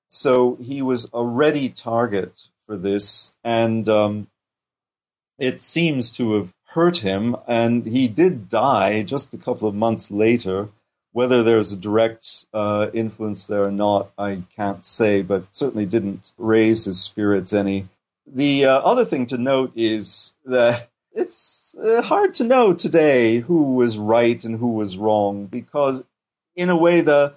So 0.10 0.56
he 0.56 0.82
was 0.82 1.10
a 1.14 1.24
ready 1.24 1.70
target 1.70 2.48
for 2.66 2.76
this, 2.76 3.36
and 3.44 3.88
um, 3.88 4.28
it 5.38 5.62
seems 5.62 6.12
to 6.12 6.34
have 6.34 6.54
hurt 6.70 6.98
him. 6.98 7.36
And 7.48 7.86
he 7.86 8.08
did 8.08 8.50
die 8.50 9.04
just 9.04 9.34
a 9.34 9.38
couple 9.38 9.70
of 9.70 9.76
months 9.76 10.12
later 10.12 10.70
whether 11.12 11.44
there's 11.44 11.72
a 11.74 11.78
direct 11.78 12.46
uh, 12.54 12.88
influence 12.94 13.48
there 13.48 13.64
or 13.64 13.72
not, 13.72 14.12
I 14.18 14.44
can't 14.56 14.86
say, 14.86 15.22
but 15.22 15.46
certainly 15.52 15.86
didn't 15.86 16.32
raise 16.38 16.86
his 16.86 17.02
spirits 17.02 17.54
any. 17.54 17.88
The 18.26 18.66
uh, 18.66 18.80
other 18.80 19.06
thing 19.06 19.26
to 19.28 19.38
note 19.38 19.72
is 19.76 20.36
that 20.46 20.90
it's 21.14 21.76
uh, 21.78 22.02
hard 22.04 22.34
to 22.36 22.44
know 22.44 22.74
today 22.74 23.40
who 23.40 23.74
was 23.74 23.98
right 23.98 24.44
and 24.44 24.60
who 24.60 24.74
was 24.74 24.98
wrong 24.98 25.46
because, 25.46 26.06
in 26.56 26.70
a 26.70 26.78
way, 26.78 27.02
the 27.02 27.36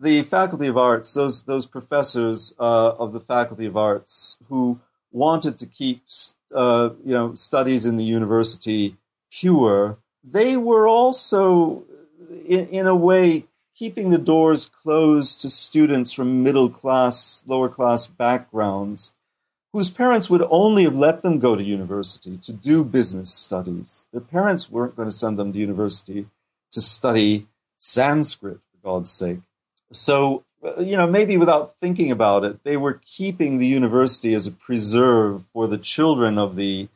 the 0.00 0.22
Faculty 0.22 0.66
of 0.66 0.78
Arts, 0.78 1.12
those 1.12 1.42
those 1.42 1.66
professors 1.66 2.54
uh, 2.58 2.92
of 2.98 3.12
the 3.12 3.20
Faculty 3.20 3.66
of 3.66 3.76
Arts 3.76 4.38
who 4.48 4.80
wanted 5.12 5.58
to 5.58 5.66
keep, 5.66 6.02
uh, 6.54 6.90
you 7.04 7.12
know, 7.12 7.34
studies 7.34 7.84
in 7.84 7.96
the 7.96 8.04
university 8.04 8.96
pure, 9.30 9.98
they 10.24 10.56
were 10.56 10.86
also, 10.86 11.84
in, 12.50 12.66
in 12.68 12.86
a 12.86 12.96
way, 12.96 13.44
keeping 13.74 14.10
the 14.10 14.18
doors 14.18 14.66
closed 14.66 15.40
to 15.40 15.48
students 15.48 16.12
from 16.12 16.42
middle 16.42 16.68
class, 16.68 17.44
lower 17.46 17.68
class 17.68 18.08
backgrounds 18.08 19.14
whose 19.72 19.90
parents 19.90 20.28
would 20.28 20.42
only 20.50 20.82
have 20.82 20.96
let 20.96 21.22
them 21.22 21.38
go 21.38 21.54
to 21.54 21.62
university 21.62 22.36
to 22.38 22.52
do 22.52 22.82
business 22.82 23.32
studies. 23.32 24.08
Their 24.12 24.20
parents 24.20 24.68
weren't 24.68 24.96
going 24.96 25.08
to 25.08 25.14
send 25.14 25.38
them 25.38 25.52
to 25.52 25.58
university 25.60 26.26
to 26.72 26.80
study 26.80 27.46
Sanskrit, 27.78 28.58
for 28.72 28.90
God's 28.90 29.12
sake. 29.12 29.38
So, 29.92 30.44
uh, 30.64 30.80
you 30.80 30.96
know, 30.96 31.06
maybe 31.06 31.36
without 31.36 31.76
thinking 31.76 32.10
about 32.10 32.44
it, 32.44 32.64
they 32.64 32.76
were 32.76 33.00
keeping 33.04 33.58
the 33.58 33.66
university 33.66 34.34
as 34.34 34.48
a 34.48 34.52
preserve 34.52 35.44
for 35.52 35.68
the 35.68 35.78
children 35.78 36.36
of 36.36 36.56
the 36.56 36.88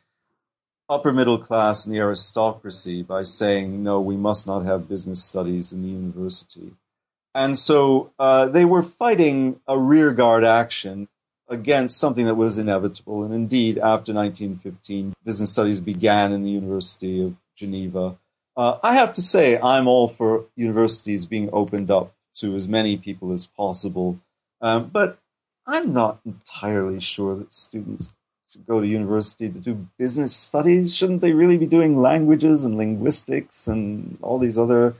upper 0.88 1.12
middle 1.12 1.38
class 1.38 1.86
and 1.86 1.94
the 1.94 1.98
aristocracy 1.98 3.02
by 3.02 3.22
saying, 3.22 3.82
no, 3.82 4.00
we 4.00 4.16
must 4.16 4.46
not 4.46 4.64
have 4.64 4.88
business 4.88 5.22
studies 5.22 5.72
in 5.72 5.82
the 5.82 5.88
university. 5.88 6.72
And 7.34 7.58
so 7.58 8.12
uh, 8.18 8.46
they 8.46 8.64
were 8.64 8.82
fighting 8.82 9.60
a 9.66 9.78
rearguard 9.78 10.44
action 10.44 11.08
against 11.48 11.98
something 11.98 12.26
that 12.26 12.36
was 12.36 12.58
inevitable. 12.58 13.24
And 13.24 13.34
indeed, 13.34 13.78
after 13.78 14.12
1915, 14.12 15.14
business 15.24 15.52
studies 15.52 15.80
began 15.80 16.32
in 16.32 16.42
the 16.42 16.50
University 16.50 17.24
of 17.24 17.34
Geneva. 17.56 18.16
Uh, 18.56 18.78
I 18.82 18.94
have 18.94 19.12
to 19.14 19.22
say, 19.22 19.58
I'm 19.58 19.88
all 19.88 20.08
for 20.08 20.46
universities 20.54 21.26
being 21.26 21.50
opened 21.52 21.90
up 21.90 22.14
to 22.36 22.54
as 22.56 22.68
many 22.68 22.96
people 22.96 23.32
as 23.32 23.46
possible. 23.46 24.20
Um, 24.60 24.90
but 24.92 25.18
I'm 25.66 25.92
not 25.92 26.20
entirely 26.24 27.00
sure 27.00 27.36
that 27.36 27.52
students 27.52 28.12
go 28.58 28.80
to 28.80 28.86
university 28.86 29.48
to 29.48 29.58
do 29.58 29.86
business 29.98 30.34
studies. 30.34 30.94
Shouldn't 30.94 31.20
they 31.20 31.32
really 31.32 31.56
be 31.56 31.66
doing 31.66 31.96
languages 32.00 32.64
and 32.64 32.76
linguistics 32.76 33.68
and 33.68 34.18
all 34.22 34.38
these 34.38 34.58
other, 34.58 34.94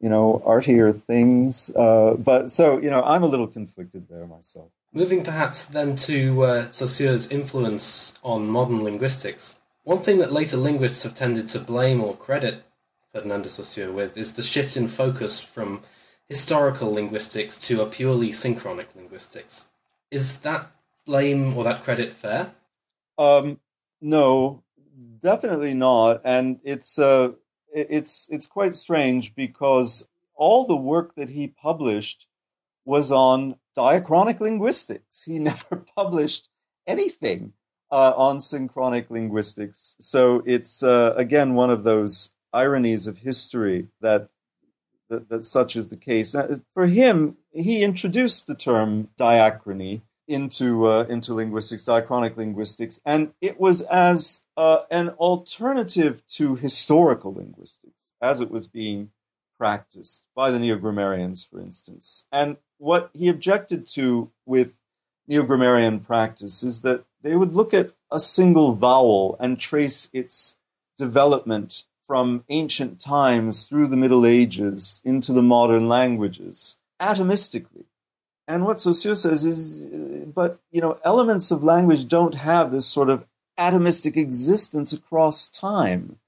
you 0.00 0.08
know, 0.08 0.42
artier 0.44 0.92
things? 0.92 1.70
Uh, 1.74 2.14
but 2.18 2.50
so, 2.50 2.78
you 2.78 2.90
know, 2.90 3.02
I'm 3.02 3.22
a 3.22 3.28
little 3.28 3.46
conflicted 3.46 4.08
there 4.08 4.26
myself. 4.26 4.70
Moving 4.92 5.24
perhaps 5.24 5.64
then 5.64 5.96
to 5.96 6.42
uh, 6.42 6.70
Saussure's 6.70 7.30
influence 7.30 8.18
on 8.22 8.48
modern 8.48 8.84
linguistics, 8.84 9.56
one 9.84 9.98
thing 9.98 10.18
that 10.18 10.32
later 10.32 10.56
linguists 10.56 11.02
have 11.02 11.14
tended 11.14 11.48
to 11.50 11.58
blame 11.58 12.00
or 12.02 12.14
credit 12.14 12.64
Ferdinand 13.12 13.42
de 13.42 13.50
Saussure 13.50 13.92
with 13.92 14.16
is 14.16 14.32
the 14.32 14.42
shift 14.42 14.76
in 14.76 14.88
focus 14.88 15.38
from 15.40 15.82
historical 16.28 16.92
linguistics 16.92 17.58
to 17.58 17.82
a 17.82 17.86
purely 17.86 18.32
synchronic 18.32 18.88
linguistics. 18.96 19.68
Is 20.10 20.38
that 20.40 20.70
blame 21.04 21.54
or 21.56 21.64
that 21.64 21.82
credit 21.82 22.12
fair? 22.12 22.52
Um, 23.18 23.60
no, 24.00 24.62
definitely 25.22 25.74
not. 25.74 26.20
And 26.24 26.60
it's 26.64 26.98
uh, 26.98 27.32
it's 27.72 28.28
it's 28.30 28.46
quite 28.46 28.76
strange 28.76 29.34
because 29.34 30.08
all 30.34 30.66
the 30.66 30.76
work 30.76 31.14
that 31.16 31.30
he 31.30 31.46
published 31.48 32.26
was 32.84 33.12
on 33.12 33.56
diachronic 33.76 34.40
linguistics. 34.40 35.24
He 35.24 35.38
never 35.50 35.84
published 35.96 36.48
anything 36.86 37.52
uh, 37.90 38.12
on 38.16 38.40
synchronic 38.40 39.10
linguistics. 39.10 39.96
So 40.00 40.42
it's 40.46 40.82
uh, 40.82 41.14
again 41.16 41.54
one 41.54 41.70
of 41.70 41.82
those 41.82 42.30
ironies 42.52 43.06
of 43.06 43.18
history 43.18 43.88
that, 44.00 44.28
that, 45.08 45.28
that 45.28 45.44
such 45.44 45.76
is 45.76 45.88
the 45.88 45.96
case. 45.96 46.36
For 46.74 46.86
him, 46.86 47.36
he 47.52 47.82
introduced 47.82 48.46
the 48.46 48.54
term 48.54 49.08
diachrony 49.18 50.02
into 50.28 50.86
uh, 50.86 51.04
into 51.08 51.34
linguistics, 51.34 51.84
diachronic 51.84 52.36
linguistics, 52.36 53.00
and 53.04 53.32
it 53.40 53.58
was 53.58 53.82
as 53.82 54.42
uh, 54.56 54.80
an 54.90 55.10
alternative 55.10 56.26
to 56.28 56.56
historical 56.56 57.34
linguistics 57.34 57.94
as 58.20 58.40
it 58.40 58.50
was 58.50 58.68
being 58.68 59.10
practiced 59.58 60.24
by 60.34 60.50
the 60.50 60.58
neo-grammarians, 60.58 61.44
for 61.44 61.60
instance. 61.60 62.26
And 62.32 62.56
what 62.78 63.10
he 63.12 63.28
objected 63.28 63.86
to 63.88 64.30
with 64.46 64.80
neo-grammarian 65.28 66.00
practice 66.00 66.62
is 66.62 66.82
that 66.82 67.04
they 67.22 67.36
would 67.36 67.52
look 67.52 67.72
at 67.72 67.92
a 68.10 68.20
single 68.20 68.74
vowel 68.74 69.36
and 69.38 69.58
trace 69.58 70.10
its 70.12 70.58
development 70.98 71.84
from 72.06 72.44
ancient 72.48 73.00
times 73.00 73.66
through 73.66 73.86
the 73.86 73.96
Middle 73.96 74.26
Ages 74.26 75.00
into 75.04 75.32
the 75.32 75.42
modern 75.42 75.88
languages 75.88 76.76
atomistically. 77.00 77.84
And 78.52 78.66
what 78.66 78.82
Saussure 78.82 79.16
says 79.16 79.46
is, 79.46 79.86
but 79.86 80.60
you 80.70 80.82
know, 80.82 80.98
elements 81.06 81.50
of 81.50 81.64
language 81.64 82.06
don't 82.06 82.34
have 82.34 82.70
this 82.70 82.86
sort 82.86 83.08
of 83.08 83.24
atomistic 83.58 84.14
existence 84.14 84.92
across 84.92 85.48
time 85.48 86.18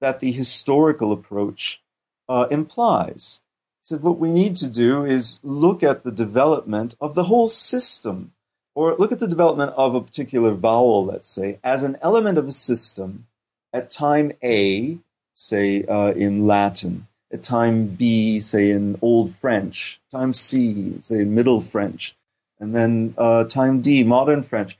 that 0.00 0.20
the 0.20 0.32
historical 0.32 1.12
approach 1.12 1.82
uh, 2.26 2.46
implies. 2.50 3.42
So 3.82 3.98
what 3.98 4.18
we 4.18 4.32
need 4.32 4.56
to 4.56 4.68
do 4.70 5.04
is 5.04 5.40
look 5.42 5.82
at 5.82 6.04
the 6.04 6.10
development 6.10 6.94
of 7.02 7.14
the 7.14 7.24
whole 7.24 7.50
system, 7.50 8.32
or 8.74 8.96
look 8.96 9.12
at 9.12 9.18
the 9.18 9.28
development 9.28 9.74
of 9.76 9.94
a 9.94 10.00
particular 10.00 10.54
vowel, 10.54 11.04
let's 11.04 11.28
say, 11.28 11.58
as 11.62 11.84
an 11.84 11.98
element 12.00 12.38
of 12.38 12.48
a 12.48 12.52
system 12.52 13.26
at 13.74 13.90
time 13.90 14.32
A, 14.42 14.96
say 15.34 15.84
uh, 15.84 16.12
in 16.12 16.46
Latin, 16.46 17.08
at 17.34 17.42
time 17.42 17.88
B, 17.88 18.40
say 18.40 18.70
in 18.70 18.98
Old 19.02 19.34
French, 19.34 20.00
time 20.10 20.32
C, 20.32 20.94
say 21.00 21.24
Middle 21.24 21.60
French, 21.60 22.16
and 22.58 22.74
then 22.74 23.14
uh, 23.18 23.44
time 23.44 23.82
D, 23.82 24.02
Modern 24.04 24.42
French. 24.42 24.78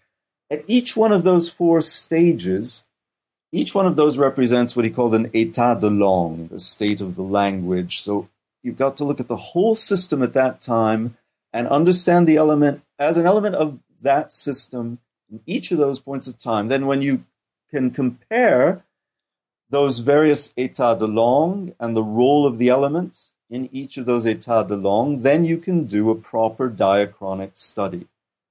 At 0.50 0.64
each 0.66 0.96
one 0.96 1.12
of 1.12 1.24
those 1.24 1.50
four 1.50 1.82
stages, 1.82 2.84
each 3.52 3.74
one 3.74 3.86
of 3.86 3.96
those 3.96 4.16
represents 4.16 4.74
what 4.74 4.86
he 4.86 4.90
called 4.90 5.14
an 5.14 5.28
état 5.30 5.80
de 5.80 5.90
langue, 5.90 6.48
the 6.48 6.60
state 6.60 7.02
of 7.02 7.16
the 7.16 7.22
language. 7.22 8.00
So 8.00 8.28
You've 8.64 8.78
got 8.78 8.96
to 8.96 9.04
look 9.04 9.20
at 9.20 9.28
the 9.28 9.36
whole 9.36 9.74
system 9.74 10.22
at 10.22 10.32
that 10.32 10.60
time 10.60 11.18
and 11.52 11.68
understand 11.68 12.26
the 12.26 12.36
element 12.36 12.82
as 12.98 13.18
an 13.18 13.26
element 13.26 13.54
of 13.54 13.78
that 14.00 14.32
system 14.32 14.98
in 15.30 15.40
each 15.46 15.70
of 15.70 15.76
those 15.76 16.00
points 16.00 16.26
of 16.26 16.38
time. 16.38 16.68
Then, 16.68 16.86
when 16.86 17.02
you 17.02 17.24
can 17.70 17.90
compare 17.90 18.82
those 19.74 19.98
various 19.98 20.52
états 20.54 20.96
de 20.96 21.06
langue 21.06 21.74
and 21.80 21.96
the 21.96 22.02
role 22.20 22.46
of 22.46 22.58
the 22.58 22.68
elements 22.68 23.34
in 23.50 23.68
each 23.72 23.96
of 23.96 24.06
those 24.06 24.24
états 24.24 24.68
de 24.68 24.76
langue, 24.76 25.22
then 25.22 25.44
you 25.44 25.58
can 25.58 25.84
do 25.84 26.10
a 26.10 26.14
proper 26.14 26.70
diachronic 26.70 27.56
study. 27.56 28.06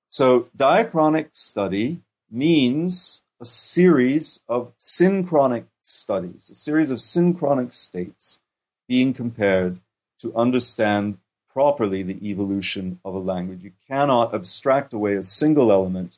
So, 0.10 0.50
diachronic 0.58 1.30
study 1.32 2.02
means 2.30 3.24
a 3.40 3.46
series 3.46 4.42
of 4.50 4.74
synchronic 4.78 5.66
studies, 5.82 6.50
a 6.50 6.56
series 6.56 6.92
of 6.92 7.00
synchronic 7.00 7.72
states 7.72 8.42
being 8.90 9.14
compared 9.14 9.80
to 10.20 10.36
understand 10.36 11.20
properly 11.52 12.04
the 12.04 12.20
evolution 12.30 13.00
of 13.06 13.16
a 13.16 13.20
language. 13.20 13.64
You 13.64 13.72
cannot 13.88 14.34
abstract 14.34 14.92
away 14.92 15.16
a 15.16 15.24
single 15.24 15.72
element 15.72 16.18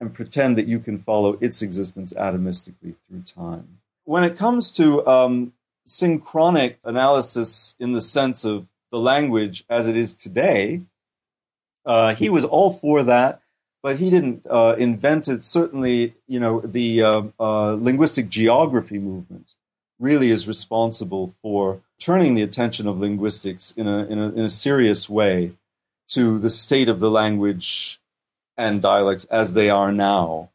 and 0.00 0.12
pretend 0.12 0.58
that 0.58 0.66
you 0.66 0.80
can 0.80 0.98
follow 0.98 1.38
its 1.40 1.62
existence 1.62 2.12
atomistically 2.14 2.96
through 3.08 3.22
time. 3.22 3.78
When 4.04 4.24
it 4.24 4.36
comes 4.36 4.70
to 4.72 5.06
um, 5.06 5.52
synchronic 5.86 6.78
analysis 6.84 7.74
in 7.78 7.92
the 7.92 8.00
sense 8.00 8.44
of 8.44 8.66
the 8.90 8.98
language 8.98 9.64
as 9.68 9.88
it 9.88 9.96
is 9.96 10.14
today, 10.14 10.82
uh, 11.86 12.14
he 12.14 12.28
was 12.28 12.44
all 12.44 12.72
for 12.72 13.02
that, 13.02 13.40
but 13.82 13.98
he 13.98 14.10
didn't 14.10 14.46
uh, 14.48 14.76
invent 14.78 15.28
it. 15.28 15.44
Certainly, 15.44 16.14
you 16.26 16.40
know, 16.40 16.60
the 16.60 17.02
uh, 17.02 17.22
uh 17.38 17.72
linguistic 17.74 18.28
geography 18.28 18.98
movement 18.98 19.56
really 19.98 20.30
is 20.30 20.48
responsible 20.48 21.34
for 21.42 21.80
turning 21.98 22.34
the 22.34 22.42
attention 22.42 22.86
of 22.86 22.98
linguistics 22.98 23.70
in 23.72 23.86
a, 23.86 24.04
in 24.06 24.18
a, 24.18 24.28
in 24.30 24.40
a 24.40 24.48
serious 24.48 25.08
way 25.08 25.52
to 26.08 26.38
the 26.38 26.50
state 26.50 26.88
of 26.88 27.00
the 27.00 27.10
language 27.10 28.00
and 28.56 28.82
dialects 28.82 29.24
as 29.26 29.54
they 29.54 29.70
are 29.70 29.92
now. 29.92 30.50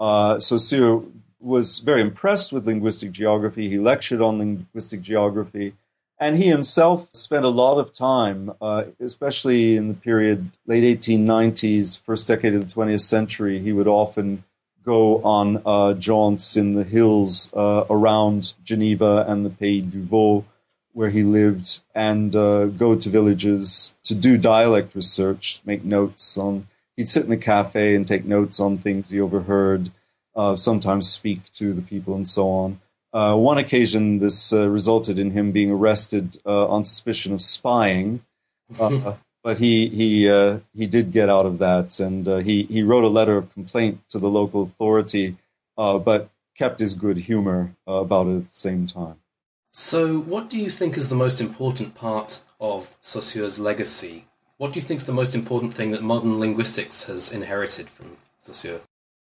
Uh, 0.00 0.38
Saussure 0.40 1.04
was 1.44 1.80
very 1.80 2.00
impressed 2.00 2.52
with 2.52 2.66
linguistic 2.66 3.12
geography. 3.12 3.68
He 3.68 3.78
lectured 3.78 4.20
on 4.20 4.38
linguistic 4.38 5.02
geography. 5.02 5.74
And 6.18 6.36
he 6.36 6.46
himself 6.46 7.08
spent 7.12 7.44
a 7.44 7.50
lot 7.50 7.78
of 7.78 7.92
time, 7.92 8.52
uh, 8.60 8.84
especially 9.00 9.76
in 9.76 9.88
the 9.88 9.94
period 9.94 10.50
late 10.66 11.00
1890s, 11.00 12.00
first 12.00 12.28
decade 12.28 12.54
of 12.54 12.68
the 12.68 12.74
20th 12.74 13.00
century. 13.00 13.58
He 13.58 13.72
would 13.72 13.88
often 13.88 14.44
go 14.84 15.22
on 15.22 15.60
uh, 15.66 15.94
jaunts 15.94 16.56
in 16.56 16.72
the 16.72 16.84
hills 16.84 17.52
uh, 17.54 17.84
around 17.90 18.54
Geneva 18.62 19.24
and 19.26 19.44
the 19.44 19.50
Pays 19.50 19.86
du 19.86 20.02
Vaud, 20.02 20.44
where 20.92 21.10
he 21.10 21.24
lived, 21.24 21.80
and 21.94 22.36
uh, 22.36 22.66
go 22.66 22.94
to 22.94 23.08
villages 23.10 23.96
to 24.04 24.14
do 24.14 24.38
dialect 24.38 24.94
research, 24.94 25.60
make 25.64 25.84
notes 25.84 26.38
on. 26.38 26.68
He'd 26.96 27.08
sit 27.08 27.24
in 27.24 27.30
the 27.30 27.36
cafe 27.36 27.96
and 27.96 28.06
take 28.06 28.24
notes 28.24 28.60
on 28.60 28.78
things 28.78 29.10
he 29.10 29.20
overheard, 29.20 29.90
uh, 30.36 30.56
sometimes 30.56 31.08
speak 31.08 31.52
to 31.52 31.72
the 31.72 31.82
people, 31.82 32.14
and 32.14 32.28
so 32.28 32.50
on. 32.50 32.80
Uh, 33.12 33.36
one 33.36 33.58
occasion, 33.58 34.18
this 34.18 34.52
uh, 34.52 34.68
resulted 34.68 35.18
in 35.18 35.30
him 35.30 35.52
being 35.52 35.70
arrested 35.70 36.36
on 36.44 36.84
suspicion 36.84 37.32
of 37.32 37.40
spying. 37.42 38.24
but 39.44 39.58
he 39.58 39.88
he 39.90 40.28
uh, 40.28 40.58
he 40.74 40.86
did 40.86 41.12
get 41.12 41.28
out 41.28 41.46
of 41.46 41.58
that, 41.58 42.00
and 42.00 42.26
uh, 42.26 42.38
he 42.38 42.64
he 42.64 42.82
wrote 42.82 43.04
a 43.04 43.08
letter 43.08 43.36
of 43.36 43.52
complaint 43.52 44.00
to 44.08 44.18
the 44.18 44.28
local 44.28 44.62
authority, 44.62 45.36
uh, 45.76 45.98
but 45.98 46.30
kept 46.56 46.80
his 46.80 46.94
good 46.94 47.18
humor 47.18 47.76
uh, 47.86 47.92
about 47.92 48.26
it 48.26 48.36
at 48.36 48.48
the 48.48 48.54
same 48.54 48.86
time. 48.86 49.16
So, 49.70 50.18
what 50.18 50.48
do 50.48 50.58
you 50.58 50.70
think 50.70 50.96
is 50.96 51.10
the 51.10 51.14
most 51.14 51.40
important 51.40 51.94
part 51.94 52.40
of 52.58 52.96
Saussure's 53.02 53.60
legacy? 53.60 54.24
What 54.56 54.72
do 54.72 54.78
you 54.78 54.86
think 54.86 55.00
is 55.00 55.06
the 55.06 55.12
most 55.12 55.34
important 55.34 55.74
thing 55.74 55.90
that 55.90 56.02
modern 56.02 56.40
linguistics 56.40 57.06
has 57.06 57.30
inherited 57.30 57.90
from 57.90 58.16
Saussure? 58.42 58.80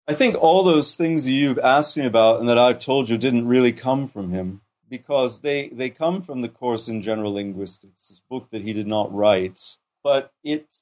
I 0.08 0.14
think 0.14 0.36
all 0.36 0.62
those 0.62 0.96
things 0.96 1.28
you've 1.28 1.58
asked 1.58 1.98
me 1.98 2.06
about 2.06 2.40
and 2.40 2.48
that 2.48 2.56
I've 2.56 2.78
told 2.78 3.10
you 3.10 3.18
didn't 3.18 3.46
really 3.46 3.72
come 3.72 4.08
from 4.08 4.30
him 4.30 4.62
because 4.88 5.40
they, 5.40 5.68
they 5.68 5.90
come 5.90 6.22
from 6.22 6.40
the 6.40 6.48
course 6.48 6.88
in 6.88 7.02
general 7.02 7.34
linguistics, 7.34 8.08
this 8.08 8.22
book 8.30 8.48
that 8.50 8.62
he 8.62 8.72
did 8.72 8.86
not 8.86 9.14
write, 9.14 9.76
but 10.02 10.32
it 10.42 10.80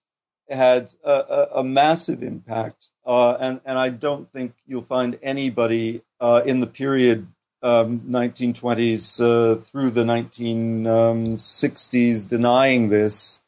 had 0.49 0.95
a, 1.05 1.11
a, 1.11 1.49
a 1.57 1.65
massive 1.65 2.23
impact. 2.23 2.93
Uh, 3.05 3.33
and, 3.33 3.61
and 3.65 3.77
I 3.77 3.89
don't 3.89 4.31
think 4.31 4.55
you'll 4.65 4.83
find 4.83 5.19
anybody 5.25 6.03
uh, 6.21 6.43
in 6.47 6.61
the 6.61 6.69
period 6.69 7.27
um, 7.65 8.03
1920s 8.03 9.21
uh, 9.21 9.57
through 9.61 9.91
the 9.91 10.05
1960s 10.05 12.29
denying 12.29 12.91
this. 12.91 13.41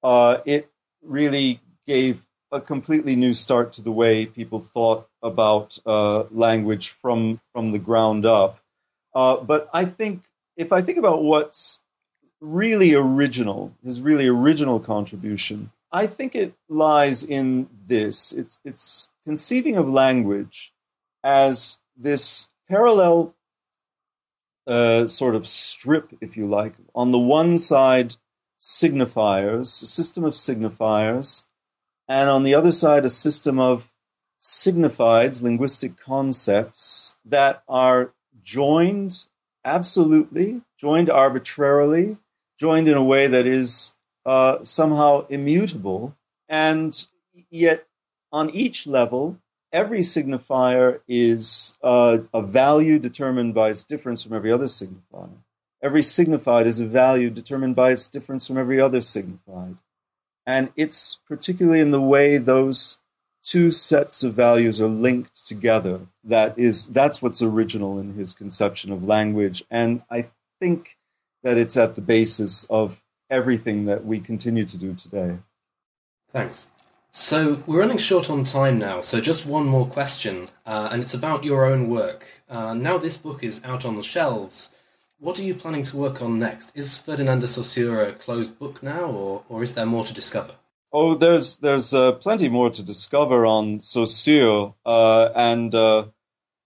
Uh, 0.00 0.36
it 0.46 0.70
really 1.02 1.60
gave 1.88 2.24
a 2.52 2.60
completely 2.60 3.16
new 3.16 3.34
start 3.34 3.72
to 3.74 3.82
the 3.82 3.92
way 3.92 4.24
people 4.24 4.60
thought 4.60 5.07
about 5.22 5.78
uh, 5.86 6.24
language 6.30 6.88
from 6.88 7.40
from 7.52 7.70
the 7.70 7.78
ground 7.78 8.24
up. 8.26 8.60
Uh, 9.14 9.36
but 9.36 9.68
I 9.72 9.84
think 9.84 10.22
if 10.56 10.72
I 10.72 10.80
think 10.82 10.98
about 10.98 11.22
what's 11.22 11.82
really 12.40 12.94
original, 12.94 13.74
his 13.84 14.00
really 14.00 14.28
original 14.28 14.80
contribution, 14.80 15.70
I 15.90 16.06
think 16.06 16.34
it 16.34 16.54
lies 16.68 17.22
in 17.24 17.68
this. 17.86 18.32
It's 18.32 18.60
it's 18.64 19.10
conceiving 19.24 19.76
of 19.76 19.88
language 19.88 20.72
as 21.24 21.80
this 21.96 22.50
parallel 22.68 23.34
uh, 24.66 25.06
sort 25.06 25.34
of 25.34 25.48
strip, 25.48 26.12
if 26.20 26.36
you 26.36 26.46
like. 26.46 26.74
On 26.94 27.10
the 27.10 27.18
one 27.18 27.58
side, 27.58 28.16
signifiers, 28.60 29.82
a 29.82 29.86
system 29.86 30.24
of 30.24 30.34
signifiers, 30.34 31.46
and 32.06 32.28
on 32.28 32.42
the 32.42 32.54
other 32.54 32.72
side, 32.72 33.04
a 33.04 33.10
system 33.10 33.58
of 33.58 33.87
signifieds, 34.48 35.42
linguistic 35.42 35.98
concepts 35.98 37.16
that 37.22 37.62
are 37.68 38.14
joined 38.42 39.28
absolutely, 39.62 40.62
joined 40.78 41.10
arbitrarily, 41.10 42.16
joined 42.58 42.88
in 42.88 42.96
a 42.96 43.04
way 43.04 43.26
that 43.26 43.46
is 43.46 43.94
uh, 44.24 44.56
somehow 44.62 45.26
immutable, 45.28 46.16
and 46.48 47.08
yet 47.50 47.86
on 48.32 48.48
each 48.50 48.86
level, 48.86 49.38
every 49.70 50.00
signifier 50.00 51.00
is 51.06 51.76
uh, 51.82 52.16
a 52.32 52.40
value 52.40 52.98
determined 52.98 53.52
by 53.52 53.68
its 53.68 53.84
difference 53.84 54.22
from 54.22 54.32
every 54.32 54.50
other 54.50 54.64
signifier. 54.64 55.28
Every 55.82 56.02
signified 56.02 56.66
is 56.66 56.80
a 56.80 56.86
value 56.86 57.28
determined 57.28 57.76
by 57.76 57.90
its 57.90 58.08
difference 58.08 58.46
from 58.46 58.56
every 58.56 58.80
other 58.80 59.02
signified. 59.02 59.76
And 60.46 60.70
it's 60.74 61.20
particularly 61.28 61.80
in 61.80 61.90
the 61.90 62.00
way 62.00 62.38
those 62.38 62.98
two 63.48 63.70
sets 63.70 64.22
of 64.22 64.34
values 64.34 64.78
are 64.78 64.88
linked 64.88 65.46
together 65.46 66.00
that 66.22 66.58
is 66.58 66.86
that's 66.88 67.22
what's 67.22 67.40
original 67.40 67.98
in 67.98 68.12
his 68.12 68.34
conception 68.34 68.92
of 68.92 69.06
language. 69.06 69.64
And 69.70 70.02
I 70.10 70.28
think 70.60 70.98
that 71.42 71.56
it's 71.56 71.76
at 71.76 71.94
the 71.94 72.02
basis 72.02 72.64
of 72.64 73.02
everything 73.30 73.86
that 73.86 74.04
we 74.04 74.20
continue 74.20 74.66
to 74.66 74.76
do 74.76 74.92
today. 74.92 75.38
Thanks. 76.30 76.68
So 77.10 77.62
we're 77.66 77.80
running 77.80 77.96
short 77.96 78.28
on 78.28 78.44
time 78.44 78.78
now, 78.78 79.00
so 79.00 79.18
just 79.18 79.46
one 79.46 79.64
more 79.64 79.86
question, 79.86 80.50
uh, 80.66 80.90
and 80.92 81.02
it's 81.02 81.14
about 81.14 81.42
your 81.42 81.64
own 81.64 81.88
work. 81.88 82.42
Uh, 82.50 82.74
now 82.74 82.98
this 82.98 83.16
book 83.16 83.42
is 83.42 83.64
out 83.64 83.86
on 83.86 83.96
the 83.96 84.02
shelves. 84.02 84.74
What 85.18 85.38
are 85.38 85.42
you 85.42 85.54
planning 85.54 85.84
to 85.84 85.96
work 85.96 86.20
on 86.20 86.38
next? 86.38 86.70
Is 86.74 86.98
Ferdinand 86.98 87.40
de 87.40 87.48
Saussure 87.48 88.02
a 88.02 88.12
closed 88.12 88.58
book 88.58 88.82
now, 88.82 89.06
or, 89.06 89.42
or 89.48 89.62
is 89.62 89.72
there 89.72 89.86
more 89.86 90.04
to 90.04 90.12
discover? 90.12 90.56
Oh, 90.90 91.14
there's 91.14 91.58
there's 91.58 91.92
uh, 91.92 92.12
plenty 92.12 92.48
more 92.48 92.70
to 92.70 92.82
discover 92.82 93.44
on 93.44 93.80
Saussure, 93.80 94.74
uh, 94.86 95.28
and 95.34 95.74
uh, 95.74 96.06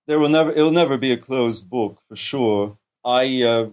there 0.07 0.21
will 0.21 0.29
never 0.29 0.53
it 0.53 0.63
will 0.63 0.71
never 0.71 0.97
be 0.97 1.11
a 1.11 1.17
closed 1.17 1.69
book 1.69 2.01
for 2.09 2.15
sure. 2.15 2.79
I 3.05 3.43
uh, 3.43 3.71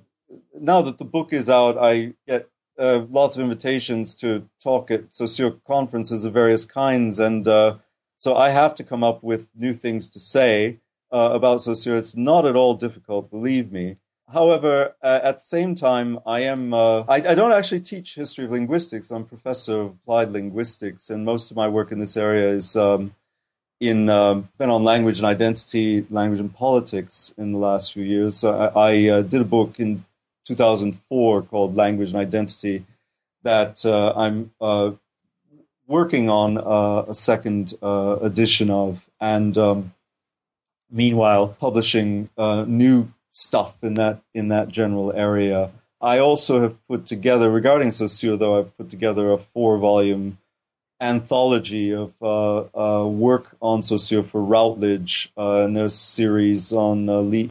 now 0.59 0.81
that 0.81 0.97
the 0.97 1.05
book 1.05 1.33
is 1.33 1.51
out, 1.51 1.77
I 1.77 2.13
get 2.27 2.49
uh, 2.79 3.05
lots 3.11 3.35
of 3.35 3.43
invitations 3.43 4.15
to 4.15 4.49
talk 4.61 4.89
at 4.89 5.13
Saussure 5.13 5.51
conferences 5.67 6.25
of 6.25 6.33
various 6.33 6.65
kinds, 6.65 7.19
and 7.19 7.47
uh, 7.47 7.75
so 8.17 8.35
I 8.35 8.49
have 8.49 8.73
to 8.75 8.83
come 8.83 9.03
up 9.03 9.21
with 9.21 9.51
new 9.55 9.73
things 9.73 10.09
to 10.09 10.19
say 10.19 10.79
about 11.11 11.61
Saussure. 11.61 11.95
It's 11.95 12.15
not 12.15 12.45
at 12.45 12.55
all 12.55 12.73
difficult, 12.73 13.29
believe 13.29 13.71
me. 13.71 13.97
However, 14.31 14.95
uh, 15.01 15.19
at 15.23 15.35
the 15.37 15.43
same 15.43 15.73
time, 15.73 16.19
I 16.25 16.41
am 16.41 16.73
uh, 16.73 17.01
I, 17.01 17.15
I, 17.15 17.35
don't 17.35 17.51
actually 17.51 17.79
teach 17.79 18.13
history 18.13 18.45
of 18.45 18.51
linguistics. 18.51 19.09
I'm 19.09 19.25
professor 19.25 19.81
of 19.81 19.87
applied 19.87 20.31
linguistics, 20.31 21.09
and 21.09 21.25
most 21.25 21.49
of 21.49 21.57
my 21.57 21.67
work 21.67 21.91
in 21.91 21.99
this 21.99 22.15
area 22.15 22.49
is 22.49 22.75
um, 22.75 23.15
in 23.79 24.07
um, 24.09 24.49
been 24.59 24.69
on 24.69 24.83
language 24.83 25.17
and 25.17 25.25
identity, 25.25 26.05
language 26.11 26.39
and 26.39 26.53
politics 26.53 27.33
in 27.37 27.53
the 27.53 27.57
last 27.57 27.93
few 27.93 28.03
years. 28.03 28.43
I, 28.43 28.67
I 28.67 29.09
uh, 29.09 29.21
did 29.23 29.41
a 29.41 29.45
book 29.45 29.79
in 29.79 30.05
2004 30.45 31.43
called 31.43 31.75
Language 31.75 32.09
and 32.09 32.17
Identity 32.17 32.85
that 33.43 33.83
uh, 33.85 34.13
I'm 34.15 34.51
uh, 34.61 34.91
working 35.87 36.29
on 36.29 36.57
uh, 36.59 37.05
a 37.07 37.15
second 37.15 37.73
edition 37.81 38.69
of, 38.69 39.09
and 39.19 39.57
um, 39.57 39.93
meanwhile 40.91 41.47
publishing 41.47 42.29
new 42.37 43.11
stuff 43.39 43.71
in 43.81 43.93
that 43.95 44.21
in 44.33 44.49
that 44.49 44.67
general 44.67 45.11
area. 45.13 45.71
I 46.01 46.19
also 46.19 46.61
have 46.61 46.75
put 46.87 47.05
together, 47.05 47.49
regarding 47.49 47.91
Saussure, 47.91 48.37
though, 48.37 48.59
I've 48.59 48.77
put 48.77 48.89
together 48.89 49.31
a 49.31 49.37
four-volume 49.37 50.37
anthology 51.01 51.93
of 51.93 52.13
uh, 52.21 53.05
work 53.05 53.55
on 53.61 53.83
Saussure 53.83 54.23
for 54.23 54.41
Routledge, 54.41 55.31
and 55.35 55.75
there's 55.75 55.93
a 55.93 55.97
series 55.97 56.71
on 56.71 57.07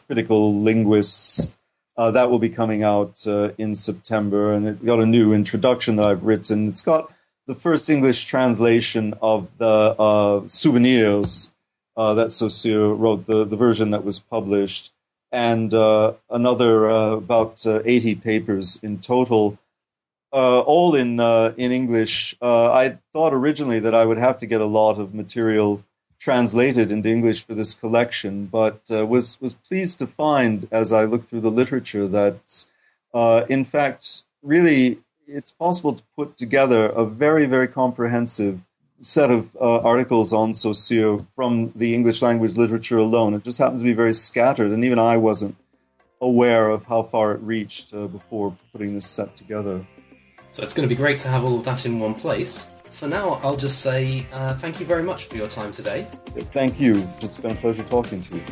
critical 0.07 0.61
linguists 0.61 1.57
uh, 1.97 2.11
that 2.11 2.31
will 2.31 2.39
be 2.39 2.49
coming 2.49 2.81
out 2.81 3.27
uh, 3.27 3.51
in 3.57 3.75
September, 3.75 4.53
and 4.53 4.67
it 4.67 4.85
got 4.85 4.99
a 4.99 5.05
new 5.05 5.33
introduction 5.33 5.97
that 5.97 6.07
I've 6.07 6.23
written. 6.23 6.69
It's 6.69 6.81
got 6.81 7.11
the 7.45 7.55
first 7.55 7.89
English 7.89 8.25
translation 8.25 9.13
of 9.21 9.49
the 9.57 9.95
uh, 9.99 10.47
souvenirs 10.47 11.51
uh, 11.97 12.13
that 12.13 12.31
Saussure 12.31 12.93
wrote, 12.93 13.25
the, 13.25 13.43
the 13.43 13.57
version 13.57 13.91
that 13.91 14.05
was 14.05 14.19
published, 14.19 14.91
and 15.31 15.73
uh, 15.73 16.13
another 16.29 16.89
uh, 16.89 17.11
about 17.17 17.65
80 17.65 18.15
papers 18.15 18.79
in 18.81 18.99
total. 18.99 19.57
all 20.31 20.95
in 20.95 21.19
in 21.57 21.71
English. 21.71 22.35
I 22.41 22.97
thought 23.13 23.33
originally 23.33 23.79
that 23.79 23.95
I 23.95 24.05
would 24.05 24.17
have 24.17 24.37
to 24.39 24.45
get 24.45 24.61
a 24.61 24.65
lot 24.65 24.99
of 24.99 25.13
material 25.13 25.83
translated 26.19 26.91
into 26.91 27.09
English 27.09 27.45
for 27.45 27.53
this 27.53 27.73
collection, 27.73 28.45
but 28.45 28.81
uh, 28.91 29.05
was 29.05 29.39
was 29.41 29.53
pleased 29.53 29.97
to 29.99 30.07
find 30.07 30.67
as 30.71 30.91
I 30.91 31.05
looked 31.05 31.29
through 31.29 31.41
the 31.41 31.51
literature 31.51 32.07
that, 32.07 32.65
uh, 33.13 33.45
in 33.49 33.63
fact, 33.63 34.23
really 34.43 34.99
it's 35.27 35.51
possible 35.51 35.93
to 35.93 36.03
put 36.15 36.37
together 36.37 36.85
a 36.87 37.05
very 37.05 37.45
very 37.45 37.67
comprehensive 37.67 38.59
set 39.01 39.31
of 39.31 39.55
uh, 39.55 39.79
articles 39.79 40.33
on 40.33 40.53
Saussure 40.53 41.25
from 41.35 41.71
the 41.75 41.93
English 41.93 42.21
language 42.21 42.55
literature 42.55 42.97
alone. 42.97 43.33
It 43.33 43.43
just 43.43 43.57
happens 43.57 43.81
to 43.81 43.85
be 43.85 43.93
very 43.93 44.13
scattered, 44.13 44.71
and 44.71 44.83
even 44.83 44.99
I 44.99 45.17
wasn't 45.17 45.55
aware 46.21 46.69
of 46.69 46.85
how 46.85 47.03
far 47.03 47.31
it 47.31 47.41
reached 47.41 47.93
uh, 47.93 48.07
before 48.07 48.55
putting 48.71 48.93
this 48.95 49.07
set 49.07 49.35
together. 49.35 49.85
So 50.51 50.63
it's 50.63 50.73
going 50.73 50.87
to 50.87 50.93
be 50.93 50.99
great 50.99 51.19
to 51.19 51.29
have 51.29 51.45
all 51.45 51.55
of 51.55 51.63
that 51.63 51.85
in 51.85 51.99
one 51.99 52.13
place 52.13 52.69
for 52.99 53.07
now, 53.07 53.39
I'll 53.43 53.55
just 53.55 53.79
say 53.79 54.25
uh, 54.33 54.55
thank 54.55 54.81
you 54.81 54.85
very 54.85 55.03
much 55.03 55.25
for 55.25 55.37
your 55.37 55.47
time 55.47 55.71
today. 55.71 56.05
Thank 56.51 56.81
you. 56.81 57.07
It's 57.21 57.37
been 57.37 57.51
a 57.51 57.55
pleasure 57.55 57.83
talking 57.83 58.21
to 58.21 58.35
you. 58.35 58.43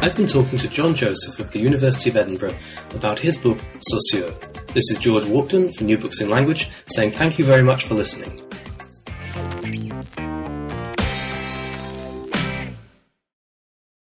I've 0.00 0.16
been 0.16 0.26
talking 0.26 0.58
to 0.58 0.68
John 0.68 0.94
Joseph 0.94 1.38
of 1.38 1.52
the 1.52 1.58
University 1.58 2.08
of 2.08 2.16
Edinburgh 2.16 2.56
about 2.94 3.18
his 3.18 3.36
book 3.36 3.58
Saussure. 3.80 4.30
This 4.72 4.90
is 4.90 4.98
George 4.98 5.24
Walkden 5.24 5.74
for 5.74 5.84
New 5.84 5.98
Books 5.98 6.22
in 6.22 6.30
Language 6.30 6.70
saying 6.86 7.10
thank 7.10 7.38
you 7.38 7.44
very 7.44 7.62
much 7.62 7.84
for 7.84 7.94
listening. 7.94 8.49
Thank 9.62 9.74
you. 10.18 10.39